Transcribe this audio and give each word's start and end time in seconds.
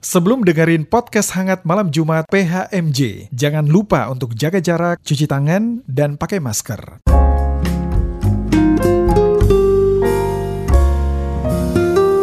Sebelum 0.00 0.48
dengerin 0.48 0.88
podcast 0.88 1.36
hangat 1.36 1.68
malam 1.68 1.92
Jumat 1.92 2.24
PHMJ, 2.32 3.28
jangan 3.36 3.68
lupa 3.68 4.08
untuk 4.08 4.32
jaga 4.32 4.56
jarak, 4.56 4.96
cuci 5.04 5.28
tangan, 5.28 5.84
dan 5.84 6.16
pakai 6.16 6.40
masker. 6.40 7.04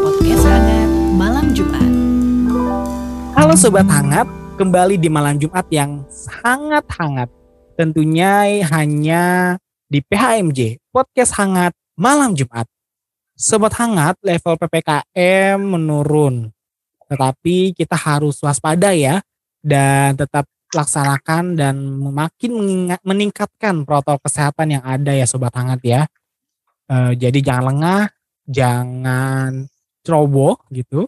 Podcast 0.01 0.45
Hangat 0.49 0.89
Malam 1.13 1.53
Jumat. 1.53 1.91
Halo 3.37 3.53
Sobat 3.53 3.85
Hangat, 3.85 4.25
kembali 4.57 4.97
di 4.97 5.13
malam 5.13 5.37
Jumat 5.37 5.69
yang 5.69 6.01
sangat 6.09 6.81
hangat. 6.97 7.29
Tentunya 7.77 8.57
hanya 8.73 9.53
di 9.85 10.01
PHMJ, 10.01 10.81
Podcast 10.89 11.37
Hangat 11.37 11.77
Malam 11.93 12.33
Jumat. 12.33 12.65
Sobat 13.37 13.77
Hangat, 13.77 14.17
level 14.25 14.57
PPKM 14.57 15.61
menurun. 15.61 16.56
Tetapi 17.07 17.75
kita 17.75 17.95
harus 17.95 18.39
waspada 18.43 18.91
ya, 18.91 19.23
dan 19.63 20.15
tetap 20.15 20.47
laksanakan 20.75 21.55
dan 21.55 21.75
makin 22.11 22.51
meningkatkan 23.01 23.87
protokol 23.87 24.19
kesehatan 24.19 24.79
yang 24.79 24.83
ada 24.83 25.15
ya 25.15 25.23
Sobat 25.23 25.55
Hangat 25.55 25.79
ya. 25.83 26.01
Eh, 26.91 27.13
jadi 27.15 27.39
jangan 27.39 27.65
lengah, 27.71 28.03
jangan 28.47 29.67
ceroboh 30.03 30.59
gitu 30.71 31.07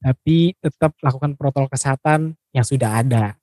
tapi 0.00 0.56
tetap 0.58 0.96
lakukan 1.04 1.36
protokol 1.36 1.68
kesehatan 1.68 2.34
yang 2.56 2.64
sudah 2.64 3.04
ada. 3.04 3.36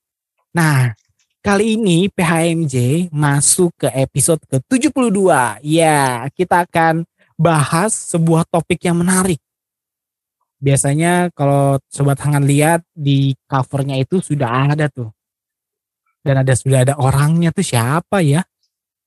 Nah, 0.52 0.98
kali 1.46 1.78
ini 1.78 2.10
PHMJ 2.10 3.08
masuk 3.14 3.70
ke 3.78 3.88
episode 3.94 4.42
ke-72. 4.50 5.30
Ya, 5.62 6.26
kita 6.34 6.66
akan 6.66 7.06
bahas 7.38 7.94
sebuah 7.94 8.50
topik 8.50 8.82
yang 8.90 8.98
menarik. 8.98 9.38
Biasanya 10.58 11.30
kalau 11.38 11.78
Sobat 11.86 12.18
Hangat 12.18 12.44
lihat 12.44 12.82
di 12.94 13.38
covernya 13.46 14.02
itu 14.02 14.18
sudah 14.18 14.74
ada 14.74 14.90
tuh. 14.90 15.14
Dan 16.26 16.42
ada 16.42 16.54
sudah 16.58 16.84
ada 16.84 16.98
orangnya 16.98 17.54
tuh 17.54 17.64
siapa 17.64 18.26
ya? 18.26 18.42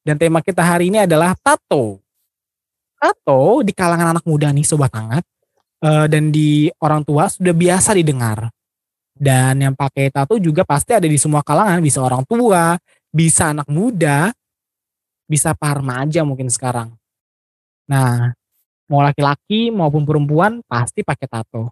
Dan 0.01 0.17
tema 0.17 0.41
kita 0.41 0.62
hari 0.62 0.89
ini 0.89 1.05
adalah 1.05 1.34
tato. 1.37 2.01
Tato 2.97 3.61
di 3.67 3.75
kalangan 3.75 4.17
anak 4.17 4.25
muda 4.25 4.48
nih 4.55 4.65
Sobat 4.65 4.95
Hangat 4.95 5.27
eh, 5.83 6.06
dan 6.06 6.31
di 6.31 6.71
orang 6.81 7.03
tua 7.03 7.27
sudah 7.27 7.53
biasa 7.53 7.98
didengar. 7.98 8.48
Dan 9.11 9.61
yang 9.61 9.75
pakai 9.77 10.09
tato 10.09 10.41
juga 10.41 10.65
pasti 10.65 10.97
ada 10.97 11.05
di 11.05 11.21
semua 11.21 11.45
kalangan, 11.45 11.84
bisa 11.84 12.01
orang 12.01 12.25
tua, 12.25 12.78
bisa 13.12 13.53
anak 13.53 13.69
muda, 13.69 14.33
bisa 15.28 15.53
para 15.53 15.83
remaja 15.83 16.25
mungkin 16.25 16.48
sekarang. 16.48 16.95
Nah, 17.91 18.33
mau 18.91 19.07
laki-laki 19.07 19.71
maupun 19.71 20.03
perempuan 20.03 20.59
pasti 20.67 21.07
pakai 21.07 21.31
tato. 21.31 21.71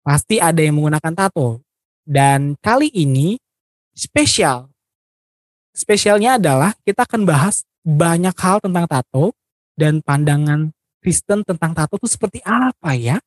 Pasti 0.00 0.40
ada 0.40 0.64
yang 0.64 0.80
menggunakan 0.80 1.12
tato. 1.12 1.60
Dan 2.00 2.56
kali 2.64 2.88
ini 2.96 3.36
spesial. 3.92 4.72
Spesialnya 5.76 6.40
adalah 6.40 6.72
kita 6.80 7.04
akan 7.04 7.28
bahas 7.28 7.68
banyak 7.84 8.32
hal 8.40 8.64
tentang 8.64 8.88
tato 8.88 9.36
dan 9.76 10.00
pandangan 10.00 10.72
Kristen 11.04 11.44
tentang 11.44 11.76
tato 11.76 12.00
itu 12.00 12.08
seperti 12.08 12.40
apa 12.40 12.96
ya? 12.96 13.20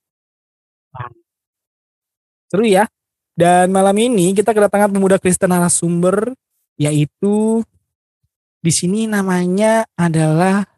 Seru 2.50 2.66
ya. 2.66 2.90
Dan 3.34 3.74
malam 3.74 3.98
ini 3.98 4.34
kita 4.34 4.54
kedatangan 4.54 4.94
pemuda 4.94 5.18
Kristen 5.18 5.50
narasumber 5.50 6.34
yaitu 6.78 7.62
di 8.62 8.72
sini 8.74 9.10
namanya 9.10 9.86
adalah 9.98 10.73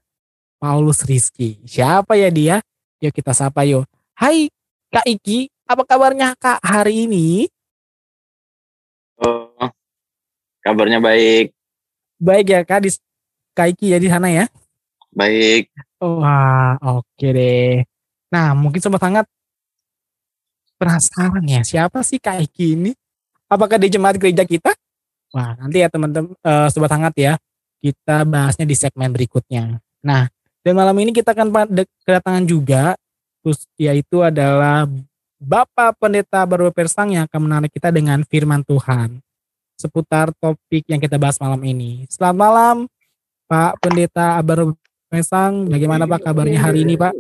Paulus 0.65 1.05
Rizky. 1.05 1.61
Siapa 1.69 2.17
ya 2.17 2.33
dia? 2.33 2.57
Yuk 2.97 3.13
kita 3.13 3.37
sapa 3.37 3.61
yuk. 3.69 3.85
Hai 4.17 4.49
Kak 4.89 5.05
Iki, 5.05 5.53
apa 5.69 5.85
kabarnya 5.85 6.33
Kak 6.33 6.57
hari 6.65 7.05
ini? 7.05 7.45
Oh, 9.21 9.69
kabarnya 10.65 10.97
baik, 10.97 11.53
Baik 12.17 12.45
ya 12.49 12.61
Kak, 12.65 12.81
di 12.81 12.89
Kak 13.53 13.77
Iki 13.77 13.93
ya 13.93 13.97
di 14.01 14.09
sana 14.09 14.33
ya. 14.33 14.49
baik. 15.13 15.69
Wah, 16.01 16.81
oke 16.81 17.27
deh. 17.29 17.85
Nah, 18.33 18.57
mungkin 18.57 18.81
sobat 18.81 19.05
hangat 19.05 19.29
penasaran 20.81 21.45
ya, 21.45 21.61
siapa 21.61 22.01
sih 22.01 22.17
Kak 22.17 22.41
Iki 22.41 22.65
ini? 22.73 22.91
Apakah 23.45 23.77
di 23.77 23.93
jemaat 23.93 24.17
gereja 24.17 24.41
kita? 24.41 24.73
Wah, 25.29 25.53
nanti 25.61 25.85
ya 25.85 25.93
teman-teman 25.93 26.33
eh, 26.33 26.67
sobat 26.73 26.89
hangat 26.89 27.13
ya, 27.21 27.33
kita 27.85 28.25
bahasnya 28.25 28.65
di 28.65 28.73
segmen 28.73 29.13
berikutnya. 29.13 29.77
Nah, 30.01 30.25
dan 30.65 30.73
malam 30.73 30.97
ini 30.97 31.13
kita 31.13 31.37
akan 31.37 31.53
pada- 31.53 31.85
kedatangan 32.01 32.45
juga, 32.49 32.97
terus 33.45 33.69
yaitu 33.77 34.25
adalah 34.25 34.89
Bapak 35.37 36.01
Pendeta 36.01 36.41
Baru 36.41 36.73
Persang 36.73 37.13
yang 37.13 37.29
akan 37.29 37.39
menarik 37.45 37.69
kita 37.69 37.93
dengan 37.93 38.25
firman 38.25 38.65
Tuhan 38.65 39.21
seputar 39.77 40.33
topik 40.41 40.89
yang 40.89 40.97
kita 40.97 41.21
bahas 41.21 41.37
malam 41.37 41.61
ini. 41.61 42.09
Selamat 42.09 42.37
malam, 42.49 42.75
Pak 43.45 43.77
Pendeta 43.77 44.41
Baru 44.41 44.73
Mesang, 45.13 45.69
bagaimana 45.69 46.09
Pak 46.09 46.25
kabarnya 46.25 46.57
hari 46.57 46.81
ini 46.81 46.97
Pak? 46.97 47.13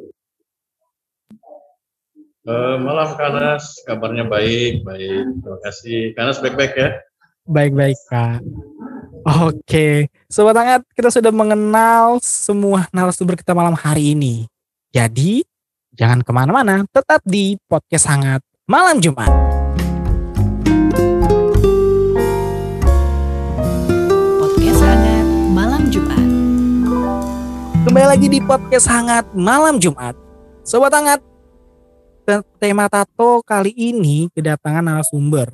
Eh, 2.45 2.77
malam 2.81 3.13
Kanas, 3.13 3.81
kabarnya 3.85 4.25
baik, 4.25 4.81
baik. 4.81 5.23
Terima 5.41 5.59
kasih. 5.61 6.01
Kanas 6.17 6.41
baik-baik 6.41 6.73
ya. 6.73 6.89
Baik-baik 7.45 7.97
Pak. 8.09 8.41
Oke, 9.25 10.13
Sobat 10.29 10.53
Hangat 10.53 10.85
kita 10.93 11.09
sudah 11.09 11.33
mengenal 11.33 12.21
semua 12.21 12.85
narasumber 12.93 13.33
kita 13.33 13.57
malam 13.57 13.73
hari 13.73 14.13
ini. 14.13 14.45
Jadi 14.93 15.41
jangan 15.97 16.21
ke 16.21 16.29
mana-mana, 16.29 16.85
tetap 16.93 17.25
di 17.25 17.57
Podcast 17.65 18.05
Hangat 18.05 18.45
Malam 18.69 19.01
Jumat. 19.01 19.25
Podcast 24.37 24.81
Hangat 24.85 25.27
Malam 25.57 25.83
Jumat. 25.89 26.27
Kembali 27.89 28.05
lagi 28.05 28.27
di 28.29 28.37
Podcast 28.45 28.85
Hangat 28.93 29.25
Malam 29.33 29.81
Jumat. 29.81 30.13
Sobat 30.61 30.93
Hangat, 30.93 31.25
te- 32.29 32.45
tema 32.61 32.85
tato 32.93 33.41
kali 33.41 33.73
ini 33.73 34.29
kedatangan 34.37 34.85
narasumber. 34.85 35.49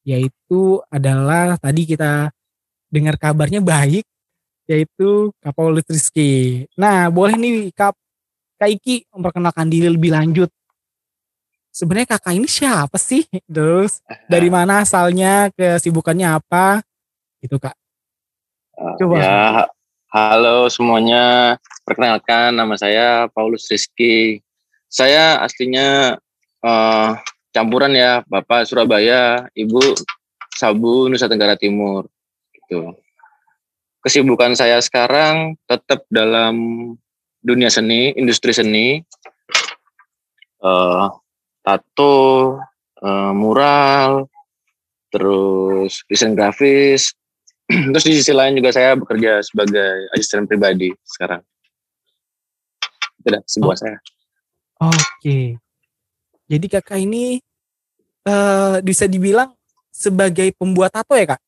Yaitu 0.00 0.80
adalah 0.88 1.60
tadi 1.60 1.84
kita 1.84 2.32
dengar 2.92 3.16
kabarnya 3.16 3.64
baik, 3.64 4.04
yaitu 4.68 5.32
Paulus 5.56 5.88
Rizky. 5.88 6.68
Nah, 6.76 7.08
boleh 7.08 7.40
nih 7.40 7.72
Kak, 7.72 7.96
Kak 8.60 8.68
Iki 8.68 9.08
memperkenalkan 9.16 9.72
diri 9.72 9.88
lebih 9.88 10.12
lanjut. 10.12 10.52
Sebenarnya 11.72 12.20
kakak 12.20 12.36
ini 12.36 12.44
siapa 12.44 13.00
sih? 13.00 13.24
Terus 13.48 14.04
dari 14.28 14.52
mana 14.52 14.84
asalnya, 14.84 15.48
kesibukannya 15.56 16.36
apa? 16.36 16.84
Gitu 17.40 17.56
Kak. 17.56 17.72
Coba. 19.00 19.16
Ya, 19.16 19.36
ha- 19.56 19.72
halo 20.12 20.68
semuanya. 20.68 21.56
Perkenalkan 21.88 22.52
nama 22.52 22.76
saya 22.76 23.24
Paulus 23.32 23.72
Rizky. 23.72 24.44
Saya 24.92 25.40
aslinya 25.40 26.20
eh, 26.60 27.10
campuran 27.56 27.96
ya, 27.96 28.20
Bapak 28.28 28.68
Surabaya, 28.68 29.48
Ibu 29.56 29.96
Sabu 30.52 31.08
Nusa 31.08 31.24
Tenggara 31.24 31.56
Timur. 31.56 32.11
Gitu. 32.72 32.96
Kesibukan 34.02 34.56
saya 34.56 34.80
sekarang 34.80 35.60
tetap 35.68 36.08
dalam 36.08 36.56
dunia 37.44 37.68
seni, 37.68 38.16
industri 38.16 38.56
seni. 38.56 39.04
Eh, 40.62 41.04
tato, 41.60 42.56
eh, 42.98 43.32
mural, 43.36 44.26
terus 45.12 46.02
desain 46.08 46.32
grafis, 46.32 47.12
Terus 47.92 48.04
di 48.04 48.12
sisi 48.20 48.32
lain 48.34 48.58
juga 48.58 48.70
saya 48.74 48.92
bekerja 48.98 49.40
sebagai 49.40 50.10
asisten 50.12 50.44
pribadi 50.44 50.92
sekarang. 51.06 51.40
Itu 53.22 53.28
dah 53.32 53.42
sebuah 53.46 53.76
saya. 53.78 53.98
Oke. 54.82 55.56
Jadi 56.50 56.66
kakak 56.68 57.00
ini 57.00 57.40
eh 58.22 58.76
bisa 58.84 59.08
dibilang 59.08 59.54
sebagai 59.88 60.52
pembuat 60.58 60.92
tato 60.92 61.14
ya 61.16 61.34
kak? 61.34 61.40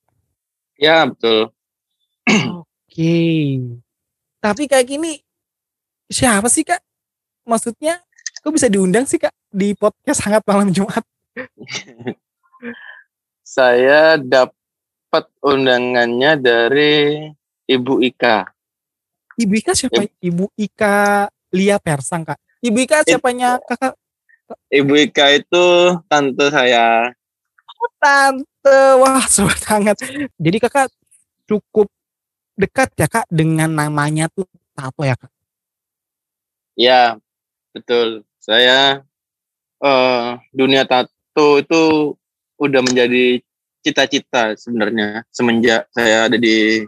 Ya 0.79 1.07
betul. 1.07 1.55
Oke. 2.63 3.19
Tapi 4.43 4.63
kayak 4.67 4.87
gini 4.87 5.23
siapa 6.11 6.51
sih 6.51 6.67
kak? 6.67 6.83
Maksudnya 7.47 8.01
kok 8.43 8.53
bisa 8.53 8.69
diundang 8.69 9.07
sih 9.07 9.17
kak 9.21 9.33
di 9.49 9.73
podcast 9.79 10.25
hangat 10.27 10.43
malam 10.45 10.75
Jumat? 10.75 11.05
Saya 13.45 14.19
dapat 14.19 15.31
undangannya 15.45 16.41
dari 16.41 17.29
Ibu 17.71 18.03
Ika. 18.03 18.51
Ibu 19.39 19.53
Ika 19.63 19.73
siapa? 19.77 20.11
Ibu 20.19 20.51
Ika 20.59 21.29
Lia 21.55 21.79
Persang 21.79 22.27
kak. 22.27 22.39
Ibu 22.65 22.79
Ika 22.83 23.07
siapanya 23.07 23.63
kakak? 23.63 23.95
Ibu 24.73 24.93
Ika 25.07 25.39
itu 25.39 25.65
tante 26.11 26.47
saya. 26.51 27.15
Tante, 28.01 28.54
wah 28.71 29.25
sobat 29.29 29.61
hangat. 29.71 29.97
Jadi 30.41 30.57
kakak 30.63 30.89
cukup 31.45 31.91
dekat 32.55 32.89
ya 32.97 33.09
kak 33.11 33.27
dengan 33.29 33.69
namanya 33.69 34.31
tuh 34.31 34.47
tato 34.73 35.03
ya 35.05 35.17
kak? 35.19 35.33
Ya, 36.79 37.19
betul. 37.75 38.25
Saya 38.41 39.05
eh 39.85 40.29
dunia 40.55 40.89
tat 40.89 41.11
tato 41.35 41.59
itu 41.59 41.83
udah 42.63 42.81
menjadi 42.87 43.43
cita-cita 43.83 44.55
sebenarnya 44.55 45.27
semenjak 45.35 45.91
saya 45.91 46.31
ada 46.31 46.39
di 46.39 46.87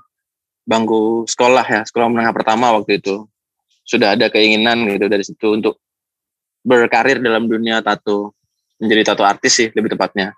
bangku 0.62 1.26
sekolah 1.26 1.66
ya, 1.66 1.82
sekolah 1.82 2.06
menengah 2.06 2.30
pertama 2.30 2.70
waktu 2.78 3.02
itu. 3.02 3.26
Sudah 3.82 4.14
ada 4.14 4.30
keinginan 4.30 4.86
gitu 4.86 5.10
dari 5.10 5.26
situ 5.26 5.50
untuk 5.50 5.82
berkarir 6.62 7.18
dalam 7.18 7.50
dunia 7.50 7.82
tato. 7.82 8.38
Menjadi 8.78 9.02
tato 9.14 9.26
artis 9.26 9.52
sih 9.58 9.68
lebih 9.74 9.98
tepatnya. 9.98 10.30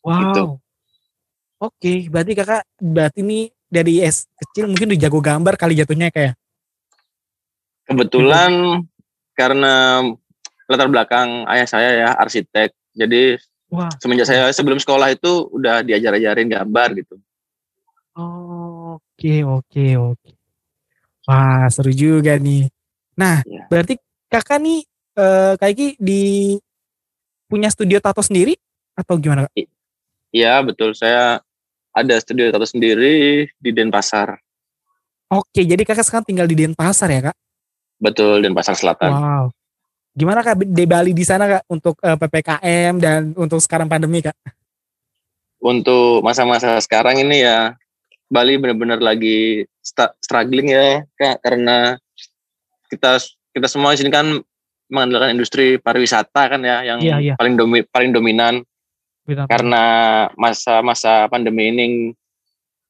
Wow. 0.00 0.18
Gitu. 0.20 0.42
Oke, 1.60 1.92
berarti 2.08 2.32
kakak 2.32 2.64
berarti 2.80 3.20
ini 3.20 3.52
dari 3.68 4.00
S 4.00 4.24
kecil 4.32 4.64
mungkin 4.64 4.96
udah 4.96 5.00
jago 5.00 5.20
gambar 5.20 5.54
kali 5.60 5.76
jatuhnya 5.76 6.08
kayak. 6.08 6.34
Kebetulan 7.84 8.80
karena 9.36 10.00
latar 10.70 10.88
belakang 10.88 11.44
ayah 11.52 11.68
saya 11.68 11.90
ya 11.92 12.08
arsitek. 12.16 12.72
Jadi 12.96 13.36
Wah. 13.68 13.92
semenjak 14.00 14.26
saya 14.30 14.48
sebelum 14.56 14.80
sekolah 14.80 15.12
itu 15.12 15.52
udah 15.52 15.84
diajar-ajarin 15.84 16.48
gambar 16.48 16.88
gitu. 16.96 17.20
Oke, 18.16 19.44
oke, 19.44 19.86
oke. 20.00 20.30
Wah, 21.28 21.68
seru 21.68 21.92
juga 21.92 22.40
nih. 22.40 22.66
Nah, 23.20 23.44
Iya. 23.44 23.68
berarti 23.68 23.94
kakak 24.32 24.58
nih 24.64 24.80
eh 25.20 25.52
kayak 25.60 25.98
di 26.00 26.22
punya 27.50 27.68
studio 27.68 27.98
tato 28.00 28.22
sendiri 28.24 28.54
atau 28.96 29.18
gimana 29.20 29.44
kak? 29.44 29.52
Iya 30.30 30.62
betul 30.62 30.94
saya 30.94 31.42
ada 31.90 32.14
studio 32.22 32.50
tato 32.54 32.66
sendiri 32.66 33.46
di 33.58 33.70
Denpasar. 33.74 34.38
Oke, 35.30 35.62
jadi 35.62 35.82
kakak 35.82 36.06
sekarang 36.06 36.26
tinggal 36.26 36.46
di 36.46 36.58
Denpasar 36.58 37.10
ya 37.10 37.30
kak? 37.30 37.36
Betul 37.98 38.42
Denpasar 38.42 38.74
Selatan. 38.78 39.10
Wow. 39.10 39.44
Gimana 40.14 40.42
kak 40.42 40.58
di 40.62 40.84
Bali 40.86 41.10
di 41.14 41.22
sana 41.26 41.46
kak 41.46 41.62
untuk 41.70 41.98
eh, 42.02 42.18
ppkm 42.18 42.94
dan 42.98 43.20
untuk 43.34 43.58
sekarang 43.62 43.90
pandemi 43.90 44.22
kak? 44.22 44.34
Untuk 45.60 46.24
masa-masa 46.24 46.78
sekarang 46.80 47.20
ini 47.20 47.44
ya 47.44 47.74
Bali 48.30 48.54
benar-benar 48.56 49.02
lagi 49.02 49.66
struggling 50.22 50.70
ya 50.70 51.02
Kak 51.18 51.42
karena 51.42 51.98
kita 52.86 53.18
kita 53.50 53.66
semua 53.66 53.90
di 53.92 54.06
sini 54.06 54.10
kan 54.14 54.38
mengandalkan 54.86 55.34
industri 55.34 55.82
pariwisata 55.82 56.54
kan 56.54 56.60
ya 56.62 56.82
yang 56.86 56.98
Iya, 57.02 57.16
iya. 57.18 57.34
paling 57.34 57.58
domi, 57.58 57.82
paling 57.90 58.14
dominan 58.14 58.62
Benar. 59.30 59.46
karena 59.46 59.84
masa-masa 60.34 61.30
pandemi 61.30 61.70
ini 61.70 61.86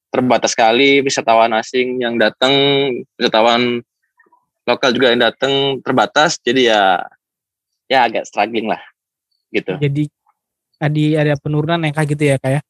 terbatas 0.08 0.56
sekali 0.56 0.98
wisatawan 1.00 1.52
asing 1.54 2.00
yang 2.00 2.16
datang, 2.16 2.50
wisatawan 3.14 3.84
lokal 4.64 4.90
juga 4.90 5.12
yang 5.12 5.22
datang 5.22 5.78
terbatas, 5.84 6.40
jadi 6.40 6.60
ya 6.66 6.82
ya 7.86 7.98
agak 8.06 8.24
struggling 8.24 8.66
lah 8.66 8.80
gitu. 9.50 9.76
Jadi 9.76 10.08
tadi 10.76 11.12
ada 11.12 11.36
penurunan 11.36 11.78
yang 11.78 11.92
kayak 11.92 12.08
gitu 12.10 12.24
ya 12.24 12.36
kak 12.36 12.52
ya? 12.56 12.60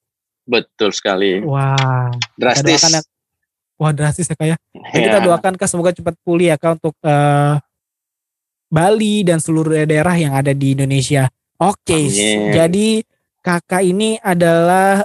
Betul 0.42 0.90
sekali, 0.90 1.40
Wah. 1.46 2.10
drastis. 2.34 2.66
doakan 2.66 2.92
ya- 2.98 3.08
Wah 3.78 3.92
drastis 3.94 4.26
ya 4.26 4.36
kak 4.36 4.48
ya? 4.48 4.56
Dan 4.92 5.00
Ya. 5.00 5.04
kita 5.08 5.18
doakan 5.22 5.54
kak 5.56 5.68
semoga 5.70 5.94
cepat 5.94 6.18
pulih 6.20 6.50
ya 6.50 6.56
kak 6.58 6.76
untuk 6.76 6.92
eh, 7.00 7.54
Bali 8.66 9.22
dan 9.22 9.38
seluruh 9.38 9.82
daerah 9.82 10.14
yang 10.14 10.30
ada 10.32 10.52
di 10.52 10.72
Indonesia. 10.72 11.26
Oke, 11.56 11.96
Amin. 12.06 12.52
jadi 12.52 12.88
kakak 13.40 13.82
ini 13.84 14.20
adalah 14.20 15.04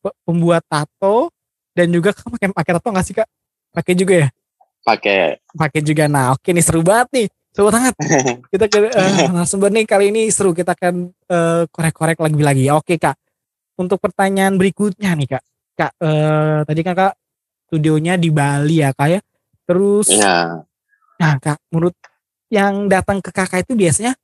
pe- 0.00 0.16
pembuat 0.26 0.62
tato 0.66 1.30
dan 1.74 1.90
juga 1.90 2.10
kakak 2.14 2.30
pakai 2.34 2.48
pakai 2.52 2.72
tato 2.78 2.88
nggak 2.90 3.06
sih 3.06 3.14
kak? 3.16 3.28
Pakai 3.70 3.94
juga 3.94 4.14
ya? 4.26 4.28
pakai 4.80 5.38
Pakai 5.54 5.80
juga. 5.84 6.08
Nah 6.10 6.34
oke 6.34 6.50
nih 6.50 6.64
seru 6.64 6.80
banget 6.82 7.08
nih. 7.14 7.26
Seru 7.54 7.68
banget. 7.70 7.94
Kita 8.52 8.64
ke 8.66 8.78
eh, 8.90 9.12
narasumber 9.30 9.70
nih 9.70 9.84
kali 9.86 10.10
ini 10.10 10.22
seru. 10.32 10.50
Kita 10.56 10.74
akan 10.74 10.94
eh, 11.12 11.62
korek-korek 11.70 12.18
lagi 12.18 12.42
lagi. 12.42 12.64
Oke 12.74 12.98
kak. 12.98 13.14
Untuk 13.78 14.02
pertanyaan 14.02 14.58
berikutnya 14.58 15.14
nih 15.14 15.38
kak. 15.38 15.44
Kak 15.78 15.92
eh, 16.02 16.58
tadi 16.66 16.80
kan 16.82 16.94
kak 16.96 17.12
studionya 17.70 18.18
di 18.18 18.34
Bali 18.34 18.82
ya 18.82 18.90
kak 18.90 19.08
ya. 19.08 19.20
Terus 19.68 20.10
ya 20.10 20.66
Nah, 21.20 21.36
Kak, 21.36 21.60
menurut 21.68 21.92
yang 22.48 22.88
datang 22.88 23.20
ke 23.20 23.28
Kakak 23.28 23.68
itu 23.68 23.76
biasanya 23.76 24.16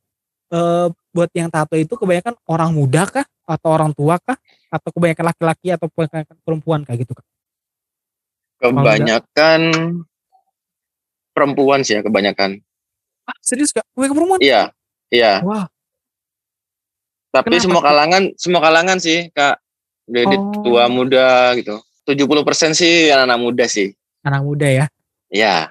eh, 0.48 0.88
buat 1.16 1.32
yang 1.32 1.48
tato 1.48 1.72
itu 1.74 1.96
kebanyakan 1.96 2.36
orang 2.44 2.76
muda 2.76 3.08
kah 3.08 3.24
atau 3.48 3.68
orang 3.72 3.96
tua 3.96 4.20
kah 4.20 4.36
atau 4.68 4.88
kebanyakan 4.92 5.32
laki-laki 5.32 5.72
atau 5.72 5.88
kebanyakan 5.88 6.36
perempuan 6.44 6.84
kayak 6.84 7.08
gitu, 7.08 7.16
Kak? 7.16 7.24
kebanyakan 8.56 9.60
perempuan 11.32 11.80
sih 11.80 11.96
ya 11.96 12.02
kebanyakan. 12.04 12.60
Ah, 13.24 13.36
serius 13.40 13.72
Kak? 13.72 13.84
Kebanyakan 13.92 14.16
perempuan? 14.16 14.40
Iya, 14.40 14.62
iya. 15.08 15.40
Wah, 15.40 15.66
Tapi 17.28 17.52
Kenapa 17.52 17.64
semua 17.68 17.82
kalangan, 17.84 18.22
semua 18.40 18.60
kalangan 18.64 18.96
sih 18.96 19.28
kak. 19.28 19.60
Dari 20.08 20.24
Oh. 20.40 20.64
tua 20.64 20.88
muda 20.88 21.52
gitu. 21.52 21.76
70% 22.08 22.72
sih 22.72 23.12
anak-anak 23.12 23.36
muda 23.36 23.64
sih. 23.68 23.92
anak 24.24 24.40
muda 24.40 24.64
ya. 24.64 24.86
Ya, 25.28 25.68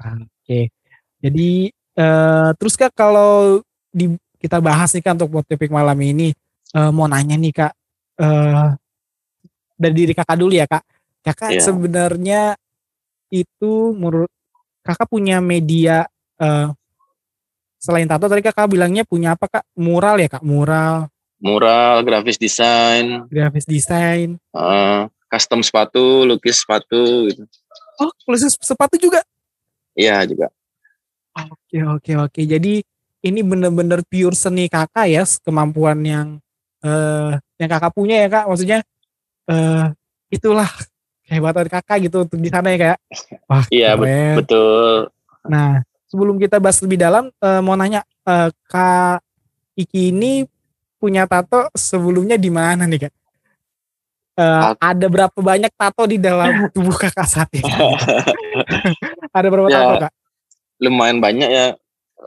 Oke. 0.00 0.72
Jadi 1.20 1.68
eh 1.92 2.50
terus 2.56 2.74
Kak 2.74 2.96
kalau 2.96 3.60
di 3.92 4.16
kita 4.42 4.58
bahas 4.58 4.90
nih 4.90 5.00
Kak 5.00 5.14
untuk 5.16 5.30
buat 5.30 5.46
topik 5.46 5.70
malam 5.70 5.94
ini 5.96 6.34
eh, 6.74 6.90
mau 6.90 7.06
nanya 7.06 7.38
nih 7.38 7.54
Kak 7.54 7.72
eh 8.18 8.68
dari 9.78 9.94
diri 9.94 10.12
Kakak 10.12 10.36
dulu 10.36 10.52
ya 10.52 10.66
Kak. 10.66 10.82
Kakak 11.22 11.50
Iya. 11.54 11.62
sebenarnya 11.62 12.42
itu 13.30 13.72
menurut 13.94 14.30
Kakak 14.82 15.06
punya 15.06 15.38
media 15.38 16.06
eh 16.36 16.68
selain 17.78 18.06
tato 18.06 18.26
tadi 18.26 18.42
Kakak 18.42 18.66
bilangnya 18.68 19.02
punya 19.02 19.34
apa 19.34 19.46
Kak? 19.48 19.64
Mural 19.78 20.18
ya 20.18 20.28
Kak? 20.30 20.42
Mural, 20.42 21.06
mural, 21.38 22.02
grafis 22.02 22.38
desain, 22.38 23.26
grafis 23.26 23.66
desain. 23.66 24.38
eh, 24.38 25.00
custom 25.26 25.62
sepatu, 25.62 26.22
lukis 26.22 26.62
sepatu 26.62 27.30
gitu. 27.30 27.42
Oh, 27.98 28.10
tulis 28.22 28.42
sepatu 28.58 28.98
juga. 28.98 29.22
Iya 29.94 30.22
juga. 30.26 30.50
Oke 31.32 31.80
oke 31.82 32.12
oke. 32.18 32.40
Jadi 32.44 32.84
ini 33.22 33.40
bener-bener 33.46 34.02
pure 34.04 34.34
seni 34.34 34.66
kakak 34.66 35.06
ya, 35.06 35.22
kemampuan 35.46 35.98
yang 36.02 36.28
eh 36.82 37.38
yang 37.58 37.70
kakak 37.70 37.94
punya 37.94 38.26
ya 38.26 38.28
kak. 38.28 38.44
Maksudnya 38.50 38.78
eh 39.46 39.86
itulah 40.28 40.68
kehebatan 41.26 41.66
kakak 41.70 42.10
gitu 42.10 42.26
untuk 42.26 42.38
di 42.42 42.50
sana 42.50 42.74
ya 42.74 42.94
kak. 42.94 42.98
Wah 43.46 43.64
Iya, 43.70 43.94
keren. 43.94 44.36
Betul. 44.42 45.08
Nah 45.46 45.80
sebelum 46.10 46.36
kita 46.36 46.58
bahas 46.58 46.82
lebih 46.82 46.98
dalam, 47.00 47.30
eh, 47.30 47.60
mau 47.62 47.78
nanya 47.78 48.02
eh, 48.26 48.50
kak 48.68 49.22
Iki 49.72 50.12
ini 50.12 50.44
punya 51.00 51.24
tato 51.24 51.64
sebelumnya 51.72 52.36
di 52.36 52.52
mana 52.52 52.84
nih 52.84 53.08
kak? 53.08 53.14
Eh, 54.36 54.60
Tat- 54.68 54.80
ada 54.80 55.06
berapa 55.08 55.38
banyak 55.38 55.72
tato 55.72 56.04
di 56.04 56.20
dalam 56.20 56.68
tubuh 56.76 56.92
kakak 56.92 57.24
saat 57.24 57.48
ini? 57.56 57.64
ada 59.36 59.48
berapa 59.48 59.68
Ya. 59.72 59.80
tato 59.80 59.94
kak? 60.08 60.12
lumayan 60.82 61.22
banyak 61.22 61.46
ya. 61.46 61.66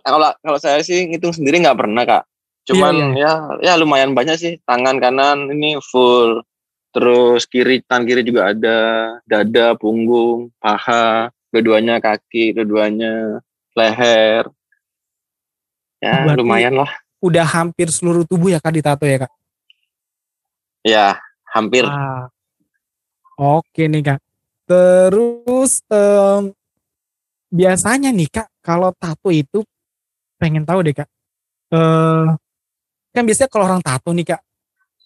Kalau 0.04 0.34
kalau 0.42 0.60
saya 0.60 0.82
sih 0.82 1.08
ngitung 1.08 1.32
sendiri 1.32 1.62
nggak 1.62 1.78
pernah 1.80 2.04
kak. 2.04 2.24
Cuman 2.66 3.14
Iya, 3.14 3.54
ya 3.62 3.74
ya 3.74 3.74
lumayan 3.78 4.18
banyak 4.18 4.36
sih. 4.36 4.54
Tangan 4.66 4.98
kanan 4.98 5.54
ini 5.54 5.78
full. 5.80 6.42
Terus 6.92 7.46
kiri 7.46 7.84
tangan 7.86 8.08
kiri 8.10 8.22
juga 8.26 8.52
ada. 8.52 8.80
Dada, 9.30 9.78
punggung, 9.78 10.50
paha, 10.58 11.30
dua-duanya 11.54 12.02
kaki, 12.02 12.56
dua-duanya 12.58 13.40
leher. 13.78 14.50
Ya 16.02 16.26
Berarti- 16.26 16.40
lumayan 16.42 16.74
lah. 16.82 16.92
Udah 17.22 17.46
hampir 17.48 17.90
seluruh 17.90 18.26
tubuh 18.26 18.50
ya 18.50 18.60
kak 18.60 18.74
ditato 18.76 19.06
ya 19.06 19.26
kak? 19.26 19.32
Ya 20.86 21.08
hampir. 21.50 21.86
Ah. 21.86 22.30
Oke 23.36 23.86
nih 23.86 24.04
kak. 24.06 24.20
Terus 24.66 25.86
em, 25.90 26.50
biasanya 27.50 28.10
nih 28.10 28.30
kak 28.30 28.48
kalau 28.62 28.90
tato 28.96 29.30
itu 29.30 29.62
pengen 30.46 30.62
tahu 30.62 30.86
deh 30.86 30.94
kak. 30.94 31.10
Eh 31.74 32.30
kan 33.10 33.24
biasanya 33.26 33.50
kalau 33.50 33.66
orang 33.66 33.82
tato 33.82 34.14
nih 34.14 34.38
kak 34.38 34.42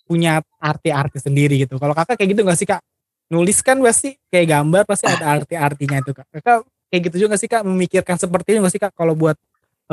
punya 0.04 0.44
arti-arti 0.60 1.24
sendiri 1.24 1.64
gitu. 1.64 1.80
Kalau 1.80 1.96
kakak 1.96 2.20
kayak 2.20 2.36
gitu 2.36 2.42
nggak 2.44 2.60
sih 2.60 2.68
kak? 2.68 2.84
Nulis 3.32 3.64
kan 3.64 3.80
pasti 3.80 4.20
kayak 4.28 4.60
gambar 4.60 4.84
pasti 4.84 5.08
ada 5.08 5.40
arti-artinya 5.40 6.04
itu 6.04 6.12
kak. 6.12 6.28
Kakak 6.28 6.68
kayak 6.92 7.02
gitu 7.08 7.16
juga 7.24 7.38
nggak 7.38 7.42
sih 7.46 7.50
kak? 7.50 7.62
Memikirkan 7.64 8.18
seperti 8.20 8.58
itu 8.58 8.60
nggak 8.60 8.74
sih 8.76 8.82
kak 8.82 8.92
kalau 8.92 9.16
buat 9.16 9.40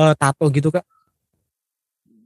eh, 0.00 0.14
tato 0.18 0.50
gitu 0.50 0.74
kak? 0.74 0.82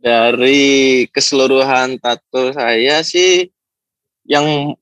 Dari 0.01 1.05
keseluruhan 1.13 2.01
tato 2.01 2.57
saya 2.57 3.05
sih 3.05 3.53
yang 4.25 4.73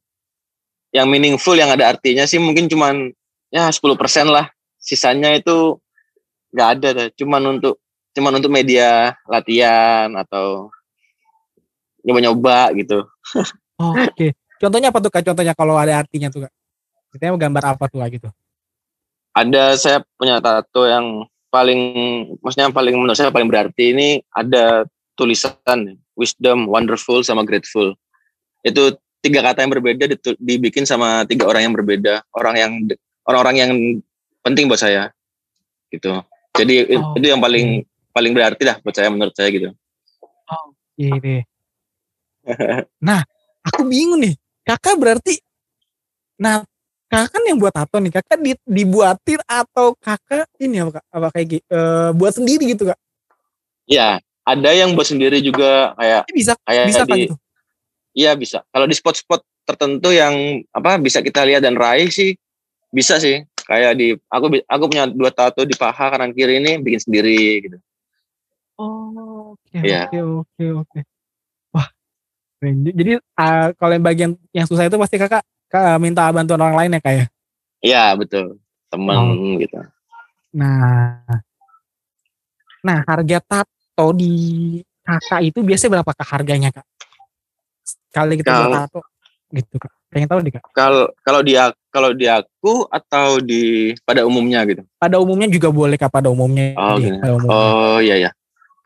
yang 0.94 1.10
meaningful 1.10 1.56
yang 1.58 1.74
ada 1.74 1.90
artinya 1.90 2.22
sih 2.28 2.38
mungkin 2.38 2.70
cuman 2.70 3.10
ya 3.50 3.66
10% 3.72 3.82
lah. 4.28 4.46
Sisanya 4.78 5.34
itu 5.34 5.80
nggak 6.52 6.68
ada 6.78 6.88
dah. 6.92 7.08
Cuman 7.16 7.58
untuk 7.58 7.80
cuman 8.16 8.38
untuk 8.40 8.52
media 8.52 9.14
latihan 9.28 10.10
atau 10.16 10.72
nyoba-nyoba 12.02 12.72
gitu. 12.78 13.04
Oke. 13.78 14.34
Contohnya 14.58 14.90
apa 14.90 14.98
tuh 14.98 15.10
kak? 15.12 15.22
Contohnya 15.22 15.54
kalau 15.54 15.78
ada 15.78 16.02
artinya 16.02 16.32
tuh 16.32 16.46
kak? 16.46 16.52
Kita 17.14 17.34
gambar 17.34 17.64
apa 17.76 17.84
tuh 17.86 18.02
kak 18.02 18.10
gitu? 18.16 18.28
Ada 19.36 19.78
saya 19.78 19.98
punya 20.18 20.42
tato 20.42 20.82
yang 20.88 21.28
paling 21.48 21.80
maksudnya 22.44 22.68
yang 22.68 22.76
paling 22.76 22.94
menurut 22.98 23.16
saya 23.16 23.32
paling 23.32 23.48
berarti 23.48 23.94
ini 23.94 24.08
ada 24.34 24.84
tulisan 25.14 25.96
wisdom, 26.18 26.66
wonderful 26.66 27.22
sama 27.22 27.46
grateful. 27.46 27.94
Itu 28.66 28.98
tiga 29.22 29.42
kata 29.42 29.62
yang 29.62 29.72
berbeda 29.74 30.04
dibikin 30.38 30.86
sama 30.86 31.22
tiga 31.26 31.46
orang 31.46 31.70
yang 31.70 31.74
berbeda, 31.74 32.22
orang 32.34 32.54
yang 32.58 32.72
orang-orang 33.26 33.56
yang 33.58 33.72
penting 34.42 34.66
buat 34.66 34.82
saya. 34.82 35.14
Gitu. 35.90 36.10
Jadi 36.58 36.98
Oh, 36.98 37.14
itu 37.14 37.26
yang 37.30 37.38
paling 37.38 37.86
paling 38.18 38.34
berarti 38.34 38.62
lah 38.66 38.82
buat 38.82 38.94
saya 38.98 39.14
menurut 39.14 39.30
saya 39.38 39.48
gitu. 39.54 39.70
Iya 40.98 41.14
deh. 41.22 41.42
Nah, 43.06 43.22
aku 43.62 43.86
bingung 43.86 44.18
nih. 44.18 44.34
Kakak 44.66 44.98
berarti 44.98 45.38
nah 46.38 46.62
kakak 47.10 47.34
kan 47.38 47.42
yang 47.46 47.58
buat 47.62 47.70
tato 47.70 48.02
nih. 48.02 48.12
Kakak 48.18 48.38
di- 48.42 48.66
dibuatin 48.66 49.38
atau 49.46 49.94
kakak 50.02 50.50
ini 50.58 50.82
apa, 50.82 50.98
Kak? 50.98 51.04
apa 51.14 51.26
kayak 51.30 51.62
eh, 51.62 52.10
buat 52.18 52.32
sendiri 52.34 52.74
gitu 52.74 52.90
kak? 52.90 52.98
Ya, 53.88 54.18
ada 54.44 54.70
yang 54.74 54.92
buat 54.98 55.08
sendiri 55.08 55.38
juga 55.40 55.94
kayak 55.96 56.22
bisa 56.34 56.52
kayak 56.66 56.84
bisa 56.90 57.02
kan 57.06 57.14
di 57.14 57.20
gitu? 57.24 57.34
Iya 58.18 58.32
bisa. 58.34 58.58
Kalau 58.74 58.86
di 58.90 58.94
spot-spot 58.98 59.40
tertentu 59.62 60.10
yang 60.10 60.64
apa 60.74 60.98
bisa 60.98 61.22
kita 61.22 61.46
lihat 61.46 61.62
dan 61.62 61.78
raih 61.78 62.10
sih 62.10 62.34
bisa 62.90 63.22
sih. 63.22 63.46
Kayak 63.68 64.00
di 64.00 64.16
aku 64.32 64.64
aku 64.64 64.84
punya 64.88 65.04
dua 65.06 65.30
tato 65.30 65.62
di 65.62 65.76
paha 65.76 66.16
kanan 66.16 66.32
kiri 66.32 66.58
ini 66.58 66.80
bikin 66.80 67.00
sendiri 67.04 67.68
gitu. 67.68 67.78
Oh, 68.78 69.58
oke 69.58 69.74
Iya. 69.74 70.06
oke 70.06 70.18
oke 70.46 70.64
oke. 70.86 70.98
Wah, 71.70 71.88
keren. 72.56 72.86
jadi 72.86 73.18
ah, 73.34 73.74
kalau 73.74 73.92
yang 73.92 74.06
bagian 74.06 74.30
yang 74.54 74.64
susah 74.64 74.86
itu 74.86 74.94
pasti 74.94 75.18
kakak, 75.18 75.42
kakak 75.66 75.98
minta 75.98 76.30
bantuan 76.30 76.62
orang 76.62 76.78
lain 76.78 76.94
ya 76.94 77.00
kak 77.02 77.14
ya? 77.14 77.24
Iya 77.78 78.04
betul. 78.14 78.62
Temen 78.88 79.18
Oh. 79.18 79.58
gitu. 79.58 79.78
Nah, 80.54 81.20
nah 82.80 83.02
harga 83.04 83.38
tato 83.42 84.06
di 84.14 84.32
kakak 85.02 85.40
itu 85.44 85.58
biasanya 85.60 86.00
berapa 86.00 86.12
kak 86.14 86.28
harganya 86.30 86.70
kak? 86.70 86.86
Sekali 87.82 88.38
kita 88.38 88.48
Kalau- 88.48 88.74
tato 88.86 89.00
gitu 89.52 89.76
kak. 89.76 89.92
Pengen 90.08 90.24
tahu 90.24 90.40
deh 90.40 90.52
kak. 90.54 90.64
Kalau 90.72 91.04
kalau 91.20 91.40
dia 91.44 91.68
kalau 91.92 92.16
di 92.16 92.24
aku 92.24 92.88
atau 92.88 93.42
di 93.44 93.92
pada 94.06 94.24
umumnya 94.24 94.64
gitu. 94.64 94.80
Pada 94.96 95.20
umumnya 95.20 95.50
juga 95.50 95.68
boleh 95.68 96.00
kak 96.00 96.08
pada 96.08 96.32
umumnya. 96.32 96.72
Oh, 96.80 96.96
gini. 96.96 97.18
pada 97.20 97.32
umumnya. 97.36 97.52
Oh 97.52 97.98
iya 98.00 98.16
ya. 98.16 98.30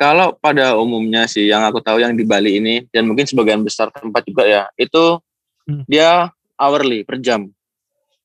Kalau 0.02 0.34
pada 0.34 0.74
umumnya 0.74 1.30
sih 1.30 1.46
yang 1.46 1.62
aku 1.62 1.78
tahu 1.78 2.02
yang 2.02 2.18
di 2.18 2.26
Bali 2.26 2.58
ini 2.58 2.82
dan 2.90 3.06
mungkin 3.06 3.22
sebagian 3.22 3.62
besar 3.62 3.86
tempat 3.94 4.26
juga 4.26 4.42
ya 4.42 4.66
itu 4.74 5.22
Hmm. 5.62 5.86
dia 5.86 6.26
hourly 6.58 7.06
per 7.06 7.22
jam 7.22 7.46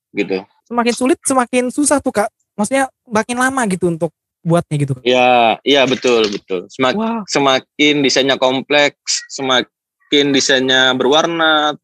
gitu. 0.10 0.42
Semakin 0.66 0.94
sulit 0.98 1.22
semakin 1.22 1.70
susah 1.70 2.02
tuh 2.02 2.10
kak. 2.10 2.34
Maksudnya 2.58 2.90
makin 3.06 3.38
lama 3.38 3.62
gitu 3.70 3.94
untuk 3.94 4.10
buatnya 4.42 4.76
gitu 4.82 4.98
kak. 4.98 5.06
Ya, 5.06 5.62
iya 5.62 5.86
betul 5.86 6.26
betul. 6.34 6.66
Semak, 6.74 6.98
Wah, 6.98 7.22
semakin 7.30 8.02
desainnya 8.02 8.42
kompleks, 8.42 9.30
semakin 9.30 10.34
desainnya 10.34 10.98
berwarna, 10.98 11.78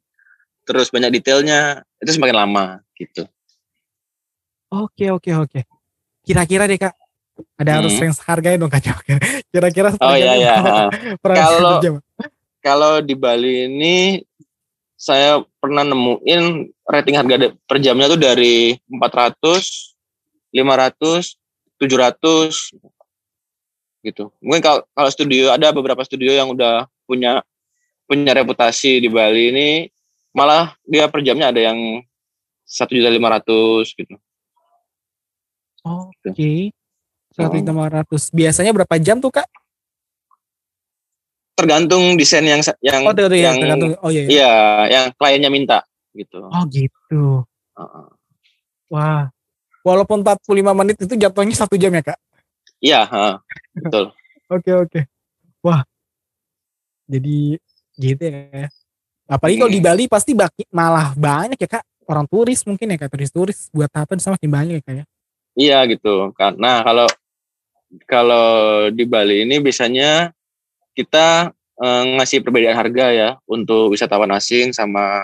terus 0.66 0.90
banyak 0.90 1.22
detailnya, 1.22 1.86
itu 2.02 2.18
semakin 2.18 2.34
lama 2.34 2.66
gitu. 2.98 3.30
oke 4.74 5.06
oke 5.14 5.32
oke. 5.38 5.62
Kira-kira 6.26 6.66
deh 6.66 6.82
kak. 6.82 6.98
Ada 7.60 7.72
harus 7.82 7.94
Hmm. 7.96 8.02
range 8.08 8.20
harganya 8.26 8.58
dong 8.60 8.72
kak. 8.72 8.84
Kira-kira 9.54 9.94
Oh 10.02 10.16
iya 10.16 10.34
iya. 10.38 10.56
Per 11.22 11.32
Kalau-? 11.36 12.02
Kalau 12.64 12.94
di 13.04 13.14
Bali 13.14 13.68
ini 13.68 14.24
saya 14.96 15.44
pernah 15.60 15.84
nemuin 15.84 16.72
rating 16.88 17.16
harga 17.20 17.52
per 17.68 17.78
jamnya 17.84 18.08
tuh 18.08 18.20
dari 18.20 18.80
400, 18.88 19.92
500, 20.56 21.36
700 21.76 22.72
gitu. 24.04 24.32
Mungkin 24.40 24.64
kalau 24.64 24.80
kalau 24.96 25.10
studio 25.12 25.52
ada 25.52 25.76
beberapa 25.76 26.04
studio 26.08 26.32
yang 26.32 26.52
udah 26.56 26.88
punya 27.04 27.44
punya 28.08 28.32
reputasi 28.36 29.04
di 29.04 29.12
Bali 29.12 29.52
ini 29.52 29.70
malah 30.32 30.76
dia 30.88 31.08
per 31.12 31.20
jamnya 31.20 31.52
ada 31.52 31.60
yang 31.60 32.00
satu 32.64 32.96
juta 32.96 33.12
lima 33.12 33.28
ratus 33.28 33.92
gitu. 33.92 34.16
Oke. 35.84 36.32
Lima 36.40 36.83
ratus. 37.36 38.30
Biasanya 38.30 38.72
berapa 38.74 38.96
jam 39.02 39.18
tuh 39.20 39.34
kak? 39.34 39.48
Tergantung 41.54 42.18
desain 42.18 42.42
yang 42.42 42.62
yang 42.82 43.06
Oh 43.06 43.14
tergantung 43.14 43.38
ya, 43.38 43.54
yang 43.54 43.56
tergantung. 43.62 43.92
Oh 44.02 44.10
iya. 44.10 44.24
iya. 44.26 44.30
iya 44.30 44.54
yang 44.90 45.06
kliennya 45.14 45.50
minta 45.54 45.78
gitu. 46.18 46.42
Oh 46.50 46.64
gitu. 46.70 47.46
Heeh. 47.78 48.08
Wah. 48.90 49.30
Walaupun 49.84 50.24
45 50.24 50.80
menit 50.80 50.96
itu 50.96 51.14
jatuhnya 51.14 51.56
satu 51.60 51.76
jam 51.76 51.92
ya 51.92 52.02
kak? 52.02 52.20
Iya, 52.80 53.02
heeh. 53.04 53.36
betul. 53.84 54.06
Oke 54.54 54.70
oke. 54.70 55.02
Wah. 55.66 55.82
Jadi 57.10 57.58
gitu 57.98 58.22
ya. 58.22 58.70
Apalagi 59.26 59.58
kalau 59.58 59.72
di 59.72 59.82
Hmm. 59.82 59.88
Bali 59.90 60.04
pasti 60.06 60.32
baki, 60.38 60.70
malah 60.70 61.16
banyak 61.18 61.58
ya 61.58 61.80
kak. 61.80 61.84
Orang 62.06 62.28
turis 62.30 62.62
mungkin 62.70 62.94
ya 62.94 62.98
kak. 63.02 63.10
Turis-turis 63.10 63.72
buat 63.74 63.90
di 63.90 64.22
sana 64.22 64.36
makin 64.38 64.52
banyak 64.52 64.74
ya 64.78 64.84
kak 64.84 64.94
ya. 64.94 65.06
Iya 65.58 65.78
gitu. 65.90 66.30
Karena 66.38 66.86
kalau 66.86 67.08
kalau 68.10 68.90
di 68.90 69.06
Bali 69.06 69.46
ini 69.46 69.62
biasanya 69.62 70.34
kita 70.98 71.54
eh, 71.82 72.04
ngasih 72.18 72.42
perbedaan 72.42 72.78
harga 72.78 73.06
ya 73.14 73.30
untuk 73.50 73.94
wisatawan 73.94 74.34
asing 74.34 74.74
sama 74.74 75.22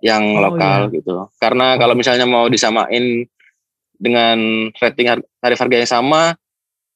yang 0.00 0.24
Oh, 0.36 0.42
lokal 0.50 0.88
gitu. 0.90 1.28
Karena 1.36 1.76
kalau 1.76 1.92
misalnya 1.92 2.24
mau 2.24 2.48
disamain 2.48 3.28
dengan 4.00 4.68
rating 4.80 5.20
tarif 5.38 5.60
harga 5.60 5.76
yang 5.76 5.90
sama, 5.90 6.22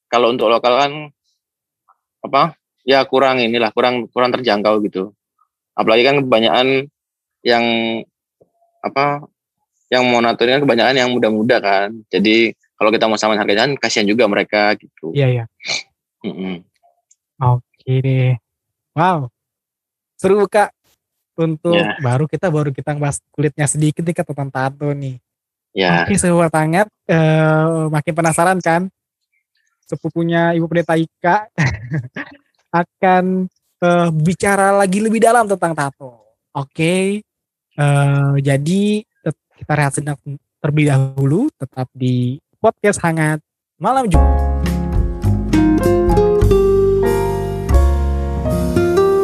kalau 0.09 0.33
untuk 0.33 0.49
lokal 0.49 0.73
kan 0.73 0.91
apa? 2.25 2.57
Ya 2.85 3.01
kurang 3.05 3.41
inilah, 3.41 3.69
kurang 3.73 4.09
kurang 4.09 4.33
terjangkau 4.33 4.81
gitu. 4.85 5.13
Apalagi 5.77 6.01
kan 6.05 6.15
kebanyakan 6.21 6.67
yang 7.45 7.65
apa? 8.81 9.25
Yang 9.93 10.03
mau 10.09 10.21
kan 10.21 10.61
kebanyakan 10.65 10.95
yang 10.97 11.09
muda-muda 11.13 11.61
kan. 11.61 11.93
Jadi 12.09 12.57
kalau 12.75 12.89
kita 12.91 13.07
mau 13.07 13.15
samain 13.15 13.39
harganya 13.39 13.65
kan 13.67 13.73
kasihan 13.79 14.07
juga 14.07 14.27
mereka 14.27 14.75
gitu. 14.75 15.15
Iya 15.15 15.27
iya. 15.31 15.43
Mm-mm. 16.21 16.63
Oke 17.39 17.93
deh. 18.03 18.35
Wow. 18.95 19.31
Seru 20.15 20.43
kak. 20.47 20.71
Untuk 21.35 21.75
Ya. 21.75 21.99
baru 21.99 22.31
kita 22.31 22.47
baru 22.47 22.71
kita 22.71 22.95
bahas 22.95 23.19
kulitnya 23.35 23.67
sedikit 23.67 23.99
nih 24.07 24.15
kak 24.15 24.27
tentang 24.31 24.47
tato 24.47 24.87
nih. 24.95 25.19
Ya, 25.75 26.07
Oke 26.07 26.15
seru 26.15 26.39
banget. 26.39 26.87
Eh, 27.07 27.85
makin 27.91 28.13
penasaran 28.15 28.59
kan? 28.63 28.87
Sepupunya 29.83 30.55
Ibu 30.55 30.71
Pendeta 30.71 30.95
Ika 30.95 31.51
akan 32.81 33.51
eh, 33.83 34.09
bicara 34.15 34.71
lagi 34.71 35.03
lebih 35.03 35.19
dalam 35.19 35.43
tentang 35.51 35.75
tato. 35.75 36.23
Oke. 36.55 37.19
Eh, 37.75 38.33
jadi 38.39 39.03
kita 39.59 39.71
rehat 39.75 39.91
sejenak 39.91 40.19
terlebih 40.63 40.87
dahulu. 40.87 41.51
Tetap 41.59 41.91
di 41.91 42.39
podcast 42.65 42.97
hangat 43.05 43.37
malam 43.77 44.09
Jumat. 44.09 44.41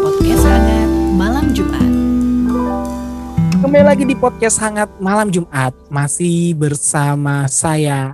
Podcast 0.06 0.46
hangat 0.46 0.90
malam 1.18 1.46
Jumat. 1.50 1.92
Kembali 3.66 3.82
lagi 3.82 4.06
di 4.06 4.14
podcast 4.14 4.62
hangat 4.62 4.94
malam 5.02 5.34
Jumat 5.34 5.74
masih 5.90 6.54
bersama 6.54 7.50
saya 7.50 8.14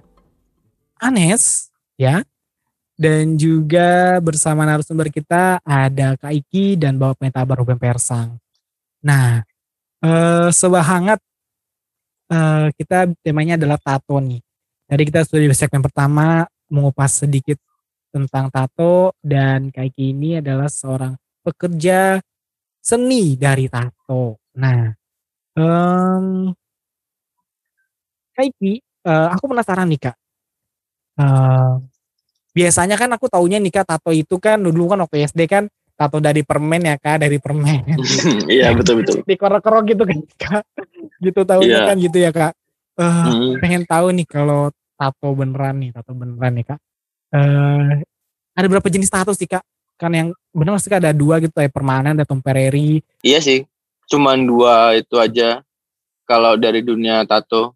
Anes 0.95 1.75
ya 1.99 2.23
dan 2.95 3.35
juga 3.35 4.23
bersama 4.23 4.63
narasumber 4.63 5.11
kita 5.11 5.59
ada 5.67 6.15
Kak 6.15 6.31
Iki 6.39 6.79
dan 6.79 6.95
Bapak 6.95 7.19
Pentabar 7.19 7.59
Ruben 7.59 7.75
Persang. 7.75 8.39
Nah, 9.03 9.43
eh, 10.07 10.47
sebah 10.55 10.87
hangat 10.87 11.19
eh, 12.31 12.71
kita 12.79 13.11
temanya 13.19 13.59
adalah 13.59 13.75
tato 13.75 14.23
nih. 14.23 14.46
Tadi 14.87 15.03
kita 15.03 15.27
sudah 15.27 15.43
di 15.43 15.51
segmen 15.51 15.83
pertama 15.83 16.47
mengupas 16.71 17.19
sedikit 17.19 17.59
tentang 18.07 18.47
tato 18.47 19.11
dan 19.19 19.67
Kak 19.67 19.83
Iki 19.83 20.15
ini 20.15 20.39
adalah 20.39 20.71
seorang 20.71 21.11
pekerja 21.43 22.23
seni 22.79 23.35
dari 23.35 23.67
tato. 23.67 24.39
Nah, 24.55 24.87
Em, 25.57 26.53
Kak 28.31 28.45
Iki, 28.47 28.71
eh, 28.79 29.27
aku 29.33 29.43
penasaran 29.49 29.89
nih 29.89 29.99
kak. 29.99 30.15
Eh, 31.17 31.71
biasanya 32.53 32.95
kan 32.95 33.09
aku 33.11 33.25
taunya 33.27 33.57
nih 33.57 33.73
kak 33.73 33.89
tato 33.89 34.13
itu 34.13 34.37
kan 34.37 34.61
dulu 34.61 34.87
kan 34.87 35.01
waktu 35.01 35.25
SD 35.25 35.45
kan 35.45 35.65
tato 35.93 36.17
dari 36.17 36.41
permen 36.41 36.85
ya 36.85 36.95
kak 36.95 37.21
dari 37.21 37.41
permen 37.41 37.85
iya 38.53 38.69
betul 38.73 39.01
betul. 39.01 39.25
dikorok-korok 39.25 39.81
gitu 39.89 40.05
kan 40.05 40.17
kak 40.37 40.63
gitu 41.19 41.41
tahunya 41.41 41.73
Iya. 41.73 41.87
kan 41.89 41.97
gitu 41.97 42.17
ya 42.17 42.29
kak. 42.29 42.53
Eh, 42.97 43.05
Mm. 43.29 43.61
pengen 43.61 43.83
tahu 43.85 44.09
nih 44.09 44.25
kalau 44.25 44.73
tato 44.97 45.29
beneran 45.31 45.77
nih 45.77 45.93
tato 45.93 46.11
beneran 46.11 46.53
nih 46.57 46.65
kak. 46.65 46.79
Eh, 47.29 48.01
ada 48.57 48.67
berapa 48.67 48.89
jenis 48.89 49.07
tato 49.07 49.31
sih 49.31 49.45
kak? 49.45 49.61
Kan 49.97 50.13
yang 50.13 50.29
bener 50.53 50.77
sih 50.77 50.89
Kak, 50.89 51.01
ada 51.01 51.09
dua 51.09 51.41
gitu 51.41 51.53
kayak 51.53 51.73
permanen 51.73 52.13
ada 52.13 52.21
temporary. 52.21 53.01
Iya 53.21 53.41
sih, 53.41 53.65
cuman 54.05 54.45
dua 54.45 54.93
itu 54.93 55.17
aja. 55.17 55.65
Kalau 56.21 56.53
dari 56.53 56.81
dunia 56.81 57.25
tato, 57.25 57.73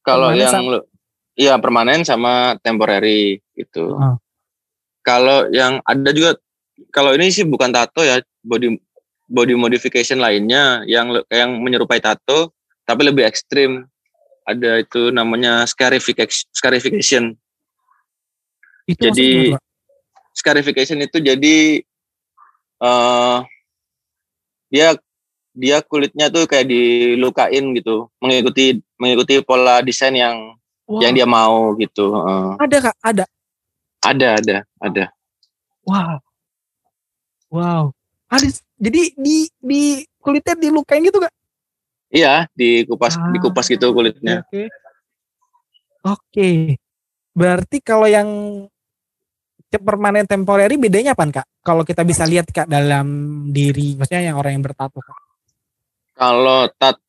kalau 0.00 0.32
yang 0.32 0.52
sama- 0.52 0.70
lu- 0.76 0.86
iya 1.32 1.56
permanen 1.56 2.04
sama 2.04 2.60
temporary 2.60 3.40
gitu. 3.54 3.96
Heeh. 3.96 4.16
Kalau 5.00 5.48
yang 5.48 5.80
ada 5.82 6.10
juga 6.12 6.36
kalau 6.92 7.12
ini 7.12 7.28
sih 7.28 7.44
bukan 7.44 7.72
tato 7.72 8.04
ya, 8.04 8.20
body 8.40 8.76
body 9.24 9.56
modification 9.56 10.20
lainnya 10.20 10.84
yang 10.84 11.08
yang 11.28 11.56
menyerupai 11.56 12.00
tato 12.00 12.52
tapi 12.84 13.00
lebih 13.02 13.24
ekstrim. 13.24 13.88
Ada 14.42 14.82
itu 14.82 15.14
namanya 15.14 15.62
scarification. 15.70 16.50
scarification. 16.50 17.24
Itu 18.90 19.10
Jadi 19.10 19.54
scarification 20.34 20.98
itu 21.04 21.22
jadi 21.22 21.56
eh 22.82 23.38
dia 24.72 24.96
dia 25.52 25.84
kulitnya 25.84 26.32
tuh 26.32 26.48
kayak 26.48 26.66
dilukain 26.66 27.76
gitu, 27.76 28.08
mengikuti 28.18 28.80
mengikuti 28.96 29.38
pola 29.44 29.84
desain 29.84 30.16
yang 30.16 30.56
Wah, 30.88 31.00
yang 31.04 31.12
dia 31.12 31.28
mau 31.28 31.76
gitu. 31.76 32.10
Heeh. 32.10 32.48
ada 32.58 32.76
kak, 32.90 32.96
ada. 33.04 33.24
ada 34.02 34.28
ada 34.40 34.56
ada. 34.82 35.04
Wow. 35.86 36.18
Wow. 37.52 37.82
Ada 38.32 38.48
jadi 38.80 39.12
di 39.14 39.46
di 39.60 39.82
kulitnya 40.18 40.56
dilukain 40.56 41.04
gitu 41.04 41.20
kak? 41.20 41.30
Iya, 42.12 42.44
dikupas 42.52 43.16
Ah. 43.16 43.32
dikupas 43.32 43.64
gitu 43.72 43.88
kulitnya. 43.96 44.44
Oke. 44.44 44.62
Oke. 46.04 46.50
Berarti 47.32 47.80
kalau 47.80 48.04
yang 48.04 48.28
permanen 49.72 50.28
temporary 50.28 50.76
bedanya 50.76 51.16
apa 51.16 51.40
kak? 51.40 51.46
Kalau 51.64 51.80
kita 51.80 52.04
bisa 52.04 52.28
lihat 52.28 52.52
kak 52.52 52.68
dalam 52.68 53.08
diri, 53.48 53.96
maksudnya 53.96 54.28
yang 54.28 54.36
orang 54.36 54.60
yang 54.60 54.64
bertato 54.64 55.00
kak. 55.00 55.16
Kalau 56.12 56.68
tat 56.76 57.00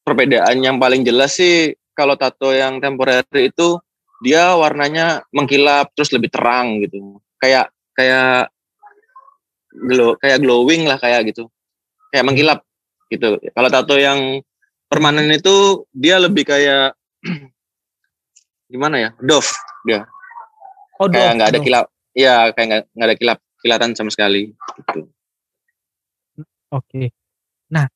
perbedaan 0.00 0.64
yang 0.64 0.80
paling 0.80 1.04
jelas 1.04 1.36
sih 1.36 1.76
kalau 1.92 2.16
tato 2.16 2.56
yang 2.56 2.80
temporary 2.80 3.52
itu 3.52 3.76
dia 4.24 4.56
warnanya 4.56 5.20
mengkilap 5.36 5.92
terus 5.92 6.08
lebih 6.16 6.32
terang 6.32 6.80
gitu. 6.80 7.20
Kayak 7.36 7.68
kayak 7.92 8.48
glow 9.76 10.16
kayak 10.16 10.40
glowing 10.40 10.88
lah 10.88 10.96
kayak 10.96 11.28
gitu. 11.28 11.52
Kayak 12.08 12.24
mengkilap 12.32 12.58
gitu. 13.08 13.38
Kalau 13.52 13.68
tato 13.68 13.94
yang 13.94 14.40
permanen 14.86 15.30
itu 15.30 15.84
dia 15.90 16.18
lebih 16.18 16.46
kayak 16.46 16.94
gimana 18.72 18.96
ya? 18.98 19.10
Doff 19.18 19.54
dia. 19.82 20.06
Oh, 20.96 21.06
Kayak 21.06 21.32
nggak 21.36 21.48
ada 21.52 21.60
kilap. 21.60 21.86
Iya, 22.16 22.34
kayak 22.56 22.88
nggak 22.96 23.06
ada 23.12 23.16
kilap 23.16 23.38
kilatan 23.60 23.90
sama 23.92 24.08
sekali 24.08 24.50
gitu. 24.52 25.00
Oke. 26.72 27.12
Nah, 27.68 27.86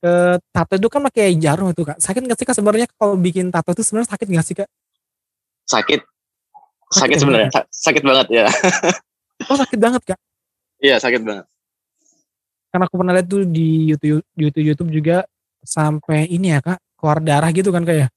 eh, 0.00 0.36
tato 0.52 0.74
itu 0.76 0.86
kan 0.86 1.02
pakai 1.02 1.34
jarum 1.34 1.72
itu 1.72 1.82
kak. 1.82 1.98
Sakit 1.98 2.22
nggak 2.22 2.38
sih 2.38 2.46
kak 2.46 2.56
sebenarnya 2.56 2.86
kalau 2.94 3.16
bikin 3.16 3.48
tato 3.48 3.72
itu 3.72 3.82
sebenarnya 3.82 4.10
sakit 4.12 4.26
nggak 4.28 4.46
sih 4.46 4.54
kak? 4.54 4.68
Sakit. 5.66 6.00
Sakit 6.90 6.98
Sakit 7.00 7.16
ya, 7.16 7.20
sebenarnya. 7.22 7.50
Sa- 7.54 7.68
Sakit 7.70 8.02
banget 8.02 8.26
ya. 8.30 8.46
Oh 9.48 9.56
sakit 9.56 9.78
banget 9.80 10.02
kak. 10.04 10.18
Iya, 10.80 10.96
sakit 11.00 11.22
banget. 11.22 11.46
Karena 12.70 12.86
aku 12.86 12.96
pernah 13.02 13.12
lihat 13.18 13.26
tuh 13.26 13.42
di 13.42 13.90
YouTube 13.90 14.22
YouTube 14.38 14.64
YouTube 14.70 14.90
juga 14.94 15.16
sampai 15.60 16.30
ini 16.30 16.54
ya 16.54 16.62
kak 16.62 16.78
keluar 16.94 17.18
darah 17.18 17.50
gitu 17.50 17.74
kan 17.74 17.82
kak 17.82 17.96
ya? 17.98 18.08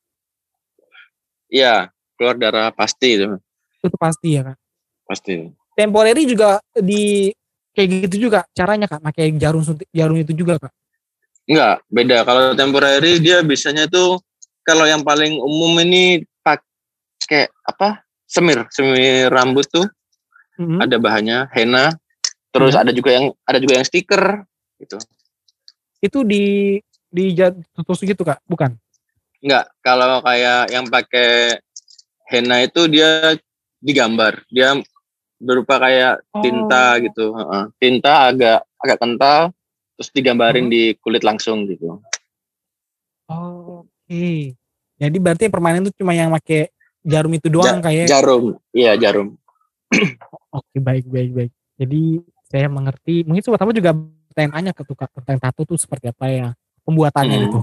Iya, 1.49 1.75
keluar 2.17 2.37
darah 2.37 2.69
pasti 2.69 3.17
itu, 3.17 3.37
Itu 3.81 3.97
pasti 3.97 4.37
ya 4.37 4.41
kak. 4.53 4.57
pasti. 5.03 5.49
Temporary 5.73 6.23
juga 6.29 6.61
di 6.77 7.33
kayak 7.73 8.05
gitu 8.09 8.29
juga 8.29 8.45
caranya 8.53 8.85
kak, 8.85 9.01
pakai 9.01 9.33
jarum 9.37 9.65
suntik 9.65 9.89
jarum 9.89 10.17
itu 10.21 10.33
juga 10.37 10.61
kak. 10.61 10.73
Enggak, 11.49 11.81
beda. 11.89 12.17
Kalau 12.23 12.43
temporary 12.53 13.19
dia 13.19 13.41
biasanya 13.41 13.89
tuh 13.89 14.21
kalau 14.63 14.85
yang 14.87 15.01
paling 15.01 15.41
umum 15.41 15.81
ini 15.81 16.21
pakai 16.45 17.49
apa? 17.65 18.05
Semir, 18.23 18.65
semir 18.73 19.29
rambut 19.29 19.65
tuh 19.69 19.85
Mhm. 20.57 20.77
ada 20.85 20.95
bahannya 21.01 21.37
henna. 21.53 21.97
Terus 22.53 22.77
Hmm. 22.77 22.81
ada 22.85 22.91
juga 22.93 23.09
yang 23.11 23.25
ada 23.43 23.57
juga 23.57 23.73
yang 23.75 23.85
stiker 23.85 24.45
gitu. 24.77 24.97
Itu 25.99 26.21
di 26.21 26.77
di 27.09 27.23
terus 27.33 27.99
gitu 27.99 28.21
kak, 28.21 28.41
bukan? 28.45 28.77
Enggak, 29.41 29.73
kalau 29.81 30.21
kayak 30.21 30.69
yang 30.69 30.85
pakai 30.85 31.57
henna 32.29 32.61
itu 32.61 32.85
dia 32.87 33.35
digambar. 33.77 34.45
Dia 34.47 34.77
berupa 35.35 35.75
kayak 35.77 36.23
tinta 36.39 36.95
Oh. 36.95 37.01
gitu. 37.01 37.25
Heeh. 37.33 37.63
Tinta 37.75 38.29
agak 38.29 38.63
agak 38.79 38.97
kental 38.97 39.39
terus 39.93 40.09
digambarin 40.09 40.69
Hmm. 40.69 40.73
di 40.73 40.83
kulit 40.97 41.21
langsung 41.21 41.65
gitu. 41.65 41.99
Oke. 43.27 44.55
Jadi 44.95 45.17
berarti 45.17 45.41
yang 45.47 45.53
permanen 45.53 45.83
itu 45.83 45.93
cuma 45.99 46.13
yang 46.13 46.31
pakai 46.31 46.69
jarum 47.01 47.33
itu 47.33 47.47
doang 47.49 47.79
Ja- 47.79 47.83
kayak. 47.83 48.05
Jarum. 48.07 48.43
Iya, 48.71 48.91
jarum. 48.95 49.35
Oke 50.49 50.77
baik 50.79 51.05
baik 51.05 51.31
baik. 51.33 51.51
Jadi 51.75 52.21
saya 52.53 52.69
mengerti. 52.69 53.25
Mungkin 53.25 53.41
sobat 53.41 53.65
juga 53.73 53.97
tanya 54.37 54.69
ke 54.77 54.85
tukar 54.85 55.09
tentang 55.09 55.41
tato 55.41 55.65
tuh 55.65 55.77
seperti 55.81 56.13
apa 56.13 56.25
ya 56.29 56.47
pembuatannya 56.85 57.37
Hmm. 57.41 57.45
gitu. 57.49 57.59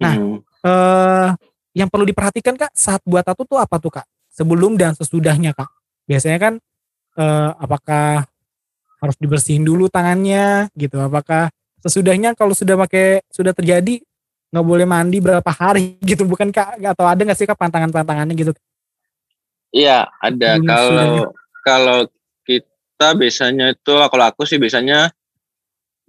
Nah, 0.00 0.14
Hmm. 0.16 0.38
eh 0.64 1.28
yang 1.76 1.92
perlu 1.92 2.08
diperhatikan 2.08 2.56
kak 2.56 2.72
saat 2.72 3.04
buat 3.04 3.20
tato 3.20 3.44
tuh 3.44 3.60
apa 3.60 3.76
tuh 3.76 3.92
kak? 4.00 4.08
Sebelum 4.32 4.80
dan 4.80 4.96
sesudahnya 4.96 5.52
kak. 5.52 5.68
Biasanya 6.08 6.38
kan 6.40 6.54
eh, 7.16 7.50
apakah 7.60 8.28
harus 9.00 9.16
dibersihin 9.20 9.64
dulu 9.64 9.88
tangannya 9.92 10.68
gitu? 10.76 10.96
Apakah 11.00 11.52
sesudahnya 11.80 12.32
kalau 12.32 12.52
sudah 12.56 12.76
pakai 12.76 13.20
sudah 13.28 13.52
terjadi 13.52 14.00
nggak 14.52 14.64
boleh 14.64 14.84
mandi 14.88 15.20
berapa 15.20 15.48
hari 15.52 15.96
gitu 16.08 16.24
bukan 16.24 16.48
kak? 16.52 16.80
Atau 16.80 17.04
ada 17.04 17.20
nggak 17.20 17.36
sih 17.36 17.48
kak 17.48 17.56
pantangan-pantangannya 17.60 18.32
gitu? 18.36 18.52
Iya, 19.72 20.08
ada. 20.20 20.56
Kalau 20.60 21.32
kalau 21.64 21.98
kita 22.96 23.12
biasanya 23.12 23.76
itu 23.76 23.92
kalau 23.92 24.24
aku 24.24 24.48
sih 24.48 24.56
biasanya 24.56 25.12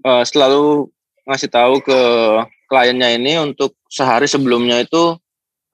eh, 0.07 0.23
selalu 0.23 0.87
ngasih 1.27 1.51
tahu 1.51 1.83
ke 1.83 1.99
kliennya 2.71 3.19
ini 3.19 3.43
untuk 3.43 3.75
sehari 3.91 4.23
sebelumnya 4.23 4.79
itu 4.79 5.19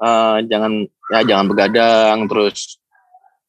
eh, 0.01 0.37
jangan 0.49 0.89
ya 1.13 1.21
jangan 1.21 1.45
begadang 1.45 2.25
terus 2.25 2.81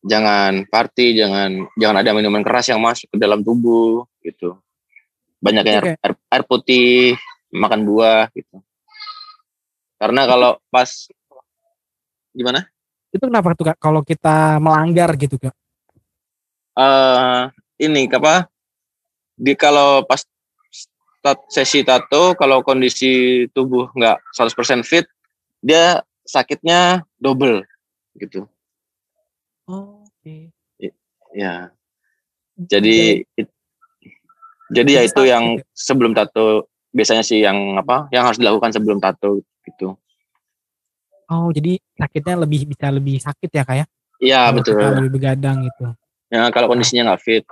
jangan 0.04 0.68
party, 0.68 1.16
jangan 1.16 1.64
jangan 1.80 2.04
ada 2.04 2.12
minuman 2.12 2.44
keras 2.44 2.68
yang 2.68 2.84
masuk 2.84 3.08
ke 3.08 3.16
dalam 3.16 3.40
tubuh 3.40 4.04
gitu. 4.20 4.60
Banyak 5.40 5.64
yang 5.64 5.80
Oke. 5.80 5.92
air, 6.04 6.12
air 6.28 6.44
putih, 6.44 7.16
makan 7.48 7.88
buah 7.88 8.28
gitu. 8.36 8.60
Karena 9.96 10.28
kalau 10.28 10.60
pas 10.68 11.08
gimana? 12.36 12.68
Itu 13.08 13.24
kenapa 13.24 13.56
tuh 13.56 13.72
kak? 13.72 13.80
Kalau 13.80 14.04
kita 14.04 14.60
melanggar 14.60 15.16
gitu 15.16 15.40
kak? 15.40 15.56
Eh 16.74 17.40
ini 17.80 18.10
apa 18.10 18.50
di 19.34 19.54
kalau 19.54 20.02
pas 20.06 20.22
tat- 21.22 21.46
sesi 21.50 21.82
tato 21.86 22.34
kalau 22.34 22.60
kondisi 22.60 23.44
tubuh 23.50 23.90
nggak 23.94 24.18
100% 24.34 24.82
fit 24.86 25.06
dia 25.58 26.02
sakitnya 26.22 27.02
double 27.16 27.62
gitu 28.18 28.46
Oke. 29.64 30.52
ya 31.34 31.70
jadi 32.54 33.26
it- 33.34 33.54
jadi 34.70 34.90
ya 34.98 35.02
itu 35.06 35.22
yang 35.26 35.58
ya? 35.58 35.64
sebelum 35.74 36.14
tato 36.14 36.70
biasanya 36.94 37.26
sih 37.26 37.42
yang 37.42 37.74
apa 37.74 38.06
yang 38.14 38.22
harus 38.26 38.38
dilakukan 38.38 38.70
sebelum 38.70 38.98
tato 39.02 39.42
gitu 39.66 39.98
Oh, 41.24 41.48
jadi 41.48 41.80
sakitnya 41.96 42.44
lebih 42.44 42.68
bisa 42.68 42.92
lebih 42.92 43.16
sakit 43.16 43.48
ya 43.48 43.64
kak 43.64 43.76
ya? 43.80 43.86
iya 44.20 44.40
betul 44.52 44.76
lebih 44.76 45.16
begadang 45.16 45.64
gitu. 45.64 45.88
Ya 46.28 46.48
kalau 46.52 46.72
kondisinya 46.72 47.12
nggak 47.12 47.22
fit. 47.22 47.44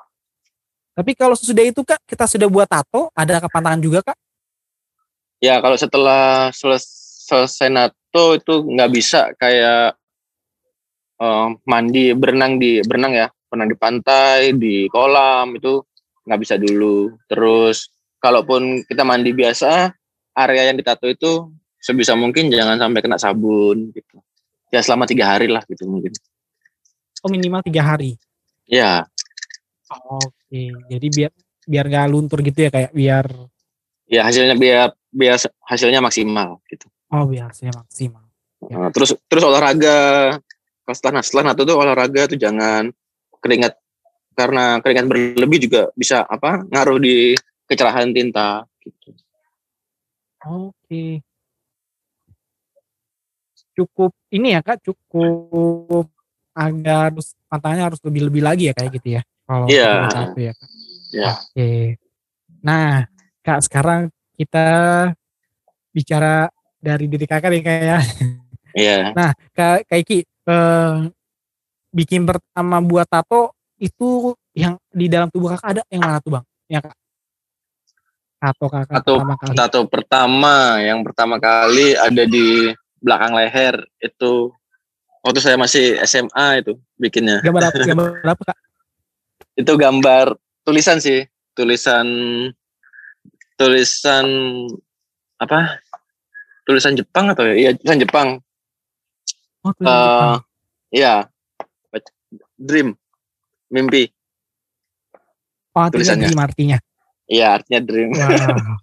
Tapi 0.93 1.17
kalau 1.17 1.33
sesudah 1.33 1.65
itu 1.65 1.81
kak, 1.81 2.05
kita 2.05 2.29
sudah 2.29 2.49
buat 2.53 2.69
tato, 2.69 3.09
ada 3.17 3.41
kepantangan 3.41 3.81
juga 3.81 4.01
kak? 4.05 4.19
ya 5.43 5.59
kalau 5.59 5.75
setelah 5.75 6.55
seles- 6.55 7.27
selesai 7.27 7.67
nato 7.67 8.39
itu 8.39 8.63
nggak 8.63 8.91
bisa 8.95 9.35
kayak 9.35 9.99
eh, 11.19 11.49
mandi 11.67 12.15
berenang 12.15 12.63
di 12.63 12.79
berenang 12.87 13.13
ya. 13.19 13.27
Berenang 13.51 13.69
di 13.69 13.77
pantai 13.77 14.39
di 14.57 14.87
kolam 14.89 15.59
itu 15.59 15.83
nggak 16.25 16.41
bisa 16.41 16.55
dulu. 16.57 17.19
Terus 17.27 17.91
kalaupun 18.23 18.87
kita 18.87 19.03
mandi 19.03 19.35
biasa 19.35 19.91
area 20.39 20.71
yang 20.71 20.79
ditato 20.79 21.11
itu 21.11 21.51
sebisa 21.83 22.15
mungkin 22.15 22.49
jangan 22.49 22.79
sampai 22.79 23.03
kena 23.03 23.19
sabun 23.19 23.91
gitu. 23.93 24.23
Ya 24.73 24.81
selama 24.81 25.05
tiga 25.05 25.37
hari 25.37 25.53
lah 25.53 25.61
gitu 25.69 25.85
mungkin. 25.85 26.15
Oh 27.21 27.29
minimal 27.29 27.61
tiga 27.61 27.85
hari. 27.85 28.17
Ya 28.73 29.05
Oke, 29.93 30.73
jadi 30.89 31.07
biar 31.13 31.33
biar 31.69 31.85
nggak 31.85 32.09
luntur 32.09 32.41
gitu 32.41 32.65
ya 32.65 32.71
kayak 32.73 32.97
biar 32.97 33.29
ya 34.09 34.25
hasilnya 34.25 34.57
biar 34.57 34.89
biar 35.13 35.37
hasilnya 35.69 36.01
maksimal 36.01 36.65
gitu 36.73 36.89
oh 37.13 37.29
biar 37.29 37.53
hasilnya 37.53 37.77
maksimal. 37.77 38.25
Nah, 38.63 38.89
terus 38.95 39.13
terus 39.27 39.43
olahraga 39.43 39.99
Kalau 40.83 40.97
setelah 40.99 41.23
setelah 41.23 41.45
nato 41.55 41.63
tuh 41.63 41.79
olahraga 41.79 42.27
tuh 42.27 42.39
jangan 42.39 42.91
keringat 43.39 43.79
karena 44.35 44.83
keringat 44.83 45.07
berlebih 45.07 45.59
juga 45.71 45.83
bisa 45.95 46.27
apa 46.27 46.67
ngaruh 46.67 46.99
di 46.99 47.39
kecerahan 47.71 48.11
tinta 48.11 48.67
gitu. 48.83 49.15
Oke. 50.43 51.23
Cukup 53.73 54.13
ini 54.35 54.53
ya 54.53 54.61
kak, 54.61 54.85
cukup 54.85 56.12
agak 56.53 56.99
harus 57.11 57.27
pantangannya 57.49 57.85
harus 57.89 58.01
lebih 58.05 58.23
lebih 58.29 58.43
lagi 58.45 58.65
ya 58.69 58.75
kayak 58.77 58.91
gitu 59.01 59.09
ya. 59.17 59.23
Kalau 59.45 59.67
Iya. 59.67 59.89
kita 59.89 59.99
buat 59.99 60.13
tato 60.15 60.39
ya. 60.41 60.53
Ya. 61.13 61.31
Oke. 61.37 61.71
Nah, 62.63 62.93
Kak 63.43 63.61
sekarang 63.67 64.01
kita 64.35 64.67
bicara 65.91 66.49
dari 66.79 67.05
diri 67.07 67.27
kakak 67.27 67.51
nih 67.53 67.63
kayak 67.63 67.83
ya. 67.85 67.99
Iya. 68.73 68.97
Nah, 69.13 69.31
Kak, 69.53 69.85
Kak 69.85 69.99
Iki, 70.01 70.19
eh, 70.25 70.93
bikin 71.93 72.25
pertama 72.25 72.81
buat 72.81 73.05
tato 73.05 73.53
itu 73.77 74.33
yang 74.57 74.81
di 74.89 75.09
dalam 75.09 75.29
tubuh 75.29 75.53
kakak 75.53 75.77
ada 75.77 75.83
yang 75.93 76.01
mana 76.01 76.23
tuh 76.23 76.33
bang? 76.33 76.45
Ya 76.69 76.81
kak? 76.81 76.97
Tato 78.39 78.67
kakak 78.67 78.95
Tato- 79.03 79.13
pertama 79.21 79.35
kali. 79.37 79.55
Tato 79.55 79.81
pertama 79.87 80.55
yang 80.81 81.01
pertama 81.05 81.37
kali 81.37 81.93
ada 81.95 82.25
di 82.25 82.73
belakang 82.99 83.33
leher 83.35 83.75
itu 83.99 84.51
waktu 85.23 85.39
saya 85.39 85.57
masih 85.57 85.97
SMA 86.03 86.47
itu 86.61 86.77
bikinnya. 86.99 87.39
Gambar 87.41 87.71
apa, 87.71 87.79
gambar 87.91 88.07
apa 88.27 88.43
kak? 88.53 88.59
Itu 89.55 89.73
gambar 89.79 90.27
tulisan 90.63 90.99
sih, 90.99 91.23
tulisan 91.55 92.07
tulisan 93.57 94.27
apa? 95.39 95.79
Tulisan 96.63 96.95
Jepang 96.95 97.31
atau 97.31 97.43
ya? 97.47 97.55
Iya, 97.55 97.71
tulisan 97.75 97.99
Jepang. 98.03 98.29
Oh, 99.63 99.71
Eh, 99.71 99.79
Jepang. 99.79 100.39
Iya. 100.91 101.15
Dream. 102.59 102.95
Mimpi. 103.73 104.07
oh, 105.75 105.81
artinya 105.83 105.91
tulisannya. 105.97 106.27
dream 106.31 106.39
artinya. 106.43 106.79
Iya, 107.27 107.47
artinya 107.59 107.81
dream. 107.83 108.11
Wow. 108.15 108.79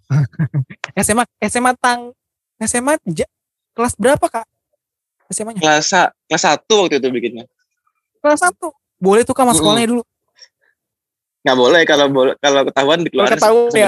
SMA 1.00 1.24
SMA 1.48 1.72
tang 1.80 2.12
SMA 2.60 2.98
kelas 3.72 3.94
berapa 3.96 4.26
kak? 4.28 4.48
SMA-nya? 5.30 5.62
Kelas 5.62 5.90
kelas 6.26 6.44
1 6.44 6.66
waktu 6.66 6.96
itu 6.98 7.08
bikinnya. 7.14 7.46
Kelas 8.20 8.42
satu. 8.44 8.74
Boleh 9.00 9.24
tuh 9.24 9.32
Mm-mm. 9.32 9.56
sekolahnya 9.56 9.88
dulu. 9.96 10.04
Nggak 11.40 11.58
boleh 11.58 11.82
kalau 11.88 12.06
kalau 12.44 12.62
ketahuan 12.68 13.00
dikeluarin 13.08 13.32
ketahuan 13.40 13.72
ya. 13.72 13.88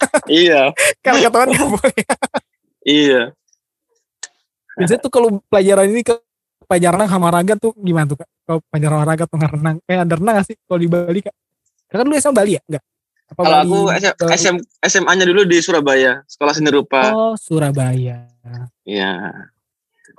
iya, 0.44 0.60
Kalau 1.00 1.18
ketahuan 1.24 1.48
nggak 1.48 1.68
boleh. 1.72 2.04
iya. 2.84 3.22
Biasanya 4.76 5.00
tuh 5.00 5.12
kalau 5.12 5.28
pelajaran 5.48 5.88
ini 5.88 6.04
ke 6.04 6.14
pelajaran 6.68 7.08
sama 7.08 7.32
raga 7.32 7.56
tuh 7.56 7.72
gimana 7.80 8.04
tuh 8.04 8.20
kak? 8.20 8.28
Kalau 8.44 8.60
pelajaran 8.68 8.96
olahraga 9.00 9.24
tuh 9.24 9.38
renang. 9.40 9.76
Eh 9.88 9.96
ada 9.96 10.14
renang 10.14 10.34
gak 10.40 10.46
sih 10.52 10.56
kalau 10.68 10.78
di 10.78 10.88
Bali 10.92 11.20
kak? 11.24 11.34
Kakak 11.90 12.04
dulu 12.06 12.14
SMA 12.20 12.36
Bali 12.36 12.52
ya? 12.54 12.62
Enggak? 12.68 12.84
Apa 13.30 13.40
Kalau 13.46 13.56
aku? 13.62 13.78
SM, 14.34 14.56
SMA-nya 14.82 15.24
dulu 15.26 15.42
di 15.46 15.58
Surabaya, 15.62 16.20
sekolah 16.26 16.52
seni 16.54 16.70
rupa. 16.70 17.14
Oh 17.14 17.34
Surabaya. 17.38 18.26
Iya. 18.86 19.10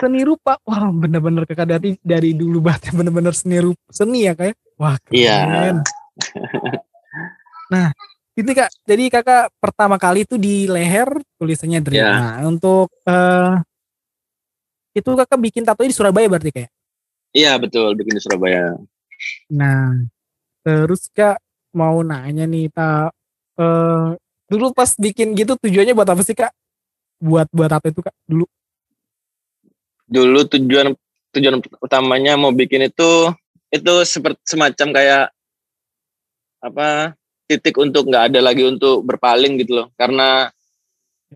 Seni 0.02 0.26
rupa. 0.26 0.58
Wah 0.66 0.90
bener-bener 0.90 1.46
kakak 1.46 1.78
dari 1.78 1.94
dari 2.02 2.34
dulu 2.34 2.58
banget 2.66 2.90
ya, 2.90 2.92
bener-bener 2.98 3.38
seni 3.38 3.62
rupa. 3.62 3.86
Seni 3.94 4.26
ya 4.26 4.34
kak 4.34 4.50
ya? 4.50 4.56
Wah 4.82 4.98
keren. 4.98 5.22
Iya. 5.22 5.86
nah 7.74 7.88
itu 8.34 8.50
kak. 8.50 8.74
Jadi 8.90 9.04
kakak 9.14 9.54
pertama 9.62 10.02
kali 10.02 10.26
itu 10.26 10.42
di 10.42 10.66
leher 10.66 11.22
tulisannya 11.38 11.80
Dream. 11.86 12.02
Iya. 12.02 12.12
Nah 12.18 12.36
untuk 12.50 12.90
eh 13.06 13.62
itu 14.98 15.10
kakak 15.14 15.40
bikin 15.40 15.64
tato 15.64 15.86
di 15.86 15.94
Surabaya 15.94 16.26
berarti 16.26 16.50
kayak? 16.50 16.72
Iya, 17.32 17.56
betul, 17.56 17.96
bikin 17.96 18.20
di 18.20 18.22
Surabaya. 18.22 18.76
Nah, 19.56 20.04
terus 20.68 21.08
Kak 21.16 21.40
mau 21.72 22.04
nanya 22.04 22.44
nih, 22.44 22.68
tak 22.68 23.16
eh 23.56 24.20
dulu 24.52 24.76
pas 24.76 24.92
bikin 25.00 25.32
gitu 25.32 25.56
tujuannya 25.56 25.96
buat 25.96 26.10
apa 26.12 26.24
sih 26.28 26.36
Kak? 26.36 26.52
Buat 27.24 27.48
buat 27.56 27.72
apa 27.72 27.88
itu 27.88 28.04
Kak 28.04 28.16
dulu? 28.28 28.44
Dulu 30.12 30.44
tujuan 30.52 30.92
tujuan 31.32 31.64
utamanya 31.80 32.36
mau 32.36 32.52
bikin 32.52 32.92
itu 32.92 33.32
itu 33.72 33.94
seperti 34.04 34.44
semacam 34.44 34.88
kayak 34.92 35.26
apa 36.62 37.16
titik 37.48 37.80
untuk 37.80 38.12
nggak 38.12 38.32
ada 38.32 38.40
lagi 38.44 38.68
untuk 38.68 39.08
berpaling 39.08 39.56
gitu 39.64 39.80
loh 39.80 39.88
karena 39.96 40.52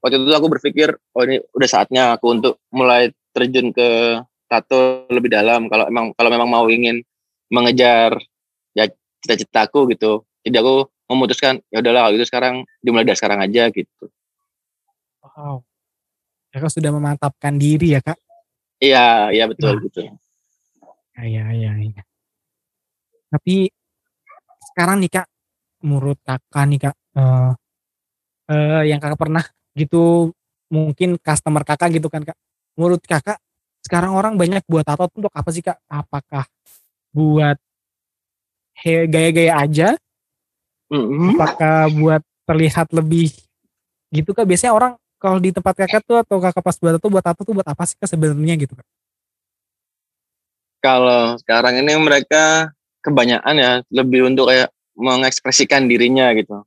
waktu 0.03 0.19
itu 0.19 0.35
aku 0.35 0.47
berpikir 0.51 0.91
oh 1.15 1.23
ini 1.23 1.39
udah 1.55 1.69
saatnya 1.71 2.19
aku 2.19 2.35
untuk 2.35 2.59
mulai 2.75 3.09
terjun 3.31 3.71
ke 3.71 4.19
tato 4.51 5.07
lebih 5.07 5.31
dalam 5.31 5.71
kalau 5.71 5.87
emang 5.87 6.11
kalau 6.13 6.29
memang 6.29 6.49
mau 6.51 6.67
ingin 6.67 6.99
mengejar 7.47 8.19
ya 8.75 8.91
cita-citaku 9.23 9.95
gitu 9.95 10.27
jadi 10.43 10.59
aku 10.59 10.91
memutuskan 11.07 11.63
ya 11.71 11.79
udahlah 11.79 12.05
kalau 12.05 12.13
gitu 12.19 12.27
sekarang 12.27 12.55
dimulai 12.83 13.07
dari 13.07 13.17
sekarang 13.17 13.39
aja 13.39 13.71
gitu 13.71 14.11
Wow. 15.35 15.67
Kakak 16.47 16.71
sudah 16.71 16.95
memantapkan 16.95 17.59
diri 17.59 17.91
ya 17.91 17.99
Kak? 17.99 18.15
Iya 18.81 19.29
iya 19.31 19.45
betul 19.49 19.75
Nah. 19.75 19.83
betul 19.83 20.05
Iya, 21.15 21.47
iya, 21.55 21.71
iya. 21.79 22.01
Tapi 23.31 23.71
sekarang 24.71 24.99
nih 24.99 25.11
Kak, 25.15 25.27
menurut 25.87 26.19
Kakak 26.19 26.65
nih 26.67 26.79
Kak, 26.83 26.95
eh 27.15 27.51
eh, 28.51 28.81
yang 28.91 28.99
Kakak 28.99 29.19
pernah 29.19 29.43
gitu 29.79 30.35
mungkin 30.67 31.15
customer 31.23 31.63
Kakak 31.63 31.95
gitu 31.95 32.11
kan 32.11 32.27
Kak. 32.27 32.35
Menurut 32.75 32.99
Kakak 32.99 33.39
sekarang 33.79 34.11
orang 34.11 34.35
banyak 34.35 34.67
buat 34.67 34.83
tato 34.83 35.07
untuk 35.15 35.31
apa 35.31 35.49
sih 35.55 35.63
Kak? 35.63 35.79
Apakah 35.87 36.43
buat 37.15 37.55
gaya-gaya 38.83 39.55
aja 39.55 39.95
Mm-mm. 40.91 41.33
apakah 41.33 41.89
buat 41.95 42.21
terlihat 42.45 42.91
lebih 42.93 43.31
gitu 44.13 44.35
kak 44.35 44.45
biasanya 44.45 44.75
orang 44.75 44.93
kalau 45.19 45.37
di 45.39 45.49
tempat 45.55 45.73
kakak 45.73 46.03
tuh 46.03 46.21
atau 46.21 46.37
kakak 46.39 46.63
pas 46.63 46.75
buat 46.77 46.93
tato 46.99 47.07
buat 47.07 47.23
tato 47.23 47.41
tuh 47.41 47.53
buat 47.55 47.67
apa 47.67 47.83
sih 47.87 47.95
kak 47.97 48.09
sebenarnya 48.09 48.55
gitu 48.59 48.73
kak 48.75 48.87
kalau 50.85 51.33
sekarang 51.41 51.81
ini 51.81 51.97
mereka 51.97 52.69
kebanyakan 53.01 53.55
ya 53.57 53.71
lebih 53.89 54.29
untuk 54.29 54.53
kayak 54.53 54.69
mengekspresikan 54.93 55.89
dirinya 55.89 56.29
gitu. 56.37 56.61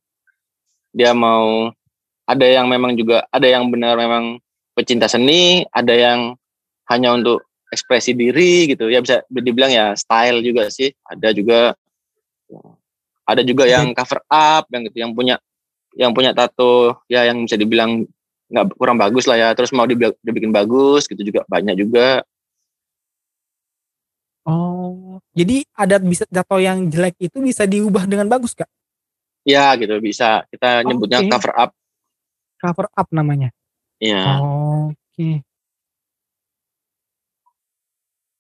Dia 0.91 1.15
mau 1.15 1.71
ada 2.27 2.43
yang 2.43 2.67
memang 2.67 2.99
juga 2.99 3.23
ada 3.31 3.47
yang 3.47 3.71
benar 3.71 3.95
memang 3.95 4.43
pecinta 4.75 5.07
seni, 5.07 5.63
ada 5.71 5.95
yang 5.95 6.35
hanya 6.91 7.15
untuk 7.15 7.47
ekspresi 7.71 8.19
diri 8.19 8.67
gitu. 8.67 8.91
Ya 8.91 8.99
bisa 8.99 9.23
dibilang 9.31 9.71
ya 9.71 9.95
style 9.95 10.43
juga 10.43 10.67
sih. 10.67 10.91
Ada 11.07 11.31
juga 11.31 11.79
ada 13.23 13.43
juga 13.47 13.71
yang 13.71 13.95
cover 13.95 14.25
up 14.27 14.67
yang 14.75 14.83
gitu 14.89 14.99
yang 14.99 15.13
punya 15.15 15.37
yang 15.95 16.11
punya 16.11 16.35
tato 16.35 17.07
ya 17.07 17.23
yang 17.23 17.45
bisa 17.45 17.55
dibilang 17.55 18.03
nggak 18.49 18.75
kurang 18.77 18.97
bagus 18.97 19.29
lah 19.29 19.37
ya. 19.37 19.49
Terus 19.53 19.71
mau 19.77 19.85
dibi- 19.85 20.17
dibikin 20.25 20.51
bagus 20.53 21.05
gitu 21.07 21.21
juga 21.21 21.45
banyak 21.47 21.77
juga. 21.77 22.25
Oh 24.49 25.21
jadi 25.37 25.61
ada 25.77 26.01
bisa 26.01 26.25
tato 26.25 26.57
yang 26.57 26.89
jelek 26.89 27.15
itu 27.21 27.39
bisa 27.45 27.69
diubah 27.69 28.09
dengan 28.09 28.27
bagus 28.27 28.57
kak? 28.57 28.69
Ya 29.45 29.73
gitu 29.77 30.01
bisa. 30.01 30.45
Kita 30.49 30.83
nyebutnya 30.83 31.21
Oke. 31.23 31.31
cover 31.31 31.53
up. 31.55 31.71
cover 32.59 32.87
up 32.97 33.09
namanya? 33.15 33.53
Ya. 34.01 34.41
oke. 34.41 35.45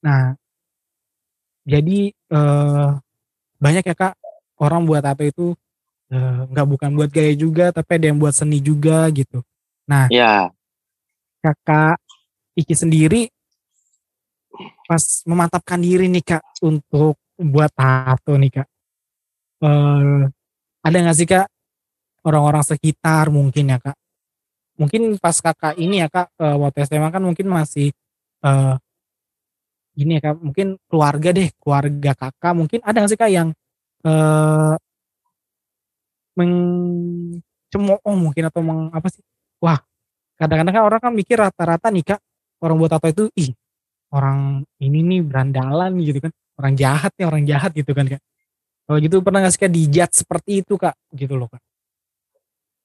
Nah 0.00 0.34
jadi 1.68 2.10
eh, 2.16 2.88
banyak 3.60 3.84
ya 3.84 3.94
kak 3.94 4.14
orang 4.56 4.88
buat 4.88 5.04
tato 5.04 5.22
itu? 5.28 5.52
Eh, 6.08 6.40
nggak 6.48 6.66
bukan 6.72 6.90
buat 6.96 7.12
gaya 7.12 7.36
juga 7.36 7.68
tapi 7.68 8.00
ada 8.00 8.08
yang 8.08 8.16
buat 8.16 8.32
seni 8.32 8.64
juga 8.64 9.04
gitu 9.12 9.44
Ya. 10.12 10.52
kakak 11.40 11.96
Iki 12.58 12.74
sendiri 12.74 13.22
pas 14.84 15.22
memantapkan 15.24 15.78
diri 15.78 16.10
nih 16.10 16.24
kak 16.26 16.42
untuk 16.66 17.14
buat 17.38 17.70
tato 17.70 18.34
nih 18.34 18.50
kak. 18.50 18.68
Eh 19.62 20.20
ada 20.82 20.96
nggak 20.98 21.16
sih 21.16 21.28
kak 21.28 21.46
orang-orang 22.26 22.64
sekitar 22.66 23.30
mungkin 23.30 23.70
ya 23.72 23.78
kak? 23.78 23.96
Mungkin 24.78 25.22
pas 25.22 25.38
kakak 25.38 25.78
ini 25.78 26.02
ya 26.02 26.08
kak 26.10 26.34
eh, 26.36 26.56
waktu 26.58 26.84
SMA 26.90 27.08
kan 27.14 27.22
mungkin 27.22 27.46
masih 27.46 27.94
eh 28.42 28.74
gini 29.94 30.18
ya 30.18 30.30
kak 30.30 30.36
mungkin 30.42 30.78
keluarga 30.90 31.30
deh 31.30 31.48
keluarga 31.62 32.12
kakak. 32.18 32.52
Mungkin 32.58 32.80
ada 32.82 32.98
nggak 32.98 33.10
sih 33.14 33.20
kak 33.20 33.30
yang 33.30 33.48
eh 34.02 34.74
mencemooh 36.38 38.14
mungkin 38.14 38.46
atau 38.46 38.62
meng, 38.62 38.80
apa 38.94 39.10
sih 39.10 39.22
wah 39.62 39.78
kadang-kadang 40.38 40.74
kan 40.78 40.84
orang 40.86 41.00
kan 41.02 41.12
mikir 41.14 41.36
rata-rata 41.38 41.90
nih 41.90 42.14
kak 42.14 42.20
orang 42.62 42.76
buat 42.78 42.90
tato 42.94 43.06
itu 43.10 43.24
ih 43.38 43.50
orang 44.12 44.64
ini 44.80 45.04
nih 45.04 45.20
berandalan 45.24 46.00
gitu 46.00 46.24
kan. 46.28 46.32
Orang 46.58 46.74
jahat 46.74 47.14
nih 47.14 47.26
orang 47.28 47.42
jahat 47.46 47.70
gitu 47.76 47.92
kan 47.94 48.08
kak. 48.08 48.22
Kalau 48.88 48.98
gitu 49.04 49.20
pernah 49.20 49.44
nggak 49.44 49.52
sih 49.54 49.60
kak 49.62 49.72
dijat 49.72 50.10
seperti 50.10 50.50
itu 50.64 50.74
kak? 50.74 50.96
Gitu 51.12 51.34
loh 51.36 51.46
kak. 51.46 51.62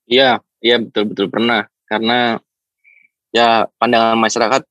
Iya, 0.04 0.38
iya 0.60 0.76
betul-betul 0.78 1.32
pernah. 1.32 1.66
Karena 1.88 2.38
ya 3.34 3.66
pandangan 3.80 4.20
masyarakat 4.20 4.62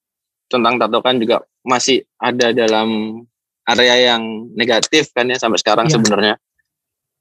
tentang 0.47 0.77
tato 0.79 0.99
kan 1.01 1.17
juga 1.19 1.43
masih 1.65 2.05
ada 2.21 2.53
dalam 2.53 3.19
area 3.65 4.13
yang 4.13 4.53
negatif 4.53 5.11
kan 5.11 5.27
ya 5.27 5.39
sampai 5.39 5.59
sekarang 5.59 5.89
Iya. 5.89 5.99
sebenarnya. 5.99 6.35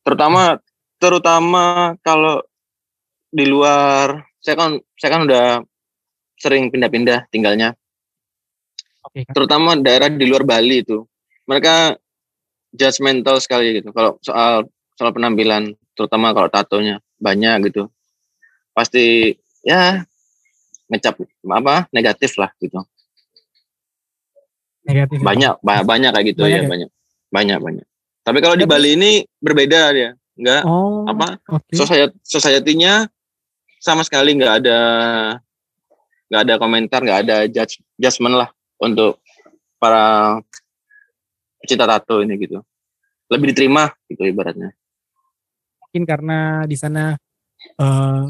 Terutama 0.07 0.61
terutama 1.03 1.95
kalau 2.05 2.43
di 3.33 3.49
luar 3.49 4.23
saya 4.43 4.55
kan 4.55 4.71
saya 4.95 5.11
kan 5.11 5.23
udah 5.25 5.45
sering 6.37 6.69
pindah-pindah 6.69 7.31
tinggalnya. 7.31 7.79
Oke 9.03 9.23
kak. 9.23 9.33
Terutama 9.33 9.75
daerah 9.77 10.11
di 10.11 10.27
luar 10.27 10.43
Bali 10.43 10.83
itu. 10.83 11.07
Mereka 11.47 11.95
judgmental 12.71 13.39
sekali 13.39 13.79
gitu. 13.79 13.91
Kalau 13.91 14.19
soal 14.19 14.67
soal 14.95 15.11
penampilan 15.11 15.71
terutama 15.95 16.31
kalau 16.31 16.49
tatonya 16.49 16.99
banyak 17.17 17.71
gitu. 17.71 17.87
Pasti 18.73 19.35
ya 19.63 20.03
ngecap 20.87 21.23
apa 21.49 21.87
negatif 21.91 22.35
lah 22.37 22.51
gitu. 22.59 22.83
Negatif. 24.83 25.19
ya, 25.19 25.23
banyak 25.23 25.53
ba- 25.63 25.87
banyak 25.87 26.11
kayak 26.11 26.27
gitu 26.35 26.43
Banyak 26.43 26.53
ya 26.53 26.63
ya? 26.63 26.69
banyak. 26.69 26.91
Banyak 27.31 27.59
banyak. 27.63 27.87
Tapi 28.23 28.39
kalau 28.39 28.57
di 28.59 28.67
Bali 28.67 28.99
ini 28.99 29.11
berbeda 29.39 29.95
dia. 29.95 30.11
Nggak 30.33 30.63
Oh. 30.65 31.05
apa 31.07 31.39
Oke. 31.53 31.71
society 31.73 32.17
society-nya 32.19 33.07
sama 33.83 34.07
sekali 34.07 34.39
nggak 34.39 34.55
ada 34.63 34.79
nggak 36.31 36.43
ada 36.47 36.55
komentar 36.57 37.03
nggak 37.03 37.21
ada 37.27 37.37
judge, 37.51 37.83
judgement 37.99 38.47
lah 38.47 38.49
untuk 38.79 39.19
para 39.77 40.39
pecinta 41.59 41.91
tato 41.91 42.23
ini 42.23 42.39
gitu 42.39 42.63
lebih 43.27 43.51
diterima 43.51 43.91
gitu 44.07 44.23
ibaratnya 44.23 44.71
Mungkin 45.83 46.09
karena 46.09 46.39
di 46.65 46.73
sana 46.73 47.13
eh 47.59 48.23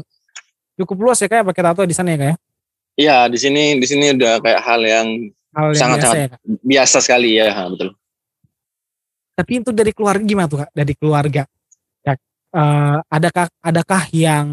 cukup 0.75 0.97
luas 0.99 1.21
ya 1.21 1.29
kayak 1.29 1.47
pakai 1.47 1.63
tato 1.63 1.85
di 1.87 1.95
sana 1.95 2.11
ya 2.11 2.19
kayak. 2.19 2.37
Iya 2.93 3.17
di 3.31 3.37
sini 3.39 3.79
di 3.79 3.87
sini 3.87 4.11
udah 4.11 4.41
kayak 4.43 4.61
hal 4.61 4.81
yang 4.83 5.07
Hal 5.53 5.69
yang 5.71 5.79
Sangat, 5.79 5.97
biasa 5.97 6.09
sangat. 6.09 6.17
ya 6.17 6.27
kak. 6.27 6.39
biasa 6.65 6.97
sekali 6.99 7.29
ya 7.37 7.47
betul 7.69 7.89
Tapi 9.33 9.51
itu 9.63 9.69
dari 9.71 9.91
keluarga 9.95 10.23
gimana 10.25 10.45
tuh 10.49 10.59
kak? 10.65 10.69
Dari 10.75 10.93
keluarga. 10.93 11.41
Ya, 12.03 12.13
eh, 12.53 12.97
adakah 13.07 13.47
adakah 13.63 14.03
yang 14.11 14.45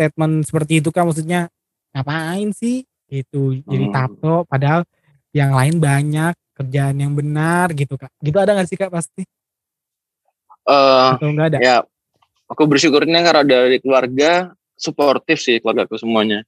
statement 0.00 0.48
seperti 0.48 0.80
itu 0.80 0.88
kak? 0.88 1.04
Maksudnya 1.04 1.52
ngapain 1.92 2.56
sih? 2.56 2.88
Gitu 3.04 3.60
jadi 3.68 3.84
Hmm. 3.84 3.92
tato. 3.92 4.48
Padahal 4.48 4.88
yang 5.36 5.52
lain 5.52 5.76
banyak 5.76 6.32
kerjaan 6.56 6.96
yang 6.96 7.12
benar 7.12 7.68
gitu 7.76 8.00
kak. 8.00 8.08
Gitu 8.24 8.36
ada 8.40 8.56
nggak 8.56 8.68
sih 8.72 8.80
kak 8.80 8.88
pasti? 8.88 9.28
eh 10.68 11.10
Atau 11.16 11.32
ada? 11.34 11.58
ya 11.58 11.76
aku 12.46 12.62
bersyukurnya 12.68 13.24
karena 13.24 13.42
dari 13.42 13.82
keluarga 13.82 14.52
suportif 14.76 15.40
sih 15.40 15.58
keluarga 15.58 15.88
semuanya 15.96 16.44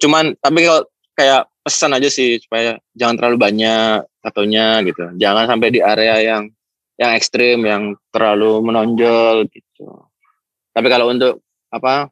cuman 0.00 0.34
tapi 0.40 0.64
kalau 0.64 0.82
kayak 1.14 1.46
pesan 1.60 1.92
aja 1.92 2.08
sih 2.08 2.40
supaya 2.40 2.80
jangan 2.96 3.20
terlalu 3.20 3.36
banyak 3.36 4.08
tatonya 4.24 4.80
gitu 4.88 5.04
jangan 5.20 5.44
sampai 5.46 5.68
di 5.68 5.80
area 5.84 6.16
yang 6.24 6.42
yang 6.96 7.12
ekstrim 7.16 7.60
yang 7.64 7.82
terlalu 8.08 8.64
menonjol 8.64 9.44
gitu 9.52 10.08
tapi 10.72 10.86
kalau 10.88 11.12
untuk 11.12 11.44
apa 11.68 12.08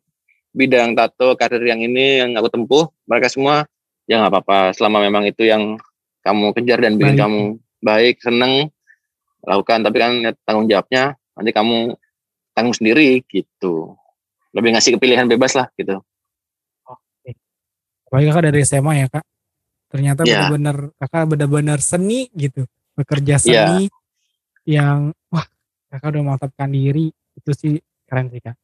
bidang 0.58 0.98
tato 0.98 1.38
karir 1.38 1.62
yang 1.62 1.78
ini 1.78 2.26
yang 2.26 2.34
aku 2.34 2.50
tempuh 2.50 2.90
mereka 3.06 3.30
semua 3.30 3.62
ya 4.10 4.18
nggak 4.18 4.32
apa-apa 4.34 4.58
selama 4.74 4.98
memang 5.06 5.30
itu 5.30 5.46
yang 5.46 5.78
kamu 6.26 6.50
kejar 6.58 6.82
dan 6.82 6.98
bikin 6.98 7.14
Baik. 7.14 7.22
kamu 7.22 7.40
baik 7.78 8.16
seneng 8.18 8.52
lakukan 9.46 9.86
tapi 9.86 9.96
kan 10.02 10.12
ya, 10.18 10.30
tanggung 10.42 10.66
jawabnya 10.66 11.14
nanti 11.38 11.50
kamu 11.54 11.94
tanggung 12.58 12.74
sendiri 12.74 13.22
gitu 13.30 13.94
lebih 14.50 14.74
ngasih 14.74 14.98
kepilihan 14.98 15.30
bebas 15.30 15.54
lah 15.54 15.70
gitu 15.78 16.02
Apalagi 18.08 18.26
kakak 18.32 18.44
dari 18.48 18.60
SMA 18.64 18.92
ya 19.04 19.06
kak. 19.12 19.24
Ternyata 19.92 20.24
Iya. 20.24 20.48
benar-benar 20.48 20.76
kakak 20.96 21.24
benar-benar 21.28 21.78
seni 21.84 22.32
gitu. 22.32 22.64
Bekerja 22.96 23.36
Iya. 23.36 23.44
seni 23.44 23.80
yang 24.64 25.12
wah 25.28 25.44
kakak 25.92 26.16
udah 26.16 26.24
mantapkan 26.24 26.72
diri. 26.72 27.12
Itu 27.36 27.52
sih 27.52 27.76
keren 28.08 28.32
sih 28.32 28.40
kak. 28.40 28.56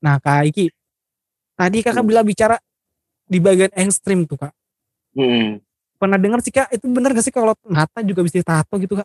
Nah 0.00 0.16
kak 0.16 0.48
Iki. 0.48 0.72
Tadi 1.60 1.84
kakak 1.84 2.00
Hmm. 2.00 2.08
bilang 2.08 2.24
bicara 2.24 2.56
di 3.28 3.36
bagian 3.36 3.68
ekstrim 3.76 4.24
tuh 4.24 4.40
kak. 4.40 4.52
Hmm. 5.12 5.60
Pernah 5.94 6.16
dengar 6.16 6.40
sih 6.40 6.48
kak 6.48 6.72
itu 6.72 6.88
benar 6.88 7.12
gak 7.12 7.20
sih 7.20 7.28
kalau 7.30 7.52
mata 7.62 8.00
juga 8.00 8.24
bisa 8.24 8.40
ditato 8.40 8.80
gitu 8.80 8.96
kak? 8.96 9.04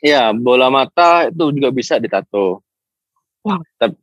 ya 0.00 0.32
bola 0.32 0.68
mata 0.68 1.28
itu 1.28 1.48
juga 1.48 1.72
bisa 1.72 1.96
ditato 1.96 2.60
Wah. 3.40 3.56
tapi, 3.78 3.96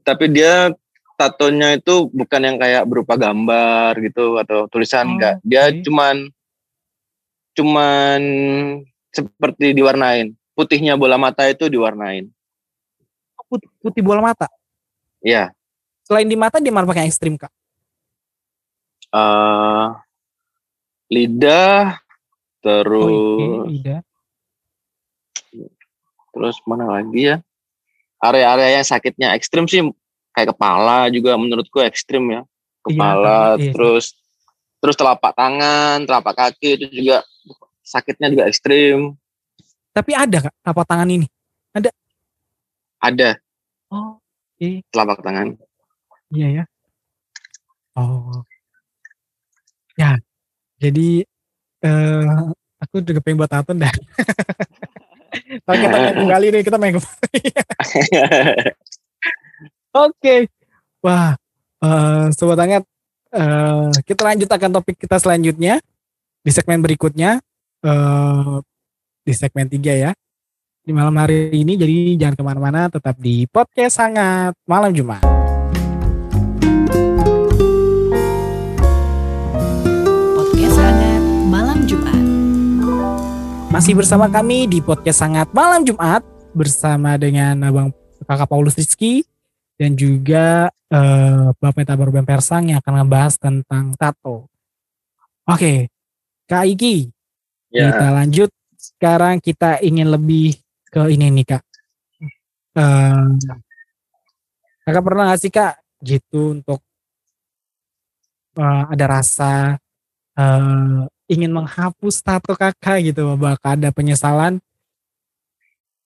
tapi 0.00 0.24
dia 0.32 0.72
tatonya 1.14 1.76
itu 1.76 2.08
bukan 2.08 2.40
yang 2.40 2.56
kayak 2.56 2.88
berupa 2.88 3.20
gambar 3.20 4.00
gitu 4.00 4.40
atau 4.40 4.64
tulisan 4.66 5.04
Oh, 5.04 5.12
enggak 5.12 5.36
dia 5.44 5.68
oke. 5.68 5.84
cuman 5.84 6.16
cuman 7.52 8.20
seperti 9.12 9.76
diwarnain 9.76 10.32
putihnya 10.54 10.96
bola 10.96 11.20
mata 11.20 11.44
itu 11.44 11.68
diwarnain 11.68 12.30
Putih, 13.44 13.68
putih 13.82 14.00
bola 14.00 14.22
mata. 14.22 14.46
ya 15.20 15.52
Selain 16.10 16.26
di 16.26 16.34
mata 16.34 16.58
dia 16.58 16.74
mana 16.74 16.90
pakai 16.90 17.06
yang 17.06 17.10
ekstrim 17.14 17.38
kak? 17.38 17.54
eh 19.10 19.86
lidah 21.10 21.98
terus 22.62 23.02
Oh, 23.02 23.66
iya, 23.66 23.98
iya. 25.50 25.68
terus 26.30 26.62
mana 26.66 26.86
lagi 26.86 27.34
ya 27.34 27.42
area-area 28.22 28.78
yang 28.78 28.86
sakitnya 28.86 29.34
ekstrim 29.34 29.66
sih 29.66 29.82
kayak 30.30 30.54
kepala 30.54 31.10
juga 31.10 31.34
menurutku 31.34 31.82
ekstrim 31.82 32.30
ya 32.30 32.42
kepala 32.86 33.58
iya, 33.58 33.70
iya. 33.70 33.72
terus 33.74 34.14
terus 34.78 34.94
telapak 34.94 35.34
tangan 35.34 36.06
telapak 36.06 36.34
kaki 36.38 36.78
itu 36.78 36.86
juga 36.90 37.26
sakitnya 37.82 38.30
juga 38.30 38.46
ekstrim 38.46 39.14
Tapi 39.90 40.14
ada 40.14 40.46
kak 40.46 40.54
apa 40.62 40.82
tangan 40.86 41.10
ini? 41.10 41.26
ada 43.02 43.34
Oh 43.90 44.22
telapak 44.94 45.18
tangan 45.26 45.58
Iya 46.30 46.48
ya. 46.62 46.64
Oh. 47.98 48.42
Ya. 49.98 50.14
Jadi 50.80 51.26
eh 51.84 52.24
aku 52.80 53.04
juga 53.04 53.20
pengen 53.20 53.38
buat 53.42 53.50
tato 53.50 53.74
dah. 53.76 53.90
Ntar 55.62 55.76
kita 55.78 55.98
kembali 56.18 56.46
nih, 56.50 56.62
kita 56.66 56.76
main 56.78 56.94
kembali. 56.98 57.40
Oke. 60.06 60.34
Wah, 61.02 61.34
eh 61.82 62.26
sobat 62.34 62.58
hangat, 62.62 62.84
eh 63.34 63.90
kita 64.06 64.22
lanjut 64.26 64.48
akan 64.50 64.70
topik 64.80 64.96
kita 64.98 65.18
selanjutnya 65.22 65.78
di 66.40 66.50
segmen 66.50 66.82
berikutnya 66.82 67.38
eh 67.84 68.56
di 69.26 69.32
segmen 69.34 69.66
3 69.70 70.02
ya. 70.06 70.10
Di 70.80 70.90
malam 70.96 71.14
hari 71.20 71.52
ini 71.54 71.76
jadi 71.76 72.16
jangan 72.16 72.34
ke 72.34 72.42
mana-mana 72.42 72.80
tetap 72.90 73.14
di 73.20 73.44
podcast 73.46 74.00
sangat 74.00 74.56
malam 74.64 74.90
Jumat. 74.90 75.29
Jumat. 81.90 82.22
Masih 83.74 83.98
bersama 83.98 84.30
kami 84.30 84.70
di 84.70 84.78
podcast 84.78 85.26
sangat 85.26 85.50
malam 85.50 85.82
Jumat 85.82 86.22
bersama 86.54 87.18
dengan 87.18 87.58
Abang 87.66 87.90
Kakak 88.22 88.46
Paulus 88.46 88.78
Rizky 88.78 89.26
dan 89.74 89.98
juga 89.98 90.70
eh, 90.70 91.50
Bapak 91.50 91.82
Tabar 91.82 92.14
Ben 92.14 92.22
Persang 92.22 92.70
yang 92.70 92.78
akan 92.78 92.94
ngebahas 92.94 93.34
tentang 93.42 93.98
tato. 93.98 94.46
Oke, 95.50 95.90
Kak 96.46 96.70
Iki, 96.70 97.10
ya 97.74 97.90
kita 97.90 98.06
lanjut. 98.14 98.50
Sekarang 98.78 99.42
kita 99.42 99.82
ingin 99.82 100.14
lebih 100.14 100.62
ke 100.94 101.10
ini 101.10 101.26
nih 101.42 101.58
Kak. 101.58 101.62
Eh, 102.78 103.26
kakak 104.86 105.02
pernah 105.02 105.34
gak 105.34 105.42
sih 105.42 105.50
Kak 105.50 105.74
gitu 106.06 106.54
untuk 106.54 106.86
eh, 108.62 108.82
ada 108.94 109.04
rasa 109.10 109.74
eh, 110.38 111.02
ingin 111.30 111.54
menghapus 111.54 112.26
tato 112.26 112.58
kakak 112.58 113.06
gitu 113.06 113.38
bakal 113.38 113.78
ada 113.78 113.94
penyesalan. 113.94 114.58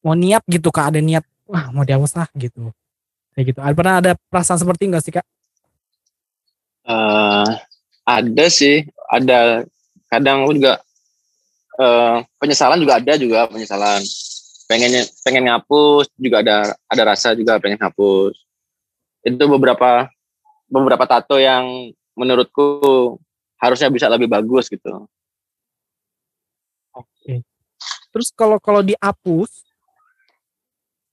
Mau 0.04 0.12
niat 0.12 0.44
gitu 0.44 0.68
kak 0.68 0.92
ada 0.92 1.00
niat 1.00 1.24
wah 1.48 1.72
mau 1.72 1.80
dihapus 1.80 2.12
lah 2.20 2.28
gitu. 2.36 2.68
Kayak 3.32 3.56
gitu. 3.56 3.60
Ada 3.64 3.74
pernah 3.74 3.94
ada 4.04 4.12
perasaan 4.28 4.60
seperti 4.60 4.92
enggak 4.92 5.02
sih 5.08 5.14
kak? 5.16 5.26
Eh, 6.84 7.48
ada 8.04 8.46
sih 8.52 8.84
ada. 9.08 9.64
Kadang 10.12 10.44
aku 10.44 10.60
juga 10.60 10.84
eh, 11.80 12.16
penyesalan 12.36 12.84
juga 12.84 13.00
ada 13.00 13.12
juga 13.16 13.48
penyesalan. 13.48 14.04
Pengennya 14.68 15.08
pengen 15.24 15.48
ngapus 15.48 16.12
juga 16.20 16.44
ada 16.44 16.76
ada 16.92 17.02
rasa 17.08 17.32
juga 17.32 17.56
pengen 17.56 17.80
hapus 17.80 18.44
itu 19.24 19.44
beberapa 19.48 20.06
beberapa 20.68 21.04
tato 21.08 21.40
yang 21.40 21.90
menurutku 22.12 23.16
harusnya 23.64 23.88
bisa 23.88 24.06
lebih 24.12 24.28
bagus 24.28 24.68
gitu. 24.68 25.08
Oke. 26.92 27.40
Terus 28.12 28.28
kalau 28.36 28.60
kalau 28.60 28.84
dihapus 28.84 29.64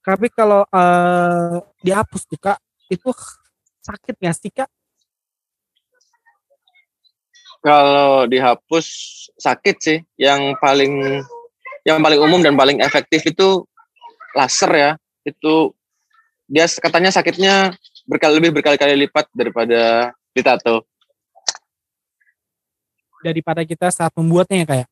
tapi 0.02 0.26
kalau 0.34 0.66
eh, 0.66 1.62
dihapus 1.80 2.22
tuh 2.26 2.38
kak 2.38 2.58
itu 2.90 3.08
sakit 3.80 4.14
nggak 4.18 4.36
sih 4.36 4.52
kak? 4.52 4.68
Kalau 7.62 8.26
dihapus 8.26 8.86
sakit 9.38 9.76
sih. 9.78 9.98
Yang 10.18 10.58
paling 10.58 11.22
yang 11.86 12.02
paling 12.02 12.20
umum 12.20 12.42
dan 12.42 12.58
paling 12.58 12.82
efektif 12.82 13.22
itu 13.24 13.62
laser 14.34 14.70
ya. 14.74 14.90
Itu 15.22 15.72
dia 16.50 16.66
katanya 16.66 17.14
sakitnya 17.14 17.72
berkali 18.04 18.42
lebih 18.42 18.58
berkali-kali 18.58 19.06
lipat 19.06 19.30
daripada 19.30 20.10
ditato 20.34 20.82
daripada 23.22 23.62
kita 23.62 23.88
saat 23.94 24.12
membuatnya 24.18 24.62
ya 24.62 24.66
kayak 24.66 24.88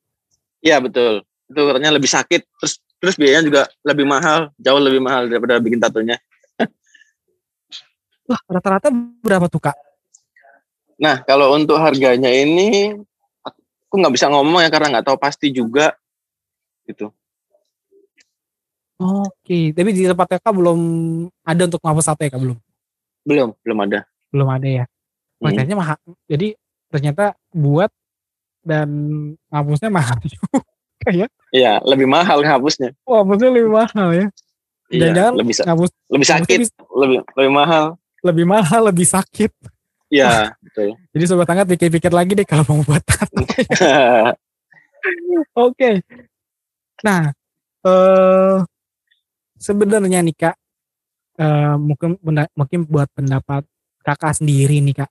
Iya 0.61 0.77
betul. 0.81 1.25
Itu 1.49 1.61
katanya 1.67 1.91
lebih 1.97 2.11
sakit. 2.11 2.41
Terus 2.61 2.73
terus 3.01 3.17
biayanya 3.17 3.45
juga 3.49 3.63
lebih 3.81 4.05
mahal, 4.05 4.53
jauh 4.61 4.81
lebih 4.81 5.01
mahal 5.01 5.27
daripada 5.27 5.57
bikin 5.57 5.81
tatonya. 5.81 6.21
Wah, 8.29 8.41
rata-rata 8.47 8.93
berapa 9.25 9.49
tuh 9.49 9.59
kak? 9.59 9.77
Nah, 11.01 11.25
kalau 11.25 11.57
untuk 11.57 11.81
harganya 11.81 12.29
ini 12.29 12.93
aku 13.89 13.95
nggak 13.97 14.15
bisa 14.15 14.29
ngomong 14.29 14.61
ya 14.61 14.69
karena 14.69 15.01
nggak 15.01 15.07
tahu 15.09 15.17
pasti 15.17 15.49
juga 15.49 15.97
gitu. 16.85 17.09
Oke, 19.01 19.73
tapi 19.73 19.97
di 19.97 20.05
tempat 20.05 20.37
kakak 20.37 20.53
belum 20.53 20.81
ada 21.41 21.63
untuk 21.65 21.81
ngapus 21.81 22.05
satu 22.05 22.21
ya 22.21 22.31
kak 22.37 22.41
belum? 22.45 22.59
Belum, 23.25 23.49
belum 23.65 23.79
ada. 23.89 24.05
Belum 24.29 24.49
ada 24.53 24.69
ya. 24.69 24.85
Wah, 25.41 25.49
Hmm. 25.57 25.73
mahal. 25.73 25.97
Jadi 26.29 26.53
ternyata 26.93 27.33
buat 27.49 27.89
dan 28.61 28.89
ngapusnya 29.49 29.89
mahal 29.89 30.19
juga 30.33 30.61
ya. 31.11 31.27
Iya, 31.51 31.73
lebih 31.83 32.07
mahal 32.07 32.45
hapusnya. 32.45 32.95
Wah, 33.03 33.27
maksudnya 33.27 33.51
lebih 33.57 33.73
mahal 33.73 34.09
ya. 34.13 34.27
Iya, 34.91 35.01
Jangan-jangan 35.07 35.33
lebih 35.39 35.55
sa- 35.55 35.65
ngapus 35.67 35.91
lebih 36.11 36.27
sakit, 36.29 36.59
lebih 36.99 37.19
lebih 37.35 37.53
mahal. 37.53 37.87
lebih 38.21 38.45
mahal, 38.45 38.81
lebih 38.93 39.07
sakit. 39.07 39.51
Iya, 40.11 40.53
betul. 40.67 40.99
Jadi 41.11 41.25
sobat 41.27 41.49
hangat 41.49 41.67
pikir-pikir 41.67 42.13
lagi 42.13 42.33
deh 42.35 42.45
kalau 42.45 42.63
mau 42.69 42.83
buat 42.83 43.03
tato. 43.03 43.41
Oke. 45.57 46.05
Nah, 47.01 47.33
eh 47.83 48.57
sebenarnya 49.57 50.21
nih 50.21 50.37
Kak, 50.37 50.57
eh 51.39 51.75
mungkin 51.81 52.19
mungkin 52.53 52.81
buat 52.85 53.09
pendapat 53.15 53.65
Kakak 54.01 54.37
sendiri 54.37 54.81
nih 54.81 55.01
Kak. 55.01 55.11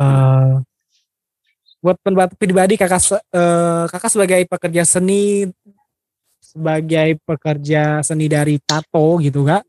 Eh 0.00 0.52
buat 1.80 1.96
pendapat 2.04 2.36
pribadi 2.36 2.76
Kakak 2.76 3.00
eh, 3.32 3.84
Kakak 3.88 4.10
sebagai 4.12 4.40
pekerja 4.44 4.84
seni 4.84 5.48
sebagai 6.40 7.16
pekerja 7.24 8.04
seni 8.04 8.28
dari 8.28 8.60
tato 8.60 9.16
gitu 9.24 9.48
Kak. 9.48 9.64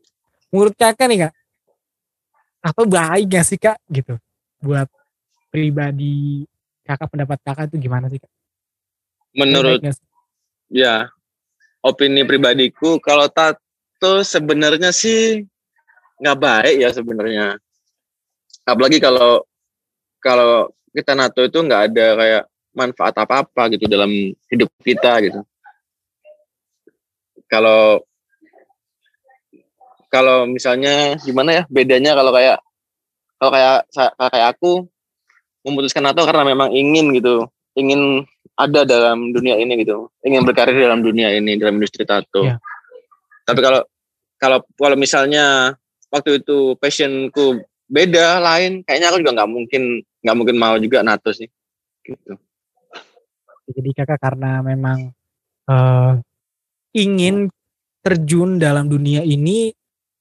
Menurut 0.52 0.76
Kakak 0.76 1.08
nih 1.08 1.18
Kak, 1.28 1.34
tato 2.60 2.82
baik 2.84 3.24
gak 3.32 3.46
sih 3.48 3.58
Kak 3.58 3.80
gitu? 3.88 4.20
Buat 4.60 4.92
pribadi 5.48 6.44
Kakak 6.84 7.08
pendapat 7.08 7.38
Kakak 7.40 7.64
itu 7.72 7.88
gimana 7.88 8.12
sih 8.12 8.20
Kak? 8.20 8.30
Menurut 9.32 9.80
sih? 9.80 10.04
ya 10.72 11.08
opini 11.84 12.24
pribadiku 12.24 12.96
kalau 13.00 13.28
tato 13.28 14.24
sebenarnya 14.24 14.92
sih 14.92 15.44
nggak 16.20 16.38
baik 16.38 16.76
ya 16.76 16.88
sebenarnya. 16.92 17.46
Apalagi 18.68 19.00
kalau 19.00 19.42
kalau 20.22 20.70
kita 20.92 21.12
nato 21.16 21.40
itu 21.44 21.58
nggak 21.58 21.82
ada 21.92 22.06
kayak 22.16 22.42
manfaat 22.72 23.14
apa-apa 23.16 23.72
gitu 23.76 23.84
dalam 23.88 24.08
hidup 24.52 24.68
kita 24.80 25.20
gitu. 25.24 25.40
Kalau 27.48 28.00
kalau 30.12 30.44
misalnya 30.44 31.16
gimana 31.24 31.50
ya 31.56 31.62
bedanya 31.72 32.12
kalau 32.12 32.32
kayak 32.32 32.60
kalau 33.40 33.50
kayak 33.52 33.78
kayak 34.28 34.48
aku 34.52 34.84
memutuskan 35.64 36.04
nato 36.04 36.24
karena 36.28 36.44
memang 36.44 36.68
ingin 36.76 37.16
gitu 37.16 37.48
ingin 37.72 38.28
ada 38.52 38.84
dalam 38.84 39.32
dunia 39.32 39.56
ini 39.56 39.80
gitu 39.80 40.12
ingin 40.20 40.44
berkarir 40.44 40.76
dalam 40.76 41.00
dunia 41.00 41.32
ini 41.32 41.56
dalam 41.56 41.80
industri 41.80 42.04
tato 42.04 42.44
Iya. 42.44 42.60
tapi 43.48 43.60
kalau 43.64 43.80
kalau 44.36 44.58
kalau 44.76 44.96
misalnya 45.00 45.72
waktu 46.12 46.44
itu 46.44 46.76
passionku 46.76 47.64
beda 47.92 48.40
lain 48.40 48.80
kayaknya 48.82 49.12
aku 49.12 49.20
juga 49.20 49.32
nggak 49.36 49.50
mungkin 49.52 49.82
nggak 50.24 50.36
mungkin 50.40 50.56
mau 50.56 50.74
juga 50.80 51.04
nato 51.04 51.28
sih 51.30 51.46
gitu 52.02 52.40
Jadi 53.62 53.90
kakak 53.94 54.18
karena 54.18 54.58
memang 54.60 55.14
eh, 55.70 56.12
ingin 56.98 57.46
terjun 58.02 58.58
dalam 58.58 58.90
dunia 58.90 59.22
ini, 59.22 59.70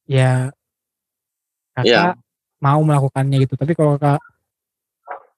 ya 0.06 0.54
kakak 1.74 2.16
Iya. 2.16 2.22
mau 2.62 2.80
melakukannya 2.86 3.42
gitu. 3.42 3.58
Tapi 3.58 3.74
kalau 3.74 3.98
kakak 3.98 4.22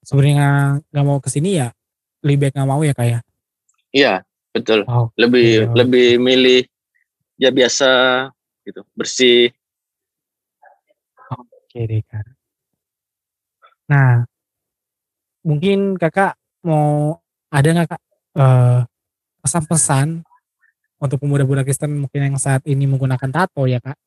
sebenarnya 0.03 0.49
nggak 0.91 1.05
mau 1.07 1.17
ke 1.23 1.31
sini 1.31 1.57
ya 1.57 1.71
lebih 2.19 2.51
baik 2.51 2.53
nggak 2.59 2.69
mau 2.69 2.81
ya 2.83 2.93
kak 2.93 3.07
ya. 3.07 3.19
iya 3.93 4.13
betul 4.51 4.83
Oh, 4.85 5.07
lebih 5.15 5.71
Oke. 5.71 5.75
lebih 5.79 6.07
milih 6.19 6.61
ya 7.39 7.49
biasa 7.49 7.89
gitu 8.67 8.83
bersih 8.93 9.49
Oke 11.73 11.89
deh 11.89 12.05
kak. 12.05 12.21
Nah, 13.89 14.29
mungkin 15.41 15.97
kakak 15.97 16.37
mau 16.61 17.17
ada 17.49 17.65
nggak 17.65 17.89
kak 17.97 18.01
eh, 18.37 18.79
pesan-pesan 19.41 20.21
untuk 21.01 21.17
pemuda-pemuda 21.17 21.65
Kristen 21.65 21.97
mungkin 21.97 22.29
yang 22.29 22.37
saat 22.37 22.61
ini 22.69 22.85
menggunakan 22.85 23.25
tato 23.33 23.65
ya 23.65 23.81
kak, 23.81 23.97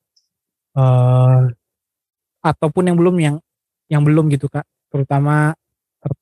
eh 0.79 1.43
ataupun 2.47 2.87
yang 2.87 2.95
belum 2.95 3.17
yang 3.19 3.37
yang 3.91 4.07
belum 4.07 4.31
gitu 4.31 4.47
kak, 4.47 4.63
terutama 4.87 5.59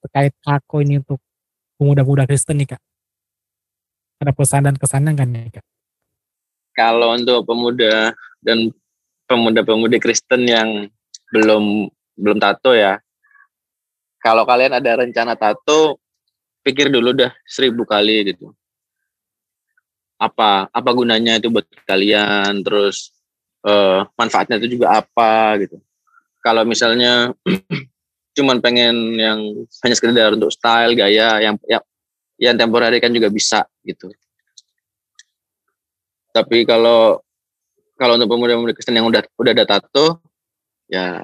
terkait 0.00 0.33
kako 0.40 0.80
ini 0.80 1.04
untuk 1.04 1.20
pemuda-pemuda 1.76 2.24
Kristen 2.24 2.57
nih 2.57 2.72
kak. 2.72 2.83
Ada 4.24 4.33
pesan 4.33 4.64
dan 4.64 4.80
kesannya 4.80 5.12
kan 5.12 5.28
nih 5.28 5.61
kak? 5.61 5.64
kalau 6.74 7.14
untuk 7.14 7.46
pemuda 7.46 8.16
dan 8.42 8.72
pemuda-pemudi 9.30 10.02
Kristen 10.02 10.44
yang 10.50 10.90
belum 11.35 11.90
belum 12.14 12.38
tato 12.38 12.70
ya. 12.70 13.03
Kalau 14.23 14.47
kalian 14.47 14.79
ada 14.79 15.03
rencana 15.03 15.35
tato 15.35 15.99
pikir 16.62 16.88
dulu 16.88 17.11
dah 17.12 17.35
seribu 17.44 17.83
kali 17.83 18.31
gitu. 18.31 18.55
Apa 20.16 20.70
apa 20.70 20.90
gunanya 20.94 21.42
itu 21.42 21.51
buat 21.51 21.66
kalian 21.85 22.62
terus 22.62 23.11
eh, 23.66 24.07
manfaatnya 24.14 24.62
itu 24.62 24.79
juga 24.79 25.03
apa 25.03 25.59
gitu. 25.61 25.83
Kalau 26.40 26.62
misalnya 26.62 27.35
cuman 28.38 28.62
pengen 28.62 29.18
yang 29.18 29.38
hanya 29.85 29.94
sekedar 29.99 30.33
untuk 30.33 30.55
style 30.55 30.94
gaya 30.94 31.42
yang 31.42 31.59
yang 31.68 31.83
yang 32.38 32.57
temporary 32.57 33.03
kan 33.03 33.12
juga 33.12 33.29
bisa 33.29 33.66
gitu. 33.85 34.09
Tapi 36.35 36.66
kalau 36.66 37.20
kalau 37.94 38.18
untuk 38.18 38.27
pemuda-pemuda 38.27 38.75
Kristen 38.75 38.97
yang 38.97 39.07
udah 39.07 39.23
udah 39.38 39.53
ada 39.55 39.66
tato 39.68 40.24
ya 40.94 41.18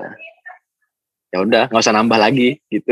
ya 1.30 1.38
udah 1.40 1.70
nggak 1.70 1.78
usah 1.80 1.94
nambah 1.94 2.18
lagi 2.18 2.59
gitu 2.66 2.90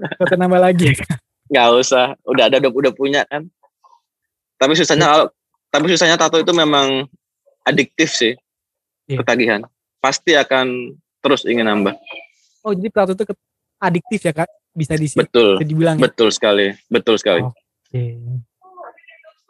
Kita 0.00 0.38
nambah 0.38 0.60
lagi 0.62 0.84
ya 0.86 0.94
kak? 0.96 1.18
nggak 1.50 1.66
usah 1.76 2.14
udah 2.22 2.44
ada 2.46 2.62
udah, 2.62 2.70
udah 2.70 2.92
punya 2.94 3.26
kan 3.26 3.50
tapi 4.54 4.78
susahnya 4.78 5.10
kalau 5.10 5.26
tapi 5.68 5.90
susahnya 5.90 6.14
tato 6.14 6.38
itu 6.38 6.52
memang 6.54 7.10
adiktif 7.64 8.14
sih 8.14 8.34
Iya. 9.04 9.26
ketagihan 9.26 9.66
pasti 9.98 10.38
akan 10.38 10.94
terus 11.18 11.42
ingin 11.42 11.66
nambah 11.66 11.98
Oh 12.62 12.70
jadi 12.70 12.94
tato 12.94 13.18
itu 13.18 13.24
adiktif 13.80 14.20
ya 14.22 14.32
kak? 14.36 14.48
Bisa 14.70 14.94
di 14.94 15.10
betul 15.10 15.58
bisa 15.58 15.66
dibilang 15.66 15.96
ya? 15.98 16.06
betul 16.06 16.28
sekali 16.30 16.76
betul 16.86 17.18
sekali. 17.18 17.42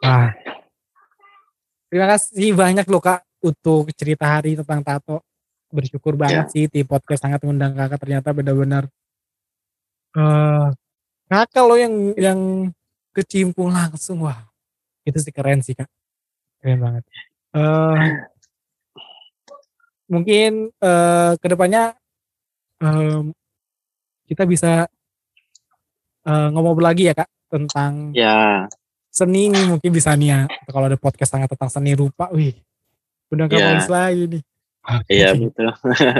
Wah. 0.01 0.33
Terima 1.85 2.07
kasih 2.09 2.55
banyak 2.55 2.87
loh 2.87 3.03
Kak 3.03 3.21
untuk 3.43 3.91
cerita 3.93 4.25
hari 4.25 4.57
tentang 4.57 4.81
tato. 4.81 5.21
Bersyukur 5.71 6.13
banget 6.15 6.51
sih 6.51 6.67
di 6.67 6.83
podcast 6.83 7.23
sangat 7.23 7.39
mengundang 7.41 7.71
Kakak 7.73 7.99
ternyata 7.99 8.29
benar-benar 8.31 8.85
eh 10.11 10.67
Kakak 11.31 11.63
loh 11.63 11.79
yang 11.79 11.93
yang 12.19 12.39
kecimpung 13.11 13.71
langsung 13.71 14.23
wah. 14.23 14.39
Itu 15.01 15.17
sih 15.17 15.31
keren 15.31 15.63
sih 15.63 15.73
Kak. 15.73 15.87
Keren 16.59 16.79
banget. 16.79 17.03
Eh 17.55 18.27
mungkin 20.11 20.67
eh 20.75 21.31
ke 21.39 21.47
depannya 21.47 21.95
em, 22.83 23.31
kita 24.27 24.43
bisa 24.43 24.87
eh, 26.27 26.47
ngobrol 26.51 26.83
lagi 26.83 27.07
ya 27.07 27.15
Kak 27.15 27.29
tentang 27.47 28.11
ya 28.11 28.67
seni 29.07 29.51
mungkin 29.51 29.91
bisa 29.91 30.15
nih 30.15 30.27
ya 30.27 30.39
kalau 30.67 30.87
ada 30.87 30.99
podcast 30.99 31.35
sangat 31.35 31.51
tentang 31.51 31.71
seni 31.71 31.95
rupa 31.95 32.27
wih 32.31 32.55
udah 33.31 33.47
Iya. 33.47 33.59
nulis 33.71 33.87
lagi 33.87 34.23
nih 34.27 34.41
iya 35.09 35.33
betul. 35.37 35.69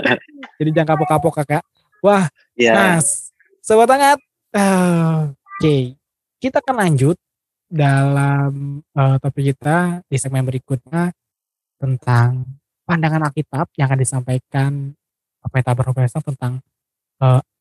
Jadi 0.61 0.69
jangan 0.73 0.89
kapok-kapok 0.95 1.33
kakak. 1.41 1.63
Wah 2.01 2.29
ya 2.57 2.97
mas 2.97 3.33
sobat 3.61 3.89
hangat. 3.89 4.19
Ah, 4.51 5.31
oke 5.31 5.95
kita 6.41 6.59
akan 6.59 6.75
lanjut 6.81 7.17
dalam 7.71 8.81
eh, 8.83 9.17
topik 9.21 9.53
kita 9.55 10.03
di 10.09 10.17
segmen 10.17 10.43
berikutnya 10.43 11.13
tentang 11.77 12.43
pandangan 12.83 13.31
Alkitab 13.31 13.71
yang 13.77 13.87
akan 13.87 14.01
disampaikan 14.01 14.71
Pendeta 15.41 15.73
Profesor 15.73 16.21
tentang 16.21 16.61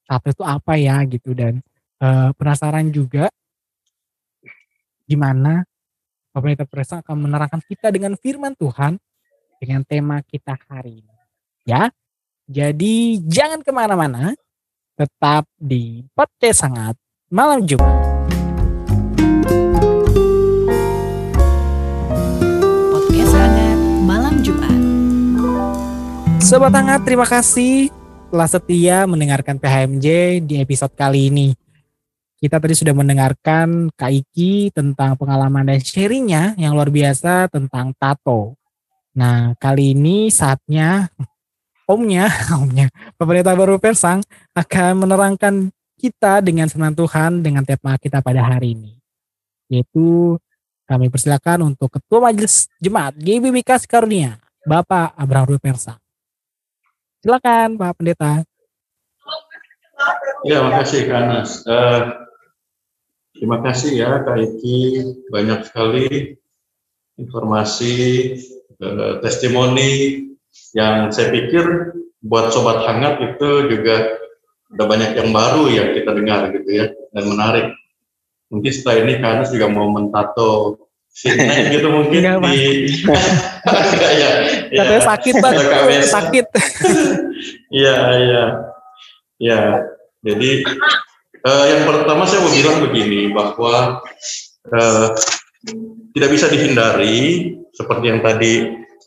tato 0.05 0.29
itu 0.29 0.43
apa 0.45 0.75
ya 0.81 1.01
gitu. 1.07 1.37
Dan 1.37 1.61
eh, 2.01 2.31
penasaran 2.35 2.89
juga 2.91 3.29
gimana 5.05 5.63
Pendeta 6.33 6.65
Profesor 6.65 7.05
akan 7.05 7.17
menerangkan 7.29 7.61
kita 7.69 7.93
dengan 7.93 8.17
firman 8.17 8.57
Tuhan 8.57 8.97
dengan 9.61 9.85
tema 9.85 10.25
kita 10.25 10.57
hari 10.67 11.05
ini 11.05 11.15
ya 11.69 11.93
jadi 12.49 12.97
jangan 13.29 13.61
ke 13.61 13.71
mana-mana 13.71 14.33
tetap 14.97 15.45
di 15.61 16.09
podcast 16.17 16.65
sangat 16.65 16.97
malam 17.29 17.63
Jumat 17.69 18.21
Podcast 23.11 23.35
hangat 23.35 23.79
malam 24.07 24.35
Jumat. 24.47 24.79
Sobat 26.39 26.71
hangat, 26.71 27.03
terima 27.03 27.27
kasih 27.27 27.91
telah 28.31 28.47
setia 28.47 29.09
mendengarkan 29.09 29.59
PHMJ 29.59 30.39
di 30.47 30.63
episode 30.63 30.95
kali 30.95 31.33
ini. 31.33 31.57
Kita 32.39 32.63
tadi 32.63 32.79
sudah 32.79 32.95
mendengarkan 32.95 33.91
Kak 33.99 34.13
Iki 34.13 34.71
tentang 34.71 35.19
pengalaman 35.19 35.67
dan 35.67 35.83
sharingnya 35.83 36.55
yang 36.55 36.79
luar 36.79 36.93
biasa 36.93 37.51
tentang 37.51 37.91
tato. 37.99 38.60
Nah, 39.11 39.59
kali 39.59 39.99
ini 39.99 40.31
saatnya 40.31 41.11
omnya, 41.91 42.31
omnya, 42.63 42.87
pemerintah 43.19 43.59
baru 43.59 43.83
Persang 43.83 44.23
akan 44.55 45.07
menerangkan 45.07 45.55
kita 45.99 46.41
dengan 46.41 46.71
senang 46.71 46.95
Tuhan 46.95 47.43
dengan 47.43 47.67
tema 47.67 47.99
kita 47.99 48.23
pada 48.23 48.47
hari 48.47 48.79
ini. 48.79 48.93
Yaitu 49.67 50.39
kami 50.87 51.11
persilakan 51.11 51.75
untuk 51.75 51.91
Ketua 51.99 52.31
Majelis 52.31 52.67
Jemaat 52.83 53.15
GBBK 53.19 53.87
Karunia, 53.87 54.39
Bapak 54.67 55.15
Abraham 55.15 55.59
Persang. 55.59 55.99
Silakan 57.21 57.77
Pak 57.77 57.93
Pendeta. 58.01 58.43
Ya, 60.41 60.65
makasih 60.65 61.05
Kak 61.05 61.21
Anas. 61.21 61.51
Uh, 61.69 62.17
terima 63.37 63.61
kasih 63.61 63.93
ya 63.93 64.25
Kak 64.25 64.41
Iki, 64.41 64.81
banyak 65.29 65.69
sekali 65.69 66.07
informasi, 67.21 67.93
uh, 68.81 69.21
testimoni 69.23 70.25
yang 70.75 71.15
saya 71.15 71.31
pikir 71.31 71.95
buat 72.21 72.53
sobat 72.53 72.85
hangat 72.85 73.21
itu 73.23 73.71
juga 73.71 74.21
ada 74.71 74.85
banyak 74.87 75.11
yang 75.19 75.31
baru 75.35 75.67
yang 75.67 75.89
kita 75.97 76.11
dengar 76.15 76.53
gitu 76.55 76.71
ya 76.71 76.87
dan 77.17 77.25
menarik. 77.27 77.67
Mungkin 78.51 78.71
setelah 78.71 78.97
ini 79.07 79.13
Kak 79.23 79.31
Anas 79.31 79.51
juga 79.55 79.67
mau 79.71 79.87
mentato 79.91 80.79
fitness 81.11 81.71
gitu 81.75 81.89
mungkin 81.91 82.23
Enggak, 82.23 82.51
di 82.51 82.61
ya, 84.21 84.31
ya. 84.71 84.83
Katanya 84.83 85.03
sakit 85.07 85.35
Pak, 85.39 85.53
KBS. 85.55 86.07
sakit. 86.11 86.47
Iya, 87.71 87.97
iya. 88.19 88.45
Ya, 89.41 89.61
jadi 90.27 90.51
eh, 91.41 91.65
yang 91.71 91.83
pertama 91.87 92.27
saya 92.27 92.43
mau 92.43 92.51
bilang 92.53 92.83
begini 92.83 93.31
bahwa 93.31 94.03
eh, 94.75 95.09
tidak 96.13 96.31
bisa 96.35 96.51
dihindari 96.51 97.57
seperti 97.81 98.05
yang 98.13 98.21
tadi 98.21 98.53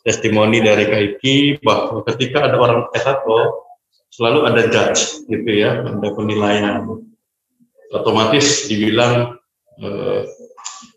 testimoni 0.01 0.65
dari 0.65 0.89
Kaiki 0.89 1.61
bahwa 1.61 2.01
ketika 2.09 2.49
ada 2.49 2.57
orang 2.57 2.89
tato 2.89 3.69
selalu 4.09 4.49
ada 4.49 4.61
judge 4.73 5.29
gitu 5.29 5.49
ya, 5.53 5.85
ada 5.85 6.09
penilaian. 6.17 6.81
Otomatis 7.93 8.65
dibilang 8.65 9.37
eh, 9.77 10.25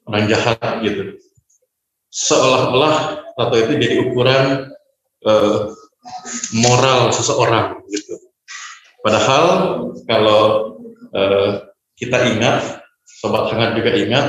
orang 0.08 0.24
jahat 0.32 0.58
gitu. 0.80 1.20
Seolah-olah 2.08 3.20
tato 3.36 3.56
itu 3.60 3.72
jadi 3.76 3.96
ukuran 4.08 4.72
eh, 5.28 5.60
moral 6.56 7.12
seseorang 7.12 7.84
gitu. 7.92 8.16
Padahal 9.04 9.44
kalau 10.08 10.42
eh, 11.12 11.52
kita 12.00 12.32
ingat, 12.32 12.80
sobat 13.20 13.52
hangat 13.52 13.76
juga 13.76 13.92
ingat, 13.92 14.26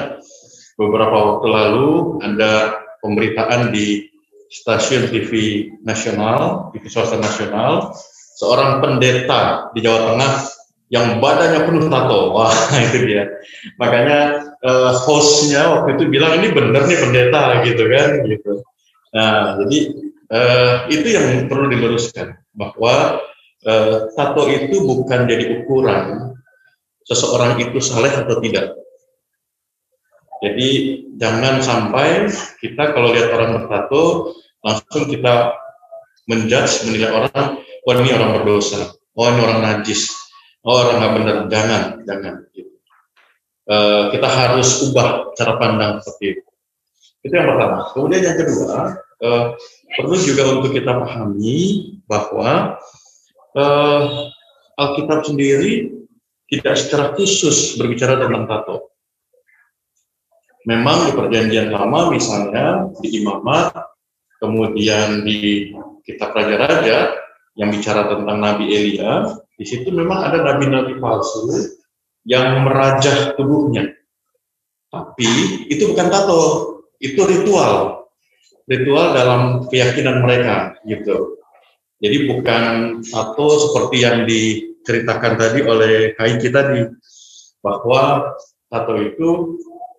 beberapa 0.78 1.18
waktu 1.18 1.48
lalu 1.50 1.90
ada 2.22 2.84
pemberitaan 3.08 3.72
di 3.72 4.12
stasiun 4.52 5.08
TV 5.08 5.32
nasional, 5.88 6.72
TV 6.76 6.84
swasta 6.92 7.16
nasional, 7.16 7.96
seorang 8.36 8.84
pendeta 8.84 9.72
di 9.72 9.80
Jawa 9.84 10.14
Tengah 10.14 10.34
yang 10.88 11.20
badannya 11.20 11.68
penuh 11.68 11.88
tato. 11.88 12.36
Wah, 12.36 12.52
itu 12.92 12.98
dia. 13.08 13.24
Makanya 13.80 14.20
eh, 14.60 14.92
hostnya 15.08 15.72
waktu 15.72 16.00
itu 16.00 16.04
bilang 16.12 16.40
ini 16.44 16.52
bener 16.52 16.84
nih 16.88 17.00
pendeta 17.00 17.64
gitu 17.64 17.84
kan, 17.88 18.10
gitu. 18.28 18.54
Nah, 19.16 19.60
jadi 19.64 19.80
eh, 20.32 20.76
itu 20.92 21.08
yang 21.16 21.28
perlu 21.52 21.72
diluruskan 21.72 22.36
bahwa 22.56 23.24
eh, 23.68 24.12
tato 24.16 24.44
itu 24.48 24.84
bukan 24.84 25.28
jadi 25.28 25.64
ukuran 25.64 26.36
seseorang 27.08 27.60
itu 27.60 27.80
saleh 27.80 28.12
atau 28.12 28.40
tidak. 28.44 28.76
Jadi 30.38 30.70
jangan 31.18 31.66
sampai 31.66 32.30
kita 32.62 32.94
kalau 32.94 33.10
lihat 33.10 33.34
orang 33.34 33.58
bertato 33.58 34.34
langsung 34.62 35.10
kita 35.10 35.58
menjudge 36.30 36.86
menilai 36.86 37.10
orang, 37.10 37.64
oh 37.64 37.94
ini 37.96 38.12
orang 38.14 38.32
berdosa, 38.38 38.94
oh 39.16 39.26
ini 39.32 39.40
orang 39.42 39.60
najis, 39.64 40.14
oh 40.62 40.76
orang 40.78 40.98
nggak 41.00 41.14
benar, 41.18 41.38
jangan, 41.50 41.84
jangan. 42.04 42.34
Gitu. 42.52 42.72
Eh, 43.68 44.04
kita 44.14 44.28
harus 44.28 44.70
ubah 44.92 45.34
cara 45.34 45.54
pandang 45.58 46.00
seperti 46.04 46.40
itu. 46.40 46.52
Itu 47.26 47.34
yang 47.34 47.48
pertama. 47.56 47.90
Kemudian 47.96 48.22
yang 48.24 48.38
kedua, 48.38 48.76
eh, 49.24 49.46
perlu 49.98 50.16
juga 50.22 50.44
untuk 50.54 50.72
kita 50.76 50.92
pahami 51.02 51.60
bahwa 52.06 52.78
eh, 53.58 54.04
Alkitab 54.78 55.26
sendiri 55.26 55.90
tidak 56.48 56.76
secara 56.78 57.12
khusus 57.18 57.76
berbicara 57.76 58.22
tentang 58.22 58.46
tato. 58.46 58.94
Memang 60.68 61.08
di 61.08 61.12
perjanjian 61.16 61.72
lama 61.72 62.12
misalnya 62.12 62.92
di 63.00 63.24
imamat, 63.24 63.72
kemudian 64.44 65.24
di 65.24 65.72
kitab 66.04 66.36
Raja-Raja 66.36 67.16
yang 67.56 67.72
bicara 67.72 68.12
tentang 68.12 68.38
Nabi 68.44 68.76
Elia, 68.76 69.32
di 69.56 69.64
situ 69.64 69.88
memang 69.90 70.28
ada 70.28 70.44
nabi-nabi 70.44 71.00
palsu 71.00 71.72
yang 72.28 72.68
merajah 72.68 73.34
tubuhnya. 73.40 73.96
Tapi 74.92 75.28
itu 75.72 75.88
bukan 75.96 76.08
tato, 76.12 76.44
itu 77.00 77.24
ritual. 77.24 78.04
Ritual 78.68 79.16
dalam 79.16 79.72
keyakinan 79.72 80.20
mereka 80.20 80.76
gitu. 80.84 81.40
Jadi 82.04 82.18
bukan 82.28 82.64
tato 83.08 83.48
seperti 83.58 83.98
yang 84.04 84.28
diceritakan 84.28 85.34
tadi 85.40 85.60
oleh 85.64 86.12
Kai 86.14 86.36
kita 86.38 86.76
di 86.76 86.84
bahwa 87.64 88.36
tato 88.68 88.94
itu 89.00 89.58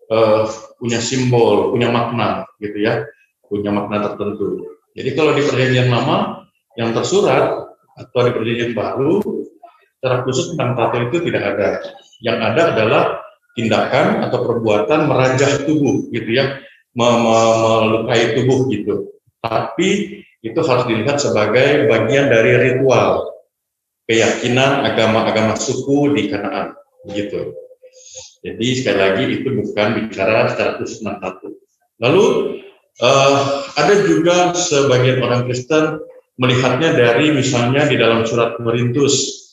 eh, 0.08 0.44
punya 0.80 1.00
simbol, 1.00 1.72
punya 1.72 1.92
makna 1.92 2.48
gitu 2.60 2.78
ya, 2.80 3.04
punya 3.44 3.70
makna 3.72 4.08
tertentu. 4.08 4.64
Jadi 4.96 5.10
kalau 5.14 5.32
di 5.36 5.42
perjanjian 5.46 5.88
lama 5.92 6.48
yang 6.74 6.90
tersurat 6.96 7.70
atau 7.98 8.20
di 8.26 8.32
perjanjian 8.34 8.72
baru 8.74 9.20
secara 9.98 10.22
khusus 10.22 10.54
tentang 10.54 10.78
tato 10.78 10.96
itu 11.10 11.16
tidak 11.26 11.42
ada. 11.54 11.68
Yang 12.22 12.38
ada 12.38 12.62
adalah 12.74 13.04
tindakan 13.58 14.06
atau 14.26 14.38
perbuatan 14.46 15.10
merajah 15.10 15.66
tubuh 15.66 16.06
gitu 16.14 16.30
ya, 16.30 16.62
me- 16.94 17.18
me- 17.22 17.56
melukai 17.82 18.38
tubuh 18.38 18.70
gitu. 18.70 19.10
Tapi 19.42 20.22
itu 20.42 20.60
harus 20.62 20.86
dilihat 20.86 21.18
sebagai 21.18 21.90
bagian 21.90 22.30
dari 22.30 22.54
ritual 22.54 23.26
keyakinan 24.06 24.86
agama-agama 24.86 25.58
suku 25.58 26.14
di 26.14 26.30
Kanaan 26.30 26.78
begitu. 27.06 27.54
Jadi 28.38 28.66
sekali 28.78 28.98
lagi 28.98 29.22
itu 29.34 29.48
bukan 29.50 29.88
bicara 29.98 30.54
tentang 30.54 31.18
tato. 31.18 31.58
Lalu 31.98 32.24
eh, 33.02 33.38
ada 33.74 33.94
juga 34.06 34.54
sebagian 34.54 35.18
orang 35.22 35.46
Kristen 35.50 35.98
melihatnya 36.38 36.94
dari 36.94 37.34
misalnya 37.34 37.90
di 37.90 37.98
dalam 37.98 38.22
surat 38.22 38.54
Korintus 38.62 39.46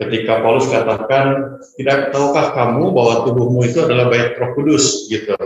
ketika 0.00 0.40
Paulus 0.40 0.72
katakan 0.72 1.60
tidak 1.76 2.16
tahukah 2.16 2.56
kamu 2.56 2.96
bahwa 2.96 3.28
tubuhmu 3.28 3.60
itu 3.68 3.84
adalah 3.84 4.08
bait 4.08 4.32
Roh 4.40 4.56
Kudus 4.56 5.12
gitu. 5.12 5.36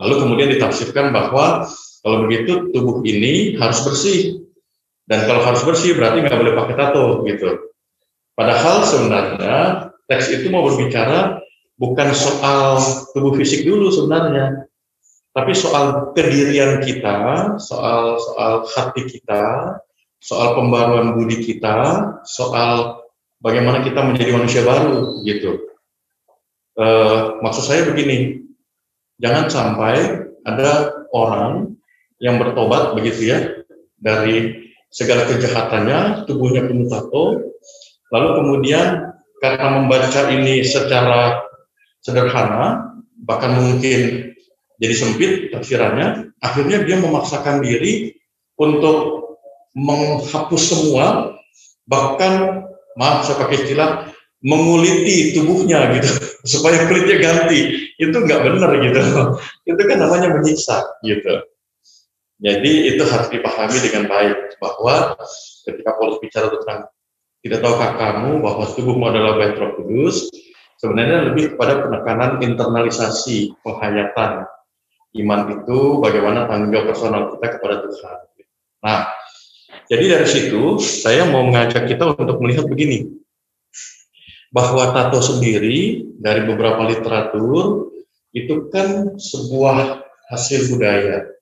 Lalu 0.00 0.14
kemudian 0.24 0.48
ditafsirkan 0.56 1.12
bahwa 1.12 1.68
kalau 2.00 2.24
begitu 2.24 2.72
tubuh 2.72 3.04
ini 3.04 3.60
harus 3.60 3.84
bersih 3.84 4.48
dan 5.04 5.28
kalau 5.28 5.44
harus 5.44 5.60
bersih 5.60 5.92
berarti 5.92 6.24
nggak 6.24 6.40
boleh 6.40 6.54
pakai 6.56 6.74
tato 6.80 7.06
gitu. 7.28 7.76
Padahal 8.32 8.82
sebenarnya 8.82 9.92
teks 10.08 10.32
itu 10.32 10.48
mau 10.48 10.64
berbicara 10.64 11.43
bukan 11.78 12.14
soal 12.14 12.78
tubuh 13.12 13.34
fisik 13.34 13.66
dulu 13.66 13.90
sebenarnya, 13.90 14.66
tapi 15.34 15.50
soal 15.50 16.14
kedirian 16.14 16.78
kita, 16.78 17.16
soal 17.58 18.22
soal 18.22 18.52
hati 18.70 19.02
kita, 19.10 19.76
soal 20.22 20.54
pembaruan 20.54 21.18
budi 21.18 21.42
kita, 21.42 22.06
soal 22.22 23.02
bagaimana 23.42 23.82
kita 23.82 24.00
menjadi 24.00 24.30
manusia 24.38 24.62
baru 24.62 25.20
gitu. 25.26 25.74
Eh, 26.78 27.20
maksud 27.42 27.64
saya 27.66 27.86
begini, 27.86 28.46
jangan 29.18 29.50
sampai 29.50 30.26
ada 30.46 30.90
orang 31.10 31.74
yang 32.22 32.38
bertobat 32.38 32.94
begitu 32.94 33.30
ya 33.34 33.38
dari 33.98 34.64
segala 34.94 35.26
kejahatannya, 35.26 36.30
tubuhnya 36.30 36.70
penuh 36.70 36.86
tato, 36.86 37.42
lalu 38.14 38.28
kemudian 38.38 39.10
karena 39.42 39.66
membaca 39.82 40.30
ini 40.30 40.62
secara 40.62 41.42
sederhana, 42.04 42.94
bahkan 43.24 43.56
mungkin 43.56 44.30
jadi 44.76 44.94
sempit 44.94 45.32
tafsirannya, 45.50 46.36
akhirnya 46.44 46.84
dia 46.84 47.00
memaksakan 47.00 47.64
diri 47.64 48.12
untuk 48.60 49.24
menghapus 49.72 50.62
semua, 50.62 51.34
bahkan 51.88 52.66
maaf 52.94 53.26
saya 53.26 53.40
pakai 53.42 53.64
istilah 53.64 54.06
menguliti 54.44 55.32
tubuhnya 55.32 55.96
gitu 55.96 56.10
supaya 56.52 56.84
kulitnya 56.84 57.16
ganti. 57.18 57.90
Itu 57.96 58.12
nggak 58.12 58.40
benar 58.44 58.70
gitu. 58.84 59.00
Itu 59.72 59.82
kan 59.88 59.96
namanya 59.98 60.28
menyiksa 60.36 60.84
gitu. 61.00 61.40
Jadi 62.44 62.92
itu 62.92 63.00
harus 63.08 63.30
dipahami 63.30 63.78
dengan 63.78 64.10
baik 64.10 64.58
bahwa 64.58 65.16
ketika 65.64 65.96
Paulus 65.96 66.18
bicara 66.20 66.50
tentang 66.52 66.90
tidak 67.40 67.62
tahukah 67.62 67.94
kamu 67.96 68.42
bahwa 68.42 68.64
tubuhmu 68.68 69.04
adalah 69.06 69.38
bait 69.38 69.56
Roh 69.56 69.80
Kudus? 69.80 70.28
Sebenarnya 70.84 71.32
lebih 71.32 71.56
kepada 71.56 71.80
penekanan 71.80 72.44
internalisasi 72.44 73.56
penghayatan 73.64 74.44
iman 75.16 75.40
itu 75.48 75.96
bagaimana 76.04 76.44
tanggung 76.44 76.76
jawab 76.76 76.92
personal 76.92 77.32
kita 77.32 77.56
kepada 77.56 77.88
Tuhan. 77.88 78.18
Nah, 78.84 79.08
jadi 79.88 80.20
dari 80.20 80.28
situ 80.28 80.76
saya 80.76 81.24
mau 81.24 81.40
mengajak 81.48 81.88
kita 81.88 82.12
untuk 82.12 82.36
melihat 82.44 82.68
begini, 82.68 83.16
bahwa 84.52 84.92
tato 84.92 85.24
sendiri 85.24 86.04
dari 86.20 86.44
beberapa 86.44 86.84
literatur 86.84 87.88
itu 88.36 88.68
kan 88.68 89.16
sebuah 89.16 90.04
hasil 90.28 90.68
budaya, 90.68 91.32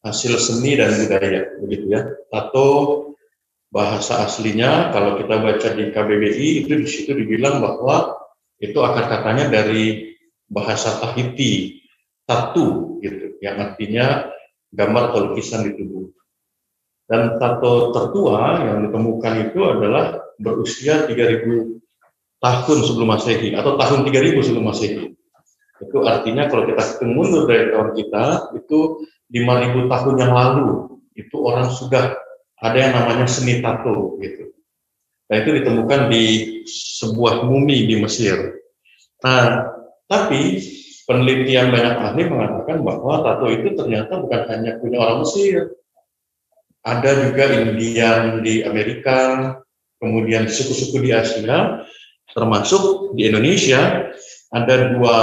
hasil 0.00 0.40
seni 0.40 0.80
dan 0.80 0.96
budaya, 0.96 1.60
begitu 1.60 1.92
ya. 1.92 2.08
Tato 2.32 2.68
bahasa 3.68 4.24
aslinya 4.24 4.96
kalau 4.96 5.20
kita 5.20 5.44
baca 5.44 5.68
di 5.76 5.92
KBBI 5.92 6.64
itu 6.64 6.72
di 6.72 6.88
situ 6.88 7.12
dibilang 7.12 7.60
bahwa 7.60 8.21
itu 8.62 8.78
akar 8.78 9.10
katanya 9.10 9.50
dari 9.50 10.14
bahasa 10.46 10.94
Tahiti, 11.02 11.82
tatu 12.22 12.96
gitu, 13.02 13.34
yang 13.42 13.58
artinya 13.58 14.30
gambar 14.70 15.10
atau 15.10 15.20
lukisan 15.34 15.66
di 15.66 15.74
tubuh. 15.74 16.06
Dan 17.10 17.36
tato 17.42 17.90
tertua 17.90 18.62
yang 18.62 18.88
ditemukan 18.88 19.34
itu 19.50 19.60
adalah 19.66 20.22
berusia 20.38 21.04
3000 21.10 21.82
tahun 22.38 22.78
sebelum 22.86 23.08
Masehi 23.10 23.48
atau 23.58 23.74
tahun 23.74 24.06
3000 24.06 24.46
sebelum 24.46 24.70
Masehi. 24.70 25.12
Itu 25.82 25.98
artinya 26.06 26.46
kalau 26.46 26.70
kita 26.70 26.78
ketemu 26.78 27.12
mundur 27.18 27.42
dari 27.50 27.74
tahun 27.74 27.90
kita 27.98 28.24
itu 28.62 28.78
5000 29.34 29.92
tahun 29.92 30.14
yang 30.22 30.32
lalu 30.32 30.68
itu 31.18 31.36
orang 31.42 31.68
sudah 31.68 32.14
ada 32.62 32.78
yang 32.78 32.94
namanya 32.94 33.26
seni 33.26 33.58
tato 33.58 34.16
gitu. 34.22 34.51
Nah 35.32 35.40
itu 35.40 35.64
ditemukan 35.64 36.12
di 36.12 36.24
sebuah 36.68 37.48
mumi 37.48 37.88
di 37.88 37.96
Mesir. 38.04 38.52
Nah, 39.24 39.64
tapi 40.04 40.60
penelitian 41.08 41.72
banyak 41.72 41.94
ahli 42.04 42.22
mengatakan 42.28 42.84
bahwa 42.84 43.24
tato 43.24 43.48
itu 43.48 43.72
ternyata 43.72 44.20
bukan 44.20 44.44
hanya 44.52 44.76
punya 44.76 45.00
orang 45.00 45.24
Mesir. 45.24 45.72
Ada 46.84 47.32
juga 47.32 47.48
Indian 47.48 48.44
di 48.44 48.60
Amerika, 48.60 49.56
kemudian 49.96 50.52
suku-suku 50.52 51.00
di 51.00 51.16
Asia, 51.16 51.80
termasuk 52.28 53.16
di 53.16 53.32
Indonesia 53.32 54.12
ada 54.52 54.74
dua 54.92 55.16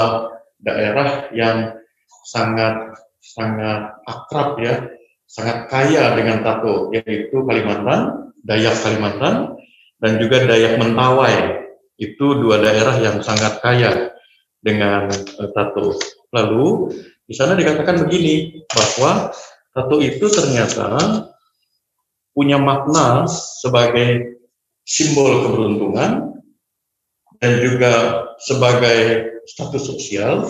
daerah 0.57 1.30
yang 1.38 1.78
sangat 2.26 2.97
sangat 3.22 3.93
akrab 4.10 4.57
ya, 4.57 4.89
sangat 5.30 5.70
kaya 5.70 6.18
dengan 6.18 6.41
tato, 6.41 6.89
yaitu 6.97 7.45
Kalimantan, 7.45 8.34
Dayak 8.41 8.80
Kalimantan, 8.80 9.59
dan 10.00 10.20
juga 10.20 10.47
Dayak 10.47 10.80
Mentawai. 10.80 11.38
Itu 12.00 12.39
dua 12.39 12.64
daerah 12.64 12.95
yang 13.04 13.20
sangat 13.20 13.60
kaya 13.60 14.16
dengan 14.64 15.12
uh, 15.12 15.50
tato. 15.52 16.00
Lalu 16.32 16.95
di 17.28 17.36
sana 17.36 17.60
dikatakan 17.60 18.08
begini 18.08 18.64
bahwa 18.72 19.36
tato 19.76 19.97
itu 20.00 20.26
ternyata 20.32 21.28
punya 22.32 22.56
makna 22.56 23.28
sebagai 23.60 24.39
simbol 24.88 25.43
keberuntungan 25.43 26.39
dan 27.39 27.52
juga 27.60 27.93
sebagai 28.39 29.32
status 29.47 29.84
sosial, 29.91 30.47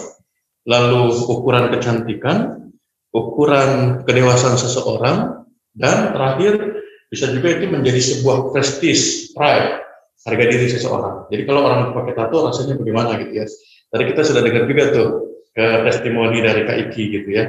lalu 0.66 1.14
ukuran 1.26 1.74
kecantikan, 1.74 2.70
ukuran 3.14 4.02
kedewasaan 4.06 4.58
seseorang, 4.58 5.46
dan 5.78 6.14
terakhir 6.14 6.82
bisa 7.10 7.26
juga 7.34 7.58
itu 7.58 7.66
menjadi 7.66 7.98
sebuah 7.98 8.54
prestis, 8.54 9.34
pride, 9.34 9.82
harga 10.30 10.46
diri 10.46 10.68
seseorang. 10.70 11.26
Jadi 11.34 11.42
kalau 11.50 11.66
orang 11.66 11.92
pakai 11.98 12.14
tato 12.14 12.46
rasanya 12.46 12.78
bagaimana 12.78 13.18
gitu 13.18 13.34
ya. 13.34 13.46
Tadi 13.90 14.04
kita 14.14 14.22
sudah 14.22 14.42
dengar 14.46 14.64
juga 14.70 14.84
tuh 14.94 15.08
ke 15.50 15.66
testimoni 15.90 16.40
dari 16.46 16.62
Kak 16.70 16.78
Iki 16.90 17.04
gitu 17.10 17.30
ya. 17.34 17.46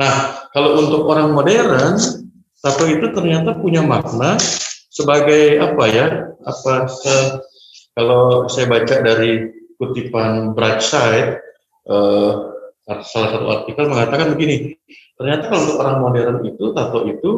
Nah, 0.00 0.44
kalau 0.52 0.80
untuk 0.80 1.04
orang 1.08 1.36
modern, 1.36 2.00
tato 2.60 2.84
itu 2.88 3.06
ternyata 3.12 3.56
punya 3.60 3.84
makna 3.84 4.40
sebagai 4.88 5.60
apa 5.60 5.84
ya? 5.92 6.06
Apa 6.46 6.88
se, 6.88 7.16
kalau 7.92 8.48
saya 8.48 8.70
baca 8.70 8.96
dari 9.04 9.52
kutipan 9.76 10.56
Brightside, 10.56 11.42
eh, 11.90 12.32
salah 12.86 13.30
satu 13.34 13.46
artikel 13.50 13.84
mengatakan 13.92 14.32
begini, 14.32 14.72
ternyata 15.20 15.52
kalau 15.52 15.62
untuk 15.68 15.78
orang 15.84 15.96
modern 16.00 16.36
itu 16.48 16.64
tato 16.72 17.04
itu 17.04 17.30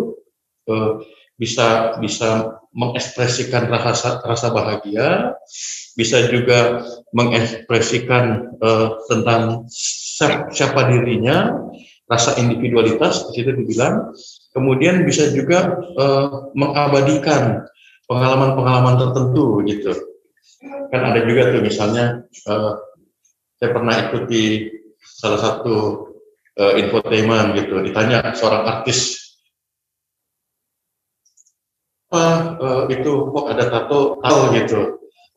eh, 0.70 0.92
bisa 1.38 1.96
bisa 2.02 2.58
mengekspresikan 2.74 3.70
rasa 3.70 4.20
rasa 4.26 4.50
bahagia, 4.50 5.38
bisa 5.94 6.28
juga 6.28 6.84
mengekspresikan 7.14 8.54
uh, 8.60 8.98
tentang 9.08 9.64
siapa 10.50 10.90
dirinya, 10.90 11.54
rasa 12.10 12.36
individualitas 12.42 13.30
di 13.30 13.40
situ 13.40 13.54
dibilang, 13.54 14.12
kemudian 14.52 15.06
bisa 15.06 15.30
juga 15.30 15.78
uh, 15.96 16.50
mengabadikan 16.58 17.64
pengalaman-pengalaman 18.10 18.98
tertentu 18.98 19.62
gitu. 19.64 19.94
Kan 20.90 21.02
ada 21.14 21.22
juga 21.22 21.54
tuh 21.54 21.62
misalnya 21.62 22.26
uh, 22.50 22.74
saya 23.58 23.70
pernah 23.70 23.94
ikuti 24.10 24.70
salah 24.98 25.38
satu 25.38 25.74
uh, 26.58 26.74
infotainment 26.78 27.54
gitu, 27.58 27.78
ditanya 27.82 28.34
seorang 28.34 28.66
artis 28.66 29.27
apa 32.08 32.24
uh, 32.56 32.82
itu 32.88 33.28
kok 33.36 33.46
ada 33.52 33.68
tato 33.68 34.16
tato 34.24 34.48
gitu. 34.56 34.80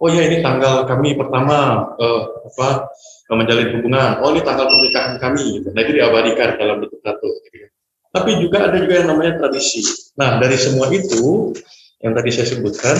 Oh 0.01 0.09
ya 0.09 0.23
ini 0.23 0.39
tanggal 0.39 0.87
kami 0.87 1.19
pertama 1.19 1.83
uh, 1.99 2.21
apa 2.47 2.87
uh, 3.27 3.35
menjalin 3.35 3.75
hubungan. 3.75 4.23
Oh 4.23 4.31
ini 4.31 4.39
tanggal 4.39 4.71
pernikahan 4.71 5.19
kami 5.19 5.59
gitu. 5.59 5.67
Nah 5.75 5.81
itu 5.83 5.91
diabadikan 5.99 6.55
dalam 6.55 6.79
bentuk 6.79 7.03
tato 7.03 7.27
gitu. 7.51 7.67
tapi 8.11 8.43
juga 8.43 8.67
ada 8.71 8.79
juga 8.79 9.03
yang 9.03 9.07
namanya 9.11 9.33
tradisi. 9.43 9.83
Nah 10.15 10.39
dari 10.39 10.55
semua 10.55 10.87
itu 10.91 11.51
yang 11.99 12.15
tadi 12.15 12.29
saya 12.31 12.47
sebutkan 12.55 12.97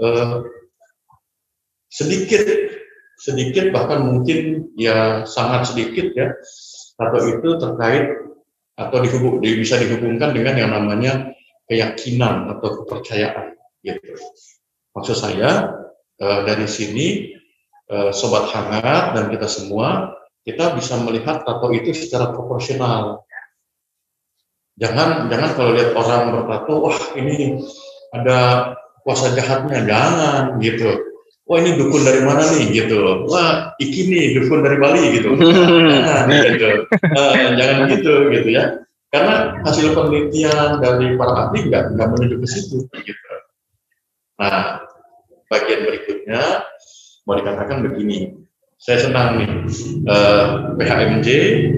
uh, 0.00 0.40
sedikit 1.92 2.44
sedikit 3.20 3.68
bahkan 3.68 4.00
mungkin 4.00 4.72
ya 4.80 5.28
sangat 5.28 5.76
sedikit 5.76 6.08
ya 6.16 6.32
tato 6.96 7.20
itu 7.20 7.48
terkait 7.60 8.04
atau 8.74 8.98
dihubung, 8.98 9.38
bisa 9.38 9.78
dihubungkan 9.78 10.34
dengan 10.34 10.54
yang 10.58 10.70
namanya 10.72 11.33
keyakinan 11.68 12.52
atau 12.58 12.84
kepercayaan 12.84 13.56
gitu. 13.84 14.16
Maksud 14.94 15.16
saya 15.16 15.74
eh, 16.20 16.40
dari 16.44 16.66
sini 16.68 17.36
eh, 17.88 18.10
sobat 18.12 18.52
hangat 18.52 19.16
dan 19.16 19.24
kita 19.32 19.48
semua 19.48 20.14
kita 20.44 20.76
bisa 20.76 21.00
melihat 21.00 21.40
tato 21.42 21.72
itu 21.72 21.96
secara 21.96 22.30
proporsional. 22.36 23.24
Jangan 24.76 25.32
jangan 25.32 25.50
kalau 25.56 25.70
lihat 25.72 25.96
orang 25.96 26.22
bertato, 26.36 26.72
wah 26.84 26.98
ini 27.16 27.64
ada 28.12 28.38
kuasa 29.06 29.32
jahatnya, 29.32 29.88
jangan 29.88 30.60
gitu. 30.60 31.00
Wah 31.44 31.60
ini 31.60 31.76
dukun 31.76 32.04
dari 32.04 32.24
mana 32.24 32.44
nih 32.44 32.72
gitu. 32.72 33.28
Wah 33.28 33.72
iki 33.80 34.08
nih 34.08 34.36
dukun 34.36 34.64
dari 34.64 34.76
Bali 34.80 35.02
gitu. 35.16 35.36
Jangan 35.92 36.28
gitu. 36.32 36.68
Uh, 36.88 37.32
jangan 37.56 37.84
gitu 37.92 38.12
gitu 38.32 38.48
ya. 38.48 38.64
Karena 39.14 39.62
hasil 39.62 39.94
penelitian 39.94 40.82
dari 40.82 41.14
para 41.14 41.46
ahli 41.46 41.70
nggak 41.70 41.94
nggak 41.94 42.08
menuju 42.18 42.34
ke 42.42 42.46
situ. 42.50 42.82
Gitu. 42.90 43.34
Nah, 44.42 44.82
bagian 45.46 45.86
berikutnya 45.86 46.42
mau 47.22 47.38
dikatakan 47.38 47.86
begini. 47.86 48.34
Saya 48.74 49.06
senang 49.06 49.38
nih 49.38 49.50
eh, 50.10 50.46
PHMJ 50.82 51.28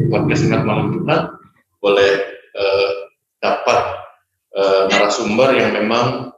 podcast 0.08 0.48
Sengat 0.48 0.64
Malam 0.64 0.96
Jumat 0.96 1.36
boleh 1.84 2.24
eh, 2.56 2.90
dapat 3.44 3.80
eh, 4.56 4.82
narasumber 4.96 5.60
yang 5.60 5.76
memang 5.76 6.32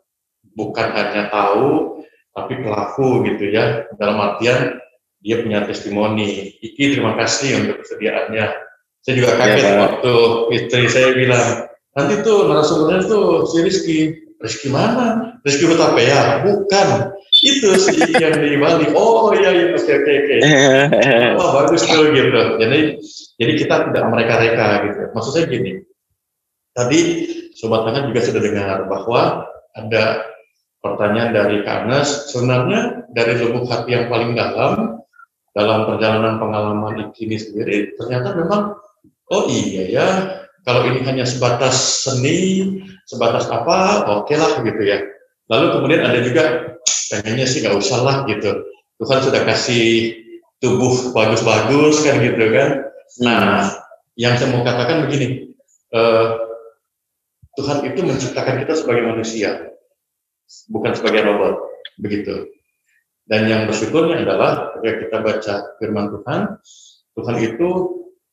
bukan 0.59 0.89
hanya 0.99 1.31
tahu 1.31 2.03
tapi 2.35 2.59
pelaku 2.59 3.23
gitu 3.23 3.55
ya 3.55 3.87
dalam 4.03 4.19
artian 4.19 4.83
dia 5.23 5.47
punya 5.47 5.63
testimoni. 5.63 6.59
Iki 6.59 6.99
terima 6.99 7.15
kasih 7.15 7.63
untuk 7.63 7.87
kesediaannya 7.87 8.68
saya 9.03 9.15
juga 9.15 9.31
kaget 9.41 9.63
ya, 9.65 9.73
waktu 9.81 10.15
istri 10.59 10.83
saya 10.91 11.09
bilang, 11.17 11.47
nanti 11.97 12.15
tuh 12.21 12.51
narasumbernya 12.51 13.03
tuh 13.09 13.49
si 13.49 13.57
Rizky. 13.65 13.99
Rizky 14.39 14.69
mana? 14.71 15.39
Rizky 15.43 15.67
Hutapea? 15.67 16.47
Bukan. 16.47 16.89
Itu 17.39 17.75
si 17.79 17.95
yang 18.19 18.39
di 18.39 18.59
Bali. 18.59 18.91
Oh 18.95 19.31
iya, 19.35 19.51
iya. 19.51 19.67
oke 19.75 19.93
oke 19.95 20.13
oke. 20.13 20.37
Oh 21.43 21.49
bagus 21.63 21.83
tuh 21.87 22.11
gitu. 22.11 22.43
Jadi 22.59 22.79
jadi 23.39 23.53
kita 23.55 23.75
tidak 23.91 24.05
mereka-reka 24.11 24.67
gitu. 24.91 25.03
Maksud 25.15 25.33
saya 25.35 25.47
gini, 25.47 25.83
tadi 26.75 26.99
Sobat 27.59 27.87
Tangan 27.87 28.11
juga 28.11 28.21
sudah 28.23 28.43
dengar 28.43 28.79
bahwa 28.87 29.47
ada 29.75 30.27
pertanyaan 30.79 31.35
dari 31.35 31.57
Karnes, 31.67 32.31
sebenarnya 32.31 33.11
dari 33.11 33.35
lubuk 33.39 33.67
hati 33.67 33.99
yang 33.99 34.07
paling 34.07 34.35
dalam, 34.39 35.03
dalam 35.55 35.81
perjalanan 35.91 36.39
pengalaman 36.39 37.11
ini 37.19 37.37
sendiri, 37.39 37.99
ternyata 37.99 38.35
memang 38.39 38.79
oh 39.33 39.49
iya 39.49 39.85
ya, 39.89 40.09
kalau 40.69 40.85
ini 40.89 41.01
hanya 41.05 41.25
sebatas 41.25 42.05
seni, 42.05 42.81
sebatas 43.09 43.49
apa, 43.49 44.05
oke 44.21 44.35
lah 44.37 44.61
gitu 44.61 44.83
ya. 44.85 45.01
Lalu 45.49 45.67
kemudian 45.81 46.03
ada 46.05 46.21
juga 46.21 46.77
pengennya 47.09 47.47
sih 47.49 47.65
nggak 47.65 47.77
usah 47.81 48.01
lah 48.05 48.17
gitu. 48.29 48.69
Tuhan 49.01 49.21
sudah 49.25 49.43
kasih 49.49 50.13
tubuh 50.61 51.15
bagus-bagus 51.15 52.05
kan 52.05 52.21
gitu 52.21 52.45
kan. 52.53 52.69
Nah, 53.25 53.73
yang 54.19 54.37
saya 54.37 54.53
mau 54.53 54.67
katakan 54.67 55.09
begini, 55.09 55.55
eh, 55.95 56.29
Tuhan 57.57 57.79
itu 57.89 58.01
menciptakan 58.05 58.63
kita 58.63 58.75
sebagai 58.77 59.09
manusia, 59.09 59.73
bukan 60.69 60.93
sebagai 60.95 61.27
robot, 61.27 61.55
begitu. 61.99 62.51
Dan 63.29 63.49
yang 63.49 63.63
bersyukurnya 63.67 64.25
adalah 64.25 64.77
ketika 64.79 64.95
kita 65.05 65.17
baca 65.21 65.55
firman 65.81 66.07
Tuhan, 66.13 66.41
Tuhan 67.19 67.37
itu 67.43 67.69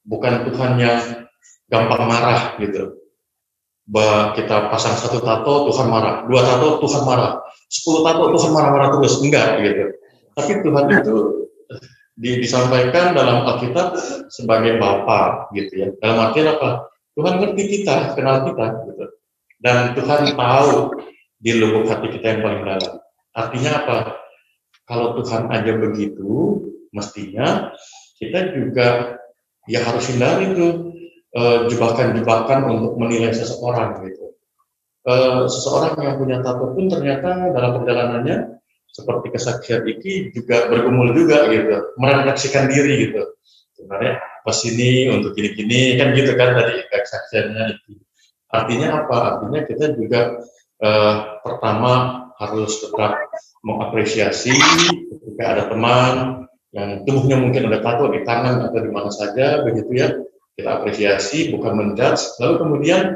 bukan 0.05 0.47
Tuhan 0.47 0.77
yang 0.79 1.27
gampang 1.67 2.05
marah 2.05 2.55
gitu. 2.61 3.01
Bah, 3.85 4.33
kita 4.33 4.73
pasang 4.73 4.97
satu 4.97 5.21
tato 5.21 5.69
Tuhan 5.69 5.85
marah, 5.89 6.25
dua 6.25 6.41
tato 6.41 6.81
Tuhan 6.81 7.05
marah, 7.05 7.45
sepuluh 7.69 8.01
tato 8.01 8.33
Tuhan 8.33 8.49
marah-marah 8.49 8.89
terus, 8.97 9.21
enggak 9.21 9.61
gitu. 9.61 9.83
Tapi 10.33 10.51
Tuhan 10.65 10.85
itu 10.89 11.15
di, 12.17 12.41
disampaikan 12.41 13.13
dalam 13.13 13.45
Alkitab 13.45 13.93
sebagai 14.33 14.81
Bapa 14.81 15.53
gitu 15.53 15.73
ya. 15.85 15.87
Dalam 16.01 16.17
artian 16.17 16.57
apa? 16.57 16.89
Tuhan 17.13 17.39
ngerti 17.39 17.63
kita, 17.79 18.17
kenal 18.17 18.49
kita 18.49 18.65
gitu. 18.89 19.05
Dan 19.61 19.93
Tuhan 19.93 20.33
tahu 20.33 20.97
di 21.39 21.51
lubuk 21.55 21.85
hati 21.85 22.09
kita 22.09 22.25
yang 22.25 22.41
paling 22.41 22.61
dalam. 22.65 22.93
Artinya 23.37 23.71
apa? 23.85 23.97
Kalau 24.89 25.17
Tuhan 25.21 25.49
aja 25.53 25.71
begitu, 25.77 26.61
mestinya 26.89 27.69
kita 28.17 28.53
juga 28.57 29.17
ya 29.69 29.81
harus 29.83 30.09
hindari 30.09 30.53
tuh 30.53 30.73
eh, 31.35 31.59
jebakan-jebakan 31.69 32.59
untuk 32.69 32.93
menilai 32.97 33.33
seseorang 33.33 34.05
gitu. 34.07 34.25
Uh, 35.05 35.45
seseorang 35.45 35.93
yang 36.01 36.17
punya 36.17 36.41
tato 36.41 36.73
pun 36.73 36.89
ternyata 36.89 37.53
dalam 37.53 37.77
perjalanannya 37.77 38.57
seperti 38.89 39.37
kesaksian 39.37 39.85
Iki 39.85 40.33
juga 40.33 40.65
bergumul 40.65 41.13
juga 41.13 41.45
gitu, 41.53 41.93
merefleksikan 42.01 42.65
diri 42.73 43.05
gitu. 43.05 43.21
Sebenarnya 43.77 44.17
apa 44.17 44.49
sini 44.49 45.13
untuk 45.13 45.37
gini-gini 45.37 46.01
kan 46.01 46.09
gitu 46.17 46.33
kan 46.33 46.57
tadi 46.57 46.81
kesaksiannya 46.89 47.63
Iki. 47.77 47.93
Artinya 48.49 49.05
apa? 49.05 49.17
Artinya 49.29 49.61
kita 49.69 49.85
juga 49.93 50.41
eh, 50.81 51.15
pertama 51.45 51.93
harus 52.41 52.71
tetap 52.81 53.29
mengapresiasi 53.61 54.57
ketika 55.11 55.43
ada 55.43 55.63
teman 55.69 56.13
yang 56.75 57.07
tubuhnya 57.07 57.39
mungkin 57.39 57.71
ada 57.71 57.79
tato 57.79 58.11
di 58.11 58.21
tangan 58.27 58.67
atau 58.67 58.79
di 58.83 58.91
mana 58.91 59.07
saja 59.07 59.63
begitu 59.63 59.91
ya 59.95 60.07
kita 60.59 60.69
apresiasi 60.83 61.55
bukan 61.55 61.71
menjudge 61.71 62.35
lalu 62.43 62.55
kemudian 62.59 63.15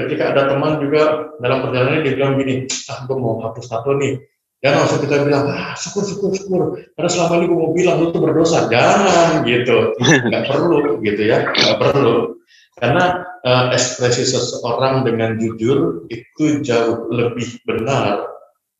ketika 0.00 0.32
ada 0.32 0.48
teman 0.48 0.80
juga 0.80 1.36
dalam 1.38 1.68
perjalanan 1.68 2.00
dia 2.00 2.16
bilang 2.16 2.40
gini 2.40 2.64
ah 2.88 3.04
gue 3.04 3.16
mau 3.20 3.38
hapus 3.44 3.66
tato 3.68 3.92
nih 3.94 4.16
Jangan 4.64 4.80
langsung 4.80 5.00
kita 5.04 5.16
bilang, 5.28 5.44
ah, 5.52 5.76
syukur, 5.76 6.02
syukur, 6.08 6.30
syukur. 6.32 6.62
Karena 6.96 7.08
selama 7.12 7.36
ini 7.36 7.52
gue 7.52 7.58
mau 7.60 7.72
bilang, 7.76 7.96
lu 8.00 8.16
tuh 8.16 8.22
berdosa. 8.24 8.64
Jangan, 8.72 9.44
gitu. 9.44 9.92
Nggak 10.00 10.44
perlu, 10.56 11.04
gitu 11.04 11.20
ya. 11.20 11.52
Nggak 11.52 11.76
perlu. 11.84 12.40
Karena 12.80 13.04
uh, 13.44 13.64
ekspresi 13.76 14.24
seseorang 14.24 15.04
dengan 15.04 15.36
jujur 15.36 16.08
itu 16.08 16.64
jauh 16.64 17.12
lebih 17.12 17.60
benar 17.68 18.24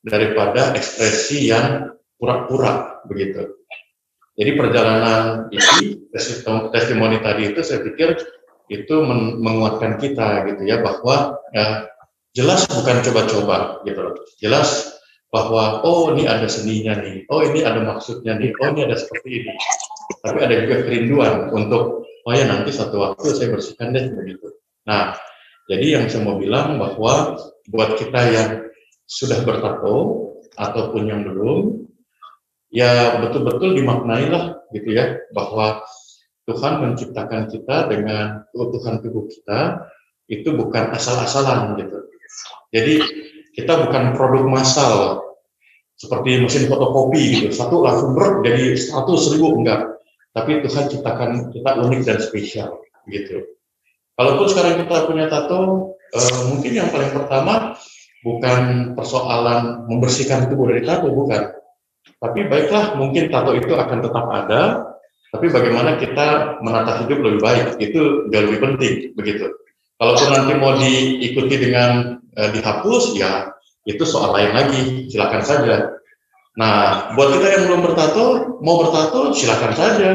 daripada 0.00 0.72
ekspresi 0.72 1.52
yang 1.52 1.92
pura-pura, 2.16 3.04
begitu. 3.04 3.44
Jadi 4.34 4.50
perjalanan 4.58 5.46
ini, 5.54 6.10
testimoni 6.74 7.22
tadi 7.22 7.54
itu 7.54 7.60
saya 7.62 7.86
pikir 7.86 8.18
itu 8.66 8.94
menguatkan 9.38 10.00
kita 10.00 10.48
gitu 10.50 10.62
ya 10.66 10.82
bahwa 10.82 11.38
ya, 11.54 11.86
jelas 12.34 12.66
bukan 12.66 12.98
coba-coba 13.06 13.84
gitu 13.86 14.00
loh. 14.00 14.14
Jelas 14.42 14.98
bahwa 15.30 15.82
oh 15.86 16.14
ini 16.14 16.26
ada 16.26 16.46
seninya 16.50 16.98
nih, 16.98 17.26
oh 17.30 17.46
ini 17.46 17.62
ada 17.62 17.82
maksudnya 17.82 18.34
nih, 18.38 18.50
oh 18.58 18.66
ini 18.74 18.80
ada 18.86 18.98
seperti 18.98 19.42
ini. 19.42 19.52
Tapi 20.22 20.38
ada 20.42 20.54
juga 20.66 20.76
kerinduan 20.82 21.54
untuk 21.54 22.06
oh 22.24 22.32
ya 22.34 22.46
nanti 22.48 22.74
satu 22.74 23.02
waktu 23.02 23.38
saya 23.38 23.48
bersihkan 23.54 23.94
deh 23.94 24.10
begitu. 24.14 24.50
Nah, 24.88 25.14
jadi 25.70 26.00
yang 26.00 26.04
saya 26.10 26.26
mau 26.26 26.36
bilang 26.40 26.76
bahwa 26.80 27.38
buat 27.70 27.90
kita 27.96 28.20
yang 28.34 28.48
sudah 29.04 29.44
bertato 29.44 30.28
ataupun 30.56 31.02
yang 31.06 31.22
belum, 31.28 31.83
ya 32.74 33.22
betul-betul 33.22 33.78
dimaknai 33.78 34.26
lah 34.26 34.58
gitu 34.74 34.90
ya 34.90 35.22
bahwa 35.30 35.86
Tuhan 36.44 36.82
menciptakan 36.82 37.48
kita 37.48 37.88
dengan 37.88 38.44
keutuhan 38.52 39.00
tubuh 39.00 39.30
kita 39.30 39.88
itu 40.28 40.52
bukan 40.52 40.92
asal-asalan 40.92 41.78
gitu. 41.80 42.04
Jadi 42.74 42.94
kita 43.54 43.86
bukan 43.86 44.18
produk 44.18 44.44
massal 44.50 45.22
seperti 45.94 46.42
mesin 46.42 46.66
fotokopi 46.66 47.22
gitu. 47.38 47.48
Satu 47.54 47.80
langsung 47.80 48.12
ber 48.12 48.42
jadi 48.42 48.74
satu 48.76 49.14
ribu 49.38 49.62
enggak. 49.62 49.94
Tapi 50.34 50.66
Tuhan 50.66 50.90
ciptakan 50.90 51.54
kita 51.54 51.70
unik 51.78 52.00
dan 52.02 52.18
spesial 52.18 52.82
gitu. 53.06 53.54
Kalaupun 54.18 54.46
sekarang 54.50 54.82
kita 54.82 55.06
punya 55.06 55.30
tato 55.30 55.94
eh, 56.10 56.40
mungkin 56.50 56.72
yang 56.74 56.90
paling 56.90 57.14
pertama 57.14 57.78
bukan 58.26 58.92
persoalan 58.98 59.86
membersihkan 59.86 60.50
tubuh 60.50 60.74
dari 60.74 60.82
tato 60.82 61.08
bukan 61.08 61.63
tapi 62.20 62.46
baiklah 62.48 62.96
mungkin 62.96 63.28
tato 63.28 63.52
itu 63.56 63.72
akan 63.74 63.98
tetap 64.00 64.26
ada 64.30 64.62
tapi 65.34 65.50
bagaimana 65.50 65.98
kita 65.98 66.58
menata 66.62 67.02
hidup 67.04 67.18
lebih 67.18 67.40
baik 67.42 67.66
itu 67.82 68.30
jauh 68.30 68.44
lebih 68.48 68.60
penting 68.62 68.94
begitu 69.18 69.50
kalaupun 69.98 70.28
nanti 70.30 70.52
mau 70.56 70.78
diikuti 70.78 71.54
dengan 71.58 72.20
eh, 72.38 72.50
dihapus 72.54 73.18
ya 73.18 73.54
itu 73.84 74.04
soal 74.08 74.32
lain 74.32 74.52
lagi, 74.56 74.82
silakan 75.12 75.44
saja. 75.44 75.76
Nah, 76.56 77.12
buat 77.12 77.36
kita 77.36 77.46
yang 77.52 77.62
belum 77.68 77.80
bertato, 77.92 78.56
mau 78.64 78.80
bertato 78.80 79.36
silakan 79.36 79.72
saja, 79.76 80.10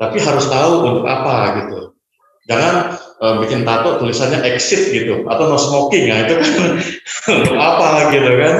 tapi 0.00 0.16
harus 0.16 0.48
tahu 0.48 0.72
untuk 0.88 1.04
apa 1.04 1.60
gitu. 1.60 1.92
Jangan 2.48 2.96
uh, 3.20 3.34
bikin 3.44 3.68
tato 3.68 4.00
tulisannya 4.00 4.40
exit 4.48 4.90
gitu 4.90 5.28
atau 5.28 5.44
no 5.52 5.58
smoking, 5.60 6.08
nah 6.08 6.24
itu 6.24 6.34
kan 6.40 6.52
untuk 7.36 7.56
apa 7.60 7.88
gitu 8.16 8.30
kan. 8.40 8.54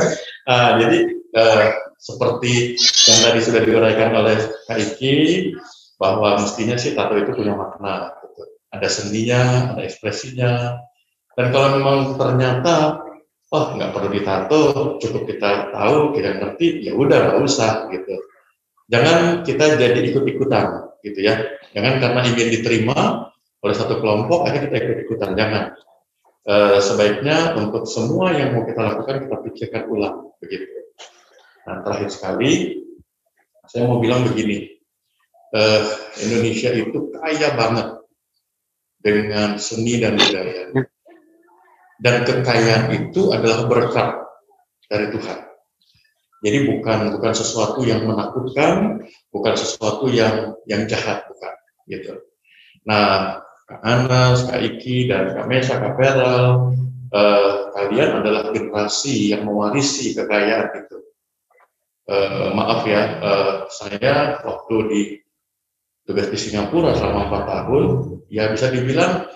Nah, 0.46 0.68
jadi 0.84 0.98
uh, 1.34 1.62
seperti 2.00 2.80
yang 2.80 3.18
tadi 3.28 3.40
sudah 3.44 3.60
diuraikan 3.60 4.10
oleh 4.16 4.36
Kak 4.64 4.80
Iki 4.80 5.14
bahwa 6.00 6.40
mestinya 6.40 6.80
sih 6.80 6.96
tato 6.96 7.12
itu 7.20 7.36
punya 7.36 7.52
makna. 7.52 8.16
Gitu. 8.24 8.42
Ada 8.72 8.88
seninya, 8.88 9.76
ada 9.76 9.84
ekspresinya. 9.84 10.80
Dan 11.36 11.52
kalau 11.52 11.76
memang 11.76 12.16
ternyata 12.16 13.04
oh 13.50 13.66
nggak 13.76 13.92
perlu 13.92 14.08
ditato, 14.08 14.60
cukup 15.02 15.22
kita 15.28 15.74
tahu, 15.74 16.16
kita 16.16 16.40
ngerti, 16.40 16.88
ya 16.88 16.96
udah 16.96 17.18
nggak 17.20 17.38
usah 17.44 17.92
gitu. 17.92 18.14
Jangan 18.90 19.44
kita 19.44 19.76
jadi 19.76 20.00
ikut-ikutan 20.00 20.96
gitu 21.04 21.20
ya. 21.20 21.36
Jangan 21.76 22.00
karena 22.00 22.20
ingin 22.26 22.48
diterima 22.48 23.30
oleh 23.60 23.76
satu 23.76 24.00
kelompok, 24.00 24.48
akhirnya 24.48 24.72
kita 24.72 24.76
ikut-ikutan. 24.88 25.30
Jangan. 25.36 25.64
E, 26.40 26.54
sebaiknya 26.80 27.54
untuk 27.60 27.84
semua 27.84 28.32
yang 28.32 28.56
mau 28.56 28.64
kita 28.64 28.80
lakukan 28.80 29.28
kita 29.28 29.36
pikirkan 29.44 29.82
ulang 29.92 30.32
begitu. 30.40 30.79
Nah 31.70 31.86
terakhir 31.86 32.10
sekali, 32.10 32.82
saya 33.70 33.86
mau 33.86 34.02
bilang 34.02 34.26
begini, 34.26 34.74
e, 35.54 35.60
Indonesia 36.26 36.74
itu 36.74 37.14
kaya 37.14 37.54
banget 37.54 38.02
dengan 38.98 39.54
seni 39.54 40.02
dan 40.02 40.18
budaya 40.18 40.74
dan 42.00 42.24
kekayaan 42.26 42.90
itu 42.90 43.30
adalah 43.30 43.70
berkat 43.70 44.18
dari 44.90 45.14
Tuhan. 45.14 45.38
Jadi 46.40 46.58
bukan 46.72 46.98
bukan 47.20 47.32
sesuatu 47.36 47.84
yang 47.84 48.02
menakutkan, 48.02 49.04
bukan 49.28 49.54
sesuatu 49.54 50.08
yang 50.08 50.56
yang 50.64 50.88
jahat 50.88 51.28
bukan, 51.28 51.54
gitu. 51.86 52.16
Nah, 52.88 53.38
Kak 53.68 53.84
Anas, 53.84 54.48
Kak 54.48 54.58
Iki, 54.58 55.12
dan 55.12 55.36
Kak 55.36 55.46
Mesa, 55.46 55.76
Kak 55.78 55.94
Peral, 56.00 56.72
eh, 57.12 57.54
kalian 57.76 58.24
adalah 58.24 58.50
generasi 58.56 59.36
yang 59.36 59.44
mewarisi 59.44 60.16
kekayaan 60.16 60.72
itu. 60.80 61.09
Eh, 62.10 62.48
maaf 62.58 62.82
ya, 62.90 63.22
eh, 63.22 63.54
saya 63.70 64.42
waktu 64.42 64.76
di 64.90 65.00
tugas 66.02 66.26
di 66.26 66.38
Singapura 66.42 66.90
selama 66.98 67.30
empat 67.30 67.42
tahun, 67.46 67.84
ya 68.26 68.50
bisa 68.50 68.66
dibilang 68.74 69.30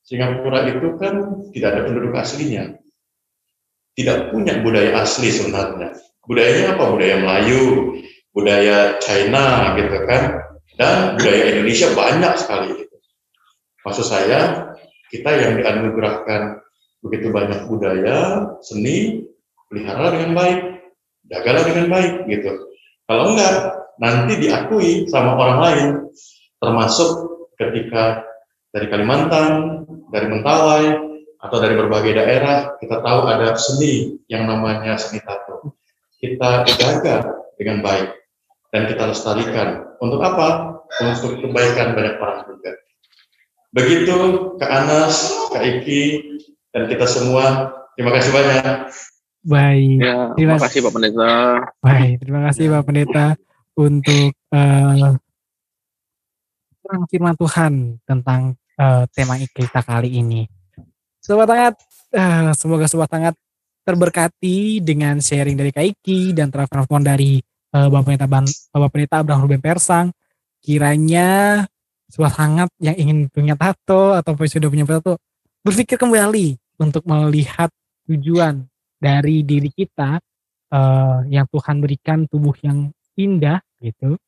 Singapura 0.00 0.64
itu 0.72 0.96
kan 0.96 1.44
tidak 1.52 1.68
ada 1.76 1.80
penduduk 1.84 2.16
aslinya. 2.16 2.80
Tidak 3.92 4.32
punya 4.32 4.56
budaya 4.64 5.04
asli 5.04 5.28
sebenarnya. 5.28 6.00
Budayanya 6.24 6.80
apa? 6.80 6.84
Budaya 6.96 7.16
Melayu, 7.20 7.62
budaya 8.32 8.96
China 9.04 9.76
gitu 9.76 9.96
kan. 10.08 10.22
Dan 10.80 11.20
budaya 11.20 11.42
Indonesia 11.52 11.92
banyak 11.92 12.34
sekali 12.40 12.68
gitu. 12.72 12.96
Maksud 13.84 14.06
saya, 14.08 14.72
kita 15.12 15.28
yang 15.28 15.60
dianugerahkan 15.60 16.56
begitu 17.04 17.28
banyak 17.28 17.68
budaya, 17.68 18.48
seni, 18.64 19.28
pelihara 19.68 20.16
dengan 20.16 20.32
baik, 20.32 20.73
jagalah 21.28 21.62
dengan 21.64 21.86
baik 21.88 22.14
gitu. 22.28 22.52
Kalau 23.04 23.32
enggak, 23.32 23.54
nanti 24.00 24.32
diakui 24.40 25.06
sama 25.08 25.36
orang 25.36 25.58
lain, 25.60 25.88
termasuk 26.58 27.10
ketika 27.60 28.24
dari 28.74 28.88
Kalimantan, 28.88 29.84
dari 30.10 30.26
Mentawai, 30.32 30.84
atau 31.44 31.60
dari 31.60 31.76
berbagai 31.76 32.16
daerah, 32.16 32.72
kita 32.80 33.04
tahu 33.04 33.20
ada 33.28 33.52
seni 33.60 34.16
yang 34.32 34.48
namanya 34.48 34.96
seni 34.96 35.20
tato. 35.20 35.76
kita 36.24 36.64
jaga 36.64 37.36
dengan 37.60 37.84
baik 37.84 38.16
dan 38.72 38.88
kita 38.88 39.12
lestarikan. 39.12 39.92
Untuk 40.00 40.24
apa? 40.24 40.80
Untuk 41.04 41.36
kebaikan 41.44 41.92
banyak 41.92 42.16
orang 42.16 42.48
juga. 42.48 42.72
Begitu 43.76 44.16
Kak 44.56 44.72
Anas, 44.72 45.36
Kak 45.52 45.60
Iki, 45.60 46.02
dan 46.72 46.88
kita 46.88 47.04
semua. 47.04 47.76
Terima 47.92 48.16
kasih 48.16 48.32
banyak. 48.32 48.88
Baik. 49.44 50.00
Ya, 50.00 50.32
Terima 50.32 50.56
kasih 50.56 50.80
Pak 50.80 50.92
Pendeta. 50.96 51.32
Baik, 51.84 52.14
terima 52.24 52.40
kasih 52.48 52.64
Pak 52.72 52.82
Pendeta 52.88 53.26
untuk 53.76 54.32
terang 56.84 57.04
firman 57.08 57.36
Tuhan 57.36 57.72
tentang 58.04 58.54
eh, 58.76 59.04
tema 59.16 59.40
kita 59.40 59.80
kali 59.80 60.20
ini. 60.20 60.44
Sobat 61.24 61.48
Hangat, 61.48 61.74
eh, 62.12 62.52
semoga 62.52 62.84
Sobat 62.84 63.08
Hangat 63.16 63.34
terberkati 63.84 64.84
dengan 64.84 65.20
sharing 65.20 65.56
dari 65.56 65.72
Kaiki 65.72 66.36
dan 66.36 66.52
telepon 66.52 67.00
dari 67.00 67.40
eh, 67.40 67.88
Bapak 67.88 68.04
Pendeta, 68.04 68.28
Ban, 68.28 68.44
Bapak 68.44 68.90
Pendeta 68.92 69.24
Abraham 69.24 69.48
Ruben 69.48 69.64
Persang. 69.64 70.12
Kiranya 70.60 71.64
Sobat 72.12 72.36
Hangat 72.36 72.68
yang 72.76 72.96
ingin 73.00 73.18
punya 73.32 73.56
tato 73.56 74.12
atau 74.12 74.36
sudah 74.44 74.68
punya 74.68 74.84
tato, 74.84 75.16
berpikir 75.64 75.96
kembali 75.96 76.60
untuk 76.76 77.02
melihat 77.08 77.72
tujuan 78.04 78.68
dari 78.96 79.42
diri 79.42 79.68
kita 79.68 80.18
eh, 80.70 81.18
yang 81.28 81.46
Tuhan 81.46 81.76
berikan 81.78 82.24
tubuh 82.24 82.54
yang 82.60 82.90
indah 83.14 83.62
gitu 83.78 84.18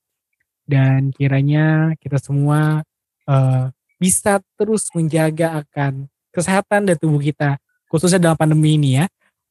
dan 0.63 1.11
kiranya 1.11 1.95
kita 1.97 2.19
semua 2.19 2.83
eh, 3.25 3.65
bisa 3.97 4.39
terus 4.55 4.91
menjaga 4.93 5.65
akan 5.65 6.05
kesehatan 6.31 6.85
dan 6.85 6.97
tubuh 6.97 7.19
kita 7.19 7.57
khususnya 7.89 8.21
dalam 8.21 8.37
pandemi 8.37 8.77
ini 8.77 9.01
ya. 9.01 9.07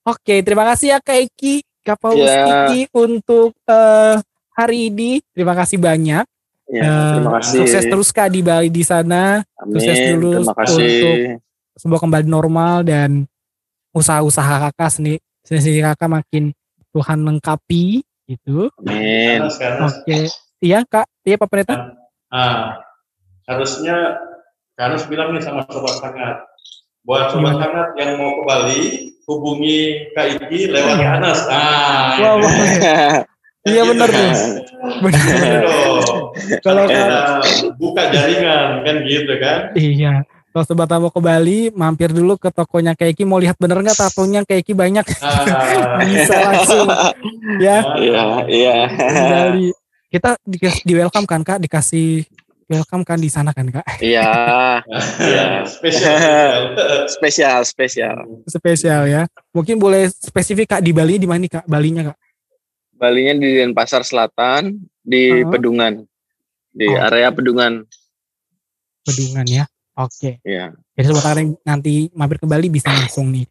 Oke, 0.06 0.38
terima 0.40 0.62
kasih 0.70 0.94
ya 0.94 1.00
Kak 1.02 1.18
Eki, 1.18 1.56
Kak 1.82 1.98
Paulus 1.98 2.30
Ya. 2.30 2.70
Iki 2.70 2.94
untuk 2.94 3.58
eh, 3.66 4.16
hari 4.54 4.94
ini. 4.94 5.18
Terima 5.34 5.58
kasih 5.58 5.82
banyak. 5.82 6.26
Ya, 6.66 6.82
Eh, 6.82 7.10
terima 7.18 7.32
kasih. 7.42 7.58
Sukses 7.62 7.84
terus 7.86 8.10
Kak 8.10 8.30
di 8.30 8.42
Bali 8.42 8.70
di 8.70 8.86
sana. 8.86 9.42
Amin. 9.58 9.82
sukses 9.82 9.98
kasih. 9.98 10.14
untuk- 10.14 11.42
Semoga 11.76 12.06
kembali 12.06 12.26
normal 12.26 12.88
dan 12.88 13.28
usaha-usaha 13.96 14.70
kakak 14.70 14.92
sendiri, 14.92 15.18
sendiri 15.48 15.80
kakak 15.82 16.12
makin 16.12 16.52
Tuhan 16.92 17.20
lengkapi 17.24 18.04
gitu. 18.28 18.68
Amin. 18.84 19.48
Oke, 19.48 20.28
iya 20.60 20.84
kak, 20.84 21.08
iya 21.24 21.40
Pak 21.40 21.48
Pendeta. 21.48 21.96
Ah, 22.28 22.84
harusnya 23.48 24.20
Kak 24.76 24.92
Anas 24.92 25.08
bilang 25.08 25.32
nih 25.32 25.40
sama 25.40 25.64
sobat 25.72 25.96
hangat. 26.04 26.44
Buat 27.08 27.32
sobat 27.32 27.56
Gimana? 27.56 27.64
hangat 27.64 27.90
yang 27.96 28.20
mau 28.20 28.36
ke 28.36 28.44
Bali, 28.44 28.82
hubungi 29.24 29.80
Kak 30.12 30.36
Iki 30.36 30.60
lewat 30.68 30.96
Kak 31.00 31.12
Anas. 31.24 31.40
Ah, 31.48 32.20
Wah, 32.20 32.34
ini. 32.36 32.44
wah. 32.44 33.24
Iya 33.66 33.82
bener 33.82 34.10
gitu, 34.14 34.22
tuh. 34.22 34.34
Bener, 35.02 35.18
Gitu 35.26 35.58
dong. 35.66 36.22
Kalau 36.62 36.84
Kita 36.86 37.18
buka 37.82 38.04
jaringan 38.14 38.86
kan 38.86 38.96
gitu 39.10 39.34
kan. 39.42 39.60
Iya. 39.74 40.14
Kalau 40.56 40.64
sobat 40.64 40.88
mau 40.88 41.12
ke 41.12 41.20
Bali, 41.20 41.68
mampir 41.76 42.16
dulu 42.16 42.40
ke 42.40 42.48
tokonya 42.48 42.96
Keiki 42.96 43.28
mau 43.28 43.36
lihat 43.36 43.60
bener 43.60 43.76
nggak 43.84 44.00
tatonya 44.00 44.48
Keiki 44.48 44.72
banyak 44.72 45.04
Ah, 45.20 46.00
bisa 46.08 46.32
langsung 46.32 46.88
ya 47.60 47.84
Iya, 48.00 48.24
iya. 48.48 48.76
di 48.88 49.20
Bali. 49.28 49.68
Kita 50.08 50.40
di, 50.48 50.56
di 50.56 50.94
welcome 50.96 51.28
kan 51.28 51.44
kak, 51.44 51.60
dikasih 51.60 52.24
welcome 52.72 53.04
kan 53.04 53.20
di 53.20 53.28
sana 53.28 53.52
kan 53.52 53.68
kak, 53.68 53.84
Iya, 54.00 54.32
Iya. 55.20 55.68
spesial. 55.68 56.56
spesial, 57.12 57.60
spesial. 57.68 58.18
spesial 58.48 59.02
ya. 59.12 59.28
Mungkin 59.52 59.76
boleh 59.76 60.08
spesifik 60.08 60.80
kak 60.80 60.82
di 60.88 60.96
Bali 60.96 61.20
di 61.20 61.28
mana 61.28 61.52
kak, 61.52 61.68
Balinya 61.68 62.16
kak? 62.16 62.18
Balinya 62.96 63.36
di 63.36 63.60
Denpasar 63.60 64.08
Selatan, 64.08 64.72
di 65.04 65.44
Oh. 65.44 65.52
Pedungan. 65.52 66.00
Di 66.72 66.88
Oh. 66.88 66.96
area 66.96 67.28
Pedungan. 67.36 67.84
Bedungan 69.04 69.44
ya. 69.52 69.68
Oke. 69.96 70.44
Iya. 70.44 70.76
Jadi 70.96 71.06
sobat 71.08 71.36
yang 71.40 71.56
nanti 71.64 72.12
mampir 72.12 72.40
ke 72.40 72.48
Bali 72.48 72.68
bisa 72.68 72.92
langsung 72.92 73.32
nih. 73.32 73.48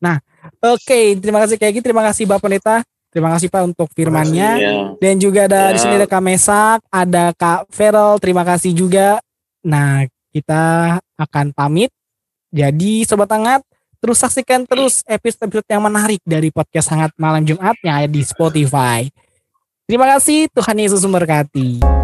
Nah, 0.00 0.16
oke, 0.62 1.20
terima 1.20 1.42
kasih 1.44 1.60
kayak 1.60 1.72
gitu, 1.78 1.92
terima 1.92 2.06
kasih 2.06 2.24
Bapak 2.24 2.48
Pendeta, 2.48 2.80
terima 3.12 3.28
kasih 3.36 3.52
Pak 3.52 3.62
untuk 3.68 3.88
firmannya. 3.92 4.50
Iya. 4.56 4.72
Dan 4.96 5.20
juga 5.20 5.44
ada 5.44 5.74
di 5.74 5.78
Ya. 5.78 5.82
sini 5.84 5.94
ada 6.00 6.08
Kak 6.08 6.22
Mesak, 6.24 6.78
ada 6.88 7.24
Kak 7.36 7.68
Feral, 7.68 8.16
terima 8.16 8.46
kasih 8.46 8.72
juga. 8.72 9.20
Nah, 9.60 10.08
kita 10.32 10.96
akan 11.20 11.52
pamit. 11.52 11.92
Jadi 12.48 13.04
sobat 13.04 13.28
hangat, 13.30 13.60
terus 14.00 14.18
saksikan 14.18 14.64
terus 14.64 15.04
episode-episode 15.04 15.68
yang 15.68 15.84
menarik 15.84 16.18
dari 16.24 16.48
podcast 16.48 16.88
Hangat 16.90 17.12
Malam 17.20 17.44
Jumat 17.44 17.76
yang 17.84 17.94
ada 18.00 18.08
di 18.08 18.24
Spotify. 18.24 19.06
Terima 19.84 20.06
kasih, 20.16 20.48
Tuhan 20.54 20.80
Yesus 20.80 21.02
memberkati. 21.04 21.99